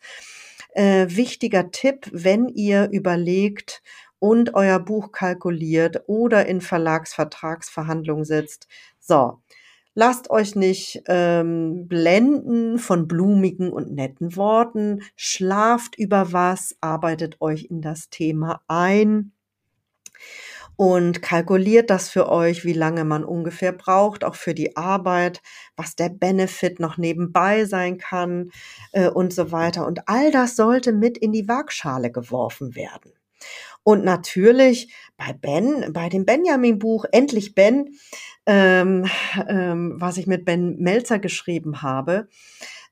äh, 0.74 1.08
wichtiger 1.10 1.72
Tipp, 1.72 2.08
wenn 2.12 2.48
ihr 2.48 2.90
überlegt 2.92 3.82
und 4.20 4.54
euer 4.54 4.80
Buch 4.80 5.12
kalkuliert 5.12 6.04
oder 6.08 6.46
in 6.46 6.62
Verlagsvertragsverhandlungen 6.62 8.26
sitzt. 8.26 8.68
So, 9.00 9.40
Lasst 9.96 10.30
euch 10.30 10.56
nicht 10.56 11.02
ähm, 11.08 11.88
blenden 11.90 12.78
von 12.80 13.08
blumigen 13.08 13.74
und 13.74 13.92
netten 13.92 14.38
Worten. 14.38 15.02
Schlaft 15.18 15.98
über 15.98 16.32
was, 16.32 16.78
arbeitet 16.80 17.42
euch 17.42 17.66
in 17.66 17.82
das 17.82 18.10
Thema 18.10 18.62
ein 18.70 19.34
und 20.80 21.22
kalkuliert 21.22 21.90
das 21.90 22.10
für 22.10 22.30
euch, 22.30 22.64
wie 22.64 22.72
lange 22.72 23.04
man 23.04 23.26
ungefähr 23.26 23.74
braucht, 23.74 24.24
auch 24.24 24.36
für 24.36 24.54
die 24.54 24.78
Arbeit, 24.78 25.42
was 25.76 25.98
der 25.98 26.08
Benefit 26.08 26.80
noch 26.80 26.98
nebenbei 26.98 27.66
sein 27.66 27.98
kann 27.98 28.52
äh, 28.94 29.10
und 29.10 29.34
so 29.34 29.52
weiter. 29.52 29.86
Und 29.86 30.08
all 30.08 30.32
das 30.32 30.56
sollte 30.56 30.94
mit 30.94 31.18
in 31.18 31.34
die 31.34 31.50
Waagschale 31.50 32.14
geworfen 32.14 32.78
werden. 32.78 33.12
Und 33.84 34.06
natürlich 34.06 34.94
bei 35.18 35.34
Ben, 35.34 35.92
bei 35.92 36.08
dem 36.08 36.26
Benjamin-Buch, 36.26 37.04
Endlich 37.12 37.56
Ben, 37.56 37.90
ähm, 38.46 39.06
ähm, 39.50 39.96
was 39.98 40.16
ich 40.16 40.28
mit 40.28 40.46
Ben 40.46 40.78
Melzer 40.78 41.20
geschrieben 41.20 41.82
habe, 41.82 42.30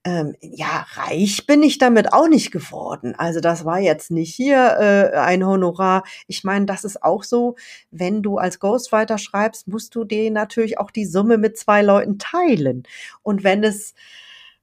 ähm, 0.08 0.36
ja, 0.40 0.86
reich 0.94 1.46
bin 1.48 1.62
ich 1.62 1.80
damit 1.80 2.14
auch 2.14 2.30
nicht 2.30 2.52
geworden. 2.52 3.14
Also 3.18 3.42
das 3.42 3.66
war 3.66 3.80
jetzt 3.80 4.10
nicht 4.10 4.34
hier 4.34 4.78
äh, 4.80 5.18
ein 5.18 5.46
Honorar. 5.46 6.04
Ich 6.28 6.46
meine, 6.46 6.66
das 6.66 6.86
ist 6.86 7.04
auch 7.04 7.26
so, 7.26 7.58
wenn 7.92 8.24
du 8.24 8.38
als 8.38 8.62
Ghostwriter 8.62 9.18
schreibst, 9.18 9.68
musst 9.68 9.94
du 9.96 10.06
dir 10.06 10.32
natürlich 10.32 10.80
auch 10.80 10.92
die 10.92 11.06
Summe 11.06 11.38
mit 11.38 11.58
zwei 11.58 11.82
Leuten 11.82 12.20
teilen. 12.20 12.84
Und 13.22 13.44
wenn 13.44 13.66
es 13.66 13.96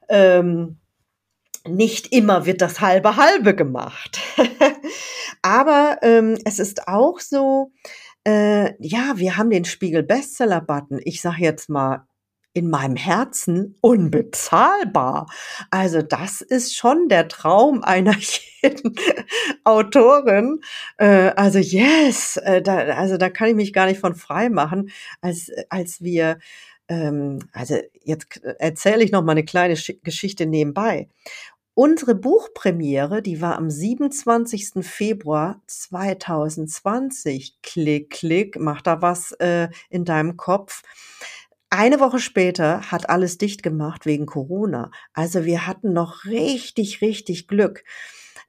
ähm, 0.08 0.78
nicht 1.68 2.10
immer 2.10 2.46
wird 2.46 2.62
das 2.62 2.80
halbe 2.80 3.16
halbe 3.16 3.54
gemacht. 3.54 4.18
Aber 5.42 5.98
ähm, 6.00 6.38
es 6.46 6.58
ist 6.58 6.88
auch 6.88 7.20
so, 7.20 7.70
äh, 8.26 8.72
ja, 8.82 9.12
wir 9.16 9.36
haben 9.36 9.50
den 9.50 9.66
Spiegel 9.66 10.04
Bestseller 10.04 10.62
Button. 10.62 11.00
Ich 11.04 11.20
sage 11.20 11.42
jetzt 11.42 11.68
mal 11.68 12.06
in 12.54 12.70
meinem 12.70 12.96
Herzen 12.96 13.76
unbezahlbar. 13.80 15.26
Also 15.70 16.00
das 16.02 16.40
ist 16.40 16.74
schon 16.74 17.08
der 17.08 17.28
Traum 17.28 17.82
einer 17.82 18.14
jeden 18.62 18.94
Autorin. 19.64 20.60
Äh, 20.96 21.32
also 21.36 21.58
yes, 21.58 22.38
äh, 22.38 22.62
da, 22.62 22.76
also 22.76 23.18
da 23.18 23.28
kann 23.28 23.48
ich 23.48 23.54
mich 23.56 23.72
gar 23.72 23.86
nicht 23.86 24.00
von 24.00 24.14
frei 24.14 24.48
machen, 24.48 24.90
als, 25.20 25.50
als 25.68 26.00
wir 26.00 26.38
ähm, 26.88 27.40
also 27.52 27.76
jetzt 28.02 28.42
erzähle 28.58 29.04
ich 29.04 29.10
noch 29.10 29.22
mal 29.22 29.32
eine 29.32 29.44
kleine 29.44 29.74
Geschichte 29.74 30.46
nebenbei. 30.46 31.08
Unsere 31.76 32.14
Buchpremiere, 32.14 33.20
die 33.20 33.40
war 33.40 33.56
am 33.56 33.68
27. 33.68 34.86
Februar 34.86 35.60
2020. 35.66 37.60
Klick, 37.62 38.10
klick, 38.10 38.60
mach 38.60 38.80
da 38.80 39.02
was 39.02 39.32
äh, 39.40 39.68
in 39.90 40.04
deinem 40.04 40.36
Kopf. 40.36 40.82
Eine 41.76 41.98
Woche 41.98 42.20
später 42.20 42.92
hat 42.92 43.10
alles 43.10 43.36
dicht 43.36 43.64
gemacht 43.64 44.06
wegen 44.06 44.26
Corona. 44.26 44.92
Also 45.12 45.44
wir 45.44 45.66
hatten 45.66 45.92
noch 45.92 46.24
richtig, 46.24 47.00
richtig 47.00 47.48
Glück. 47.48 47.82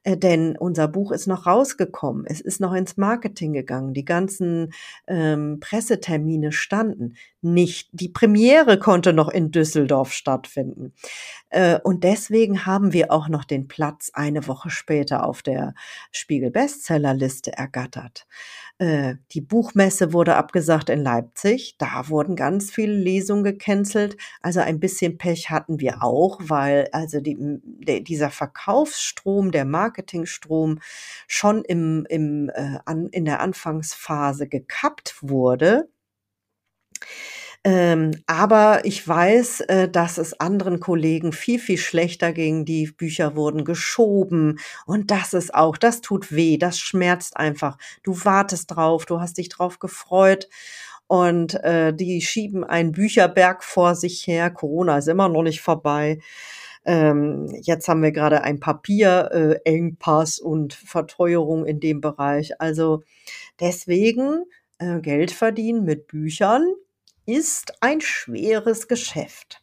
Äh, 0.04 0.16
denn 0.16 0.56
unser 0.56 0.86
Buch 0.86 1.10
ist 1.10 1.26
noch 1.26 1.44
rausgekommen. 1.44 2.24
Es 2.24 2.40
ist 2.40 2.60
noch 2.60 2.72
ins 2.72 2.96
Marketing 2.96 3.52
gegangen. 3.52 3.94
Die 3.94 4.04
ganzen 4.04 4.72
ähm, 5.08 5.58
Pressetermine 5.58 6.52
standen. 6.52 7.16
Nicht. 7.46 7.90
Die 7.92 8.08
Premiere 8.08 8.76
konnte 8.76 9.12
noch 9.12 9.28
in 9.28 9.52
Düsseldorf 9.52 10.12
stattfinden. 10.12 10.92
Äh, 11.50 11.78
und 11.84 12.02
deswegen 12.02 12.66
haben 12.66 12.92
wir 12.92 13.12
auch 13.12 13.28
noch 13.28 13.44
den 13.44 13.68
Platz 13.68 14.10
eine 14.14 14.48
Woche 14.48 14.68
später 14.68 15.24
auf 15.24 15.42
der 15.42 15.74
Spiegel 16.10 16.50
Bestsellerliste 16.50 17.52
ergattert. 17.52 18.26
Äh, 18.78 19.14
die 19.30 19.42
Buchmesse 19.42 20.12
wurde 20.12 20.34
abgesagt 20.34 20.90
in 20.90 21.04
Leipzig. 21.04 21.76
Da 21.78 22.08
wurden 22.08 22.34
ganz 22.34 22.72
viele 22.72 22.94
Lesungen 22.94 23.44
gecancelt. 23.44 24.16
Also 24.42 24.58
ein 24.58 24.80
bisschen 24.80 25.16
Pech 25.16 25.48
hatten 25.48 25.78
wir 25.78 26.02
auch, 26.02 26.40
weil 26.42 26.88
also 26.90 27.20
die, 27.20 27.36
der, 27.62 28.00
dieser 28.00 28.30
Verkaufsstrom, 28.30 29.52
der 29.52 29.66
Marketingstrom 29.66 30.80
schon 31.28 31.64
im, 31.64 32.06
im, 32.08 32.50
äh, 32.52 32.78
an, 32.86 33.06
in 33.10 33.24
der 33.24 33.38
Anfangsphase 33.38 34.48
gekappt 34.48 35.14
wurde. 35.20 35.88
Ähm, 37.66 38.12
aber 38.28 38.84
ich 38.84 39.06
weiß, 39.08 39.62
äh, 39.62 39.88
dass 39.88 40.18
es 40.18 40.38
anderen 40.38 40.78
Kollegen 40.78 41.32
viel, 41.32 41.58
viel 41.58 41.78
schlechter 41.78 42.32
ging. 42.32 42.64
Die 42.64 42.86
Bücher 42.86 43.34
wurden 43.34 43.64
geschoben. 43.64 44.60
Und 44.86 45.10
das 45.10 45.34
ist 45.34 45.52
auch, 45.52 45.76
das 45.76 46.00
tut 46.00 46.30
weh, 46.30 46.58
das 46.58 46.78
schmerzt 46.78 47.36
einfach. 47.36 47.76
Du 48.04 48.24
wartest 48.24 48.70
drauf, 48.70 49.04
du 49.04 49.20
hast 49.20 49.38
dich 49.38 49.48
drauf 49.48 49.80
gefreut. 49.80 50.48
Und 51.08 51.54
äh, 51.64 51.92
die 51.92 52.20
schieben 52.20 52.62
einen 52.62 52.92
Bücherberg 52.92 53.64
vor 53.64 53.96
sich 53.96 54.24
her. 54.28 54.50
Corona 54.50 54.98
ist 54.98 55.08
immer 55.08 55.28
noch 55.28 55.42
nicht 55.42 55.60
vorbei. 55.60 56.20
Ähm, 56.84 57.48
jetzt 57.62 57.88
haben 57.88 58.02
wir 58.02 58.12
gerade 58.12 58.42
ein 58.42 58.60
Papierengpass 58.60 60.38
äh, 60.38 60.42
und 60.42 60.72
Verteuerung 60.74 61.66
in 61.66 61.80
dem 61.80 62.00
Bereich. 62.00 62.60
Also 62.60 63.02
deswegen 63.58 64.44
äh, 64.78 65.00
Geld 65.00 65.32
verdienen 65.32 65.84
mit 65.84 66.06
Büchern 66.06 66.64
ist 67.26 67.74
ein 67.82 68.00
schweres 68.00 68.88
Geschäft. 68.88 69.62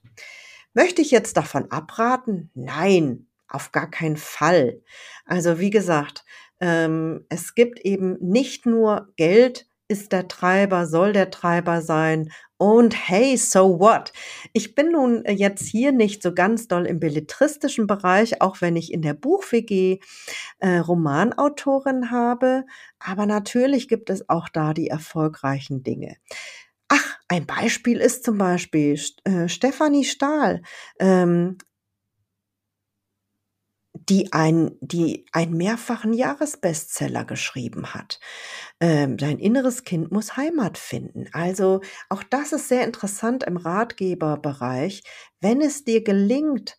Möchte 0.73 1.01
ich 1.01 1.11
jetzt 1.11 1.37
davon 1.37 1.71
abraten? 1.71 2.51
Nein, 2.53 3.27
auf 3.47 3.71
gar 3.71 3.89
keinen 3.89 4.17
Fall. 4.17 4.81
Also 5.25 5.59
wie 5.59 5.69
gesagt, 5.69 6.25
ähm, 6.59 7.25
es 7.29 7.55
gibt 7.55 7.79
eben 7.81 8.17
nicht 8.19 8.65
nur 8.65 9.13
Geld 9.15 9.67
ist 9.89 10.11
der 10.11 10.27
Treiber, 10.27 10.87
soll 10.87 11.13
der 11.13 11.29
Treiber 11.29 11.81
sein 11.81 12.31
und 12.57 12.95
hey, 13.09 13.35
so 13.37 13.79
what? 13.79 14.13
Ich 14.53 14.73
bin 14.73 14.91
nun 14.91 15.23
jetzt 15.27 15.67
hier 15.67 15.91
nicht 15.91 16.23
so 16.23 16.33
ganz 16.33 16.67
doll 16.67 16.85
im 16.85 16.99
belletristischen 16.99 17.85
Bereich, 17.85 18.41
auch 18.41 18.61
wenn 18.61 18.75
ich 18.77 18.93
in 18.93 19.01
der 19.01 19.13
Buch-WG 19.13 19.99
äh, 20.59 20.77
Romanautorin 20.77 22.09
habe, 22.09 22.65
aber 22.99 23.25
natürlich 23.25 23.87
gibt 23.89 24.09
es 24.09 24.29
auch 24.29 24.47
da 24.49 24.73
die 24.73 24.87
erfolgreichen 24.87 25.83
Dinge. 25.83 26.15
Ein 27.33 27.47
Beispiel 27.47 27.97
ist 27.97 28.23
zum 28.23 28.37
Beispiel 28.37 28.93
äh, 29.23 29.49
Stefanie 29.49 30.03
Stahl, 30.03 30.61
ähm, 30.99 31.57
die 33.95 34.31
ein, 34.33 34.77
die 34.81 35.25
einen 35.31 35.57
mehrfachen 35.57 36.13
Jahresbestseller 36.13 37.25
geschrieben 37.25 37.95
hat. 37.95 38.19
Ähm, 38.79 39.17
dein 39.17 39.39
inneres 39.39 39.83
Kind 39.83 40.11
muss 40.11 40.37
Heimat 40.37 40.77
finden. 40.77 41.25
Also 41.33 41.81
auch 42.07 42.21
das 42.21 42.53
ist 42.53 42.67
sehr 42.67 42.83
interessant 42.83 43.43
im 43.45 43.57
Ratgeberbereich. 43.57 45.01
Wenn 45.41 45.59
es 45.61 45.83
dir 45.83 46.03
gelingt, 46.03 46.77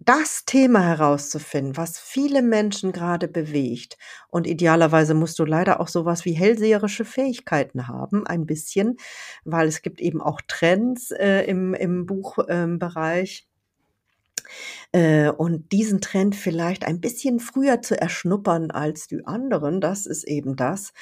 das 0.00 0.44
Thema 0.46 0.80
herauszufinden, 0.82 1.76
was 1.76 1.98
viele 1.98 2.42
Menschen 2.42 2.90
gerade 2.92 3.28
bewegt. 3.28 3.98
Und 4.28 4.46
idealerweise 4.46 5.12
musst 5.14 5.38
du 5.38 5.44
leider 5.44 5.78
auch 5.80 5.88
sowas 5.88 6.24
wie 6.24 6.32
hellseherische 6.32 7.04
Fähigkeiten 7.04 7.86
haben, 7.86 8.26
ein 8.26 8.46
bisschen, 8.46 8.96
weil 9.44 9.68
es 9.68 9.82
gibt 9.82 10.00
eben 10.00 10.22
auch 10.22 10.40
Trends 10.48 11.10
äh, 11.10 11.42
im, 11.42 11.74
im 11.74 12.06
Buchbereich. 12.06 13.46
Ähm, 13.46 13.46
äh, 13.46 13.49
und 14.92 15.72
diesen 15.72 16.00
Trend 16.00 16.34
vielleicht 16.34 16.84
ein 16.84 17.00
bisschen 17.00 17.38
früher 17.40 17.82
zu 17.82 18.00
erschnuppern 18.00 18.70
als 18.70 19.06
die 19.06 19.24
anderen, 19.24 19.80
das 19.80 20.06
ist 20.06 20.24
eben 20.24 20.56
das. 20.56 20.92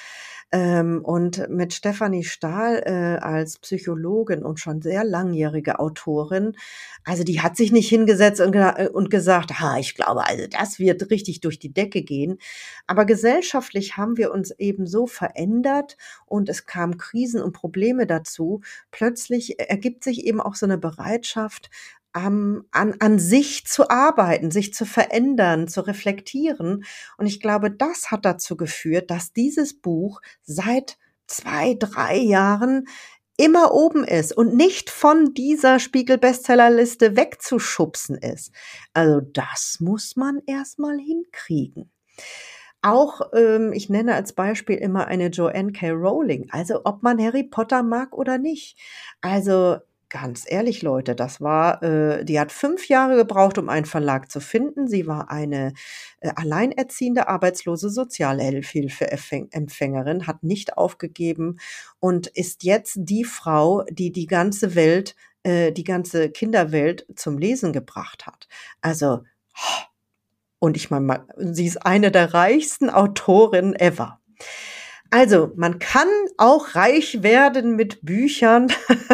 Ähm, 0.51 1.03
und 1.05 1.47
mit 1.51 1.75
Stefanie 1.75 2.25
Stahl 2.25 2.83
äh, 2.87 3.23
als 3.23 3.59
Psychologin 3.59 4.43
und 4.43 4.59
schon 4.59 4.81
sehr 4.81 5.05
langjährige 5.05 5.79
Autorin, 5.79 6.57
also 7.05 7.23
die 7.23 7.43
hat 7.43 7.57
sich 7.59 7.71
nicht 7.71 7.91
hingesetzt 7.91 8.41
und, 8.41 8.55
äh, 8.55 8.89
und 8.91 9.11
gesagt, 9.11 9.61
ha, 9.61 9.79
ich 9.79 9.95
glaube, 9.95 10.27
also 10.27 10.47
das 10.47 10.79
wird 10.79 11.11
richtig 11.11 11.41
durch 11.43 11.59
die 11.59 11.75
Decke 11.75 12.03
gehen. 12.03 12.39
Aber 12.87 13.05
gesellschaftlich 13.05 13.99
haben 13.99 14.17
wir 14.17 14.33
uns 14.33 14.51
eben 14.53 14.87
so 14.87 15.07
verändert 15.07 15.99
und 16.25 16.49
es 16.49 16.65
kamen 16.65 16.97
Krisen 16.97 17.43
und 17.43 17.53
Probleme 17.53 18.07
dazu. 18.07 18.63
Plötzlich 18.91 19.61
ergibt 19.61 20.03
sich 20.03 20.25
eben 20.25 20.41
auch 20.41 20.55
so 20.55 20.65
eine 20.65 20.79
Bereitschaft, 20.79 21.69
ähm, 22.27 22.65
an, 22.71 22.95
an 23.01 23.19
sich 23.19 23.67
zu 23.67 23.91
arbeiten, 23.91 24.51
sich 24.51 24.75
zu 24.75 24.85
verändern, 24.85 25.69
zu 25.69 25.81
reflektieren. 25.81 26.85
Und 27.17 27.27
ich 27.27 27.41
glaube, 27.41 27.71
das 27.71 28.11
hat 28.11 28.25
dazu 28.25 28.57
geführt, 28.57 29.11
dass 29.11 29.33
dieses 29.33 29.81
Buch 29.81 30.21
seit 30.43 30.99
zwei, 31.27 31.77
drei 31.79 32.17
Jahren 32.17 32.87
immer 33.37 33.73
oben 33.73 34.05
ist 34.05 34.37
und 34.37 34.55
nicht 34.55 34.91
von 34.91 35.33
dieser 35.33 35.79
Spiegel-Bestsellerliste 35.79 37.17
wegzuschubsen 37.17 38.19
ist. 38.19 38.53
Also 38.93 39.21
das 39.21 39.79
muss 39.81 40.17
man 40.17 40.41
erstmal 40.47 40.99
hinkriegen. 40.99 41.91
Auch, 42.83 43.21
ähm, 43.35 43.73
ich 43.73 43.89
nenne 43.89 44.15
als 44.15 44.33
Beispiel 44.33 44.77
immer 44.77 45.07
eine 45.07 45.29
Joanne 45.29 45.73
K. 45.73 45.91
Rowling, 45.91 46.49
also 46.51 46.81
ob 46.85 47.03
man 47.03 47.23
Harry 47.23 47.45
Potter 47.45 47.83
mag 47.83 48.17
oder 48.17 48.39
nicht. 48.39 48.77
Also 49.21 49.79
Ganz 50.11 50.45
ehrlich, 50.47 50.81
Leute, 50.81 51.15
das 51.15 51.43
war, 51.43 51.83
äh, 51.83 52.25
die 52.25 52.41
hat 52.41 52.51
fünf 52.51 52.89
Jahre 52.89 53.17
gebraucht, 53.17 53.59
um 53.59 53.69
einen 53.69 53.85
Verlag 53.85 54.31
zu 54.31 54.41
finden. 54.41 54.89
Sie 54.89 55.07
war 55.07 55.31
eine 55.31 55.75
äh, 56.21 56.31
alleinerziehende, 56.35 57.29
arbeitslose 57.29 57.91
Sozialhilfeempfängerin, 57.91 60.27
hat 60.27 60.43
nicht 60.43 60.79
aufgegeben 60.79 61.59
und 62.01 62.29
ist 62.29 62.65
jetzt 62.65 62.97
die 63.01 63.25
Frau, 63.25 63.85
die 63.91 64.11
die 64.11 64.27
ganze 64.27 64.75
Welt 64.75 65.15
äh, 65.43 65.73
die 65.73 65.85
ganze 65.85 66.31
Kinderwelt 66.31 67.07
zum 67.15 67.39
Lesen 67.39 67.73
gebracht 67.73 68.27
hat. 68.27 68.49
Also, 68.81 69.23
und 70.59 70.77
ich 70.77 70.91
meine, 70.91 71.27
sie 71.37 71.67
ist 71.67 71.87
eine 71.87 72.11
der 72.11 72.35
reichsten 72.35 72.91
Autorinnen 72.91 73.75
ever. 73.75 74.21
Also, 75.11 75.53
man 75.57 75.79
kann 75.79 76.09
auch 76.37 76.75
reich 76.75 77.23
werden 77.23 77.77
mit 77.77 78.01
Büchern. 78.03 78.73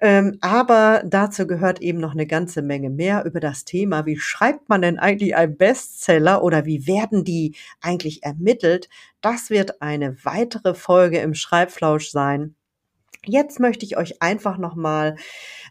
ähm, 0.00 0.38
aber 0.40 1.02
dazu 1.04 1.46
gehört 1.46 1.80
eben 1.80 1.98
noch 1.98 2.12
eine 2.12 2.26
ganze 2.26 2.62
Menge 2.62 2.90
mehr 2.90 3.24
über 3.24 3.40
das 3.40 3.64
Thema, 3.64 4.06
wie 4.06 4.16
schreibt 4.18 4.68
man 4.68 4.82
denn 4.82 4.98
eigentlich 4.98 5.36
ein 5.36 5.56
Bestseller 5.56 6.42
oder 6.42 6.66
wie 6.66 6.86
werden 6.86 7.24
die 7.24 7.56
eigentlich 7.80 8.22
ermittelt. 8.22 8.88
Das 9.20 9.50
wird 9.50 9.82
eine 9.82 10.24
weitere 10.24 10.74
Folge 10.74 11.18
im 11.18 11.34
Schreibflausch 11.34 12.10
sein. 12.10 12.54
Jetzt 13.24 13.60
möchte 13.60 13.84
ich 13.84 13.96
euch 13.96 14.22
einfach 14.22 14.58
nochmal 14.58 15.16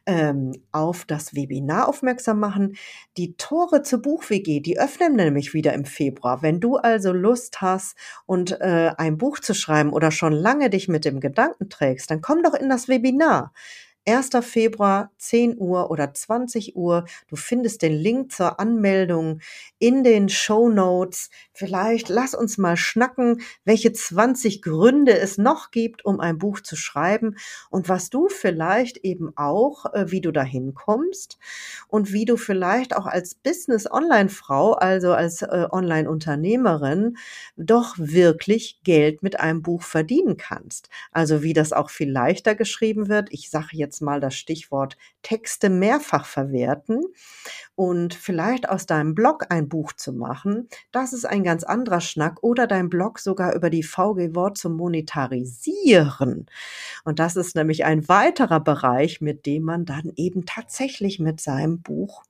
ähm, 0.06 0.52
auf 0.72 1.06
das 1.06 1.34
Webinar 1.34 1.88
aufmerksam 1.88 2.40
machen. 2.40 2.76
Die 3.16 3.36
Tore 3.38 3.84
zur 3.84 4.02
Buch-WG, 4.02 4.60
die 4.60 4.80
öffnen 4.80 5.16
nämlich 5.16 5.54
wieder 5.54 5.74
im 5.74 5.86
Februar. 5.86 6.42
Wenn 6.42 6.60
du 6.60 6.76
also 6.76 7.14
Lust 7.14 7.62
hast 7.62 7.98
und 8.26 8.60
äh, 8.62 8.92
ein 8.98 9.18
Buch 9.18 9.40
zu 9.40 9.54
schreiben 9.54 9.92
oder 9.94 10.12
schon 10.12 10.34
lange 10.34 10.70
dich 10.70 10.88
mit 10.88 11.06
dem 11.06 11.20
Gedanken 11.20 11.70
trägst, 11.70 12.12
dann 12.12 12.22
komm 12.22 12.44
doch 12.44 12.54
in 12.54 12.70
das 12.70 12.88
Webinar. 12.90 13.54
1. 14.08 14.30
Februar, 14.42 15.12
10 15.18 15.58
Uhr 15.58 15.92
oder 15.92 16.14
20 16.14 16.78
Uhr. 16.78 17.04
Du 17.28 17.36
findest 17.36 17.82
den 17.82 17.92
Link 17.92 18.32
zur 18.32 18.58
Anmeldung 18.58 19.42
in 19.80 20.06
den 20.06 20.30
Show 20.30 20.70
Notes. 20.70 21.30
Vielleicht 21.52 22.08
lass 22.08 22.34
uns 22.34 22.58
mal 22.58 22.78
schnacken, 22.78 23.42
welche 23.66 23.92
20 23.92 24.62
Gründe 24.62 25.20
es 25.20 25.38
noch 25.38 25.72
gibt, 25.72 26.06
um 26.06 26.22
ein 26.22 26.38
Buch 26.38 26.62
zu 26.62 26.78
schreiben 26.78 27.36
und 27.70 27.90
was 27.90 28.10
du 28.10 28.30
vielleicht 28.30 28.98
eben 29.00 29.34
auch, 29.36 29.94
äh, 29.94 30.10
wie 30.10 30.22
du 30.22 30.32
dahin 30.32 30.74
kommst 30.74 31.38
und 31.90 32.14
wie 32.14 32.24
du 32.24 32.38
vielleicht 32.38 32.96
auch 32.96 33.08
als 33.08 33.36
Business 33.36 33.92
Online 33.92 34.30
Frau, 34.30 34.72
also 34.72 35.12
als 35.12 35.42
äh, 35.42 35.68
Online 35.70 36.10
Unternehmerin, 36.10 37.18
doch 37.58 37.96
wirklich 37.98 38.80
Geld 38.86 39.22
mit 39.22 39.38
einem 39.42 39.62
Buch 39.62 39.84
verdienen 39.84 40.38
kannst. 40.38 40.88
Also 41.12 41.44
wie 41.44 41.54
das 41.54 41.74
auch 41.74 41.90
viel 41.90 42.10
leichter 42.10 42.56
geschrieben 42.56 43.10
wird. 43.10 43.28
Ich 43.34 43.50
sage 43.50 43.72
jetzt 43.74 43.97
jetzt 43.98 44.02
mal 44.02 44.20
das 44.20 44.36
Stichwort 44.36 44.96
Texte 45.24 45.70
mehrfach 45.70 46.26
verwerten 46.26 47.02
und 47.76 48.14
vielleicht 48.14 48.70
aus 48.70 48.86
deinem 48.86 49.16
Blog 49.16 49.48
ein 49.50 49.68
Buch 49.70 49.94
zu 49.94 50.14
machen, 50.14 50.70
das 50.92 51.14
ist 51.14 51.26
ein 51.26 51.44
ganz 51.44 51.64
anderer 51.64 52.02
Schnack 52.02 52.44
oder 52.44 52.68
dein 52.68 52.90
Blog 52.90 53.20
sogar 53.20 53.56
über 53.56 53.72
die 53.72 53.82
VG 53.82 54.36
Wort 54.36 54.58
zu 54.58 54.70
monetarisieren. 54.70 56.46
Und 57.06 57.20
das 57.20 57.36
ist 57.36 57.56
nämlich 57.56 57.86
ein 57.86 58.08
weiterer 58.08 58.60
Bereich, 58.60 59.20
mit 59.20 59.46
dem 59.48 59.64
man 59.64 59.86
dann 59.86 60.12
eben 60.16 60.46
tatsächlich 60.46 61.20
mit 61.20 61.42
seinem 61.42 61.82
Buch 61.82 62.24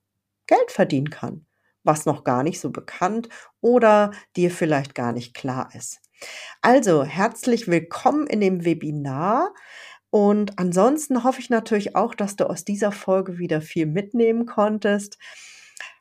Geld 0.46 0.70
verdienen 0.70 1.10
kann, 1.10 1.44
was 1.84 2.06
noch 2.06 2.24
gar 2.24 2.42
nicht 2.42 2.60
so 2.60 2.70
bekannt 2.70 3.28
oder 3.60 4.12
dir 4.36 4.50
vielleicht 4.50 4.94
gar 4.94 5.12
nicht 5.12 5.34
klar 5.34 5.68
ist. 5.74 6.00
Also 6.62 7.04
herzlich 7.04 7.68
willkommen 7.68 8.26
in 8.26 8.40
dem 8.40 8.64
Webinar. 8.64 9.54
Und 10.10 10.58
ansonsten 10.58 11.24
hoffe 11.24 11.40
ich 11.40 11.50
natürlich 11.50 11.94
auch, 11.96 12.14
dass 12.14 12.36
du 12.36 12.48
aus 12.48 12.64
dieser 12.64 12.92
Folge 12.92 13.38
wieder 13.38 13.60
viel 13.60 13.86
mitnehmen 13.86 14.46
konntest. 14.46 15.18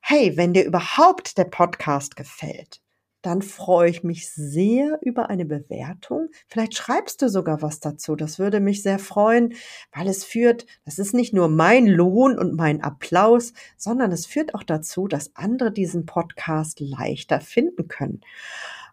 Hey, 0.02 0.38
wenn 0.38 0.54
dir 0.54 0.66
überhaupt 0.66 1.38
der 1.38 1.46
Podcast 1.46 2.16
gefällt, 2.16 2.82
dann 3.22 3.42
freue 3.42 3.90
ich 3.90 4.04
mich 4.04 4.32
sehr 4.32 5.00
über 5.02 5.30
eine 5.30 5.46
Bewertung. 5.46 6.30
Vielleicht 6.48 6.76
schreibst 6.76 7.22
du 7.22 7.30
sogar 7.30 7.62
was 7.62 7.82
dazu. 7.82 8.16
Das 8.16 8.40
würde 8.40 8.62
mich 8.62 8.84
sehr 8.84 9.00
freuen, 9.00 9.54
weil 9.92 10.08
es 10.08 10.24
führt, 10.24 10.66
das 10.86 10.98
ist 10.98 11.14
nicht 11.14 11.34
nur 11.34 11.50
mein 11.50 11.88
Lohn 11.88 12.40
und 12.40 12.56
mein 12.56 12.82
Applaus, 12.82 13.52
sondern 13.76 14.14
es 14.14 14.26
führt 14.26 14.56
auch 14.56 14.64
dazu, 14.64 15.10
dass 15.10 15.36
andere 15.36 15.74
diesen 15.74 16.06
Podcast 16.06 16.80
leichter 16.80 17.42
finden 17.42 17.90
können. 17.90 18.22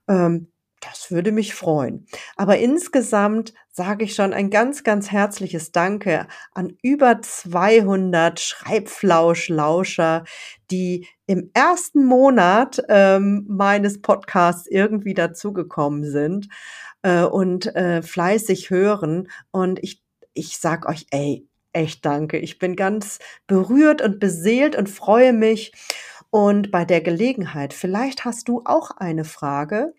Ähm, 0.09 0.49
das 0.85 1.11
würde 1.11 1.33
mich 1.33 1.55
freuen. 1.55 2.07
Aber 2.37 2.59
insgesamt 2.59 3.55
sage 3.71 4.05
ich 4.05 4.15
schon 4.15 4.33
ein 4.33 4.51
ganz, 4.51 4.85
ganz 4.85 5.11
herzliches 5.11 5.73
Danke 5.73 6.27
an 6.53 6.77
über 6.83 7.21
200 7.21 8.39
Schreibflausch-Lauscher, 8.41 10.25
die 10.71 11.07
im 11.27 11.51
ersten 11.55 12.05
Monat 12.05 12.83
ähm, 12.89 13.47
meines 13.49 14.01
Podcasts 14.01 14.67
irgendwie 14.67 15.15
dazugekommen 15.15 16.05
sind 16.05 16.49
äh, 17.03 17.23
und 17.23 17.75
äh, 17.75 18.03
fleißig 18.03 18.71
hören. 18.71 19.29
Und 19.51 19.83
ich, 19.83 20.03
ich 20.35 20.59
sag 20.59 20.89
euch, 20.89 21.07
ey, 21.11 21.47
echt 21.73 22.05
danke. 22.05 22.39
Ich 22.39 22.59
bin 22.59 22.77
ganz 22.77 23.19
berührt 23.47 24.03
und 24.03 24.21
beseelt 24.21 24.77
und 24.77 24.89
freue 24.89 25.33
mich. 25.33 25.73
Und 26.31 26.71
bei 26.71 26.85
der 26.85 27.01
Gelegenheit, 27.01 27.73
vielleicht 27.73 28.25
hast 28.25 28.49
du 28.49 28.63
auch 28.65 28.91
eine 28.93 29.25
Frage, 29.25 29.95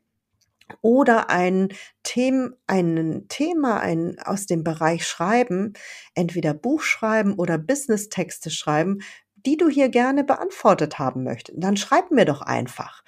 oder 0.82 1.30
ein 1.30 1.70
Them 2.04 2.56
ein 2.68 3.26
Thema 3.30 3.80
ein, 3.80 4.18
aus 4.24 4.46
dem 4.46 4.64
Bereich 4.64 5.08
Schreiben, 5.08 5.74
entweder 6.14 6.54
Buch 6.54 6.82
schreiben 6.82 7.34
oder 7.36 7.58
Business-Texte 7.58 8.50
schreiben, 8.50 9.00
die 9.46 9.58
du 9.58 9.70
hier 9.70 9.90
gerne 9.90 10.24
beantwortet 10.24 10.98
haben 11.00 11.24
möchtest, 11.24 11.58
dann 11.62 11.78
schreib 11.78 12.12
mir 12.12 12.26
doch 12.26 12.42
einfach. 12.42 13.04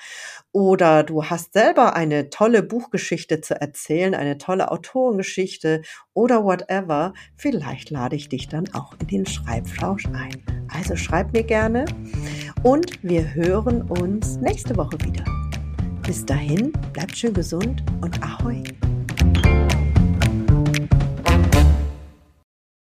Oder 0.52 1.04
du 1.04 1.26
hast 1.26 1.54
selber 1.54 1.96
eine 1.96 2.30
tolle 2.30 2.64
Buchgeschichte 2.64 3.42
zu 3.42 3.60
erzählen, 3.60 4.14
eine 4.14 4.38
tolle 4.38 4.72
Autorengeschichte 4.72 5.82
oder 6.14 6.44
whatever. 6.44 7.14
Vielleicht 7.36 7.90
lade 7.90 8.16
ich 8.16 8.30
dich 8.30 8.48
dann 8.48 8.72
auch 8.74 8.94
in 9.02 9.08
den 9.08 9.26
Schreibflausch 9.26 10.06
ein. 10.08 10.44
Also 10.70 10.96
schreib 10.96 11.34
mir 11.34 11.44
gerne 11.44 11.86
und 12.64 13.04
wir 13.04 13.34
hören 13.34 13.82
uns 13.84 14.38
nächste 14.38 14.78
Woche 14.78 14.98
wieder. 15.04 15.47
Bis 16.08 16.26
dahin, 16.26 16.72
bleibt 16.94 17.18
schön 17.18 17.34
gesund 17.34 17.84
und 18.00 18.24
ahoi! 18.24 18.64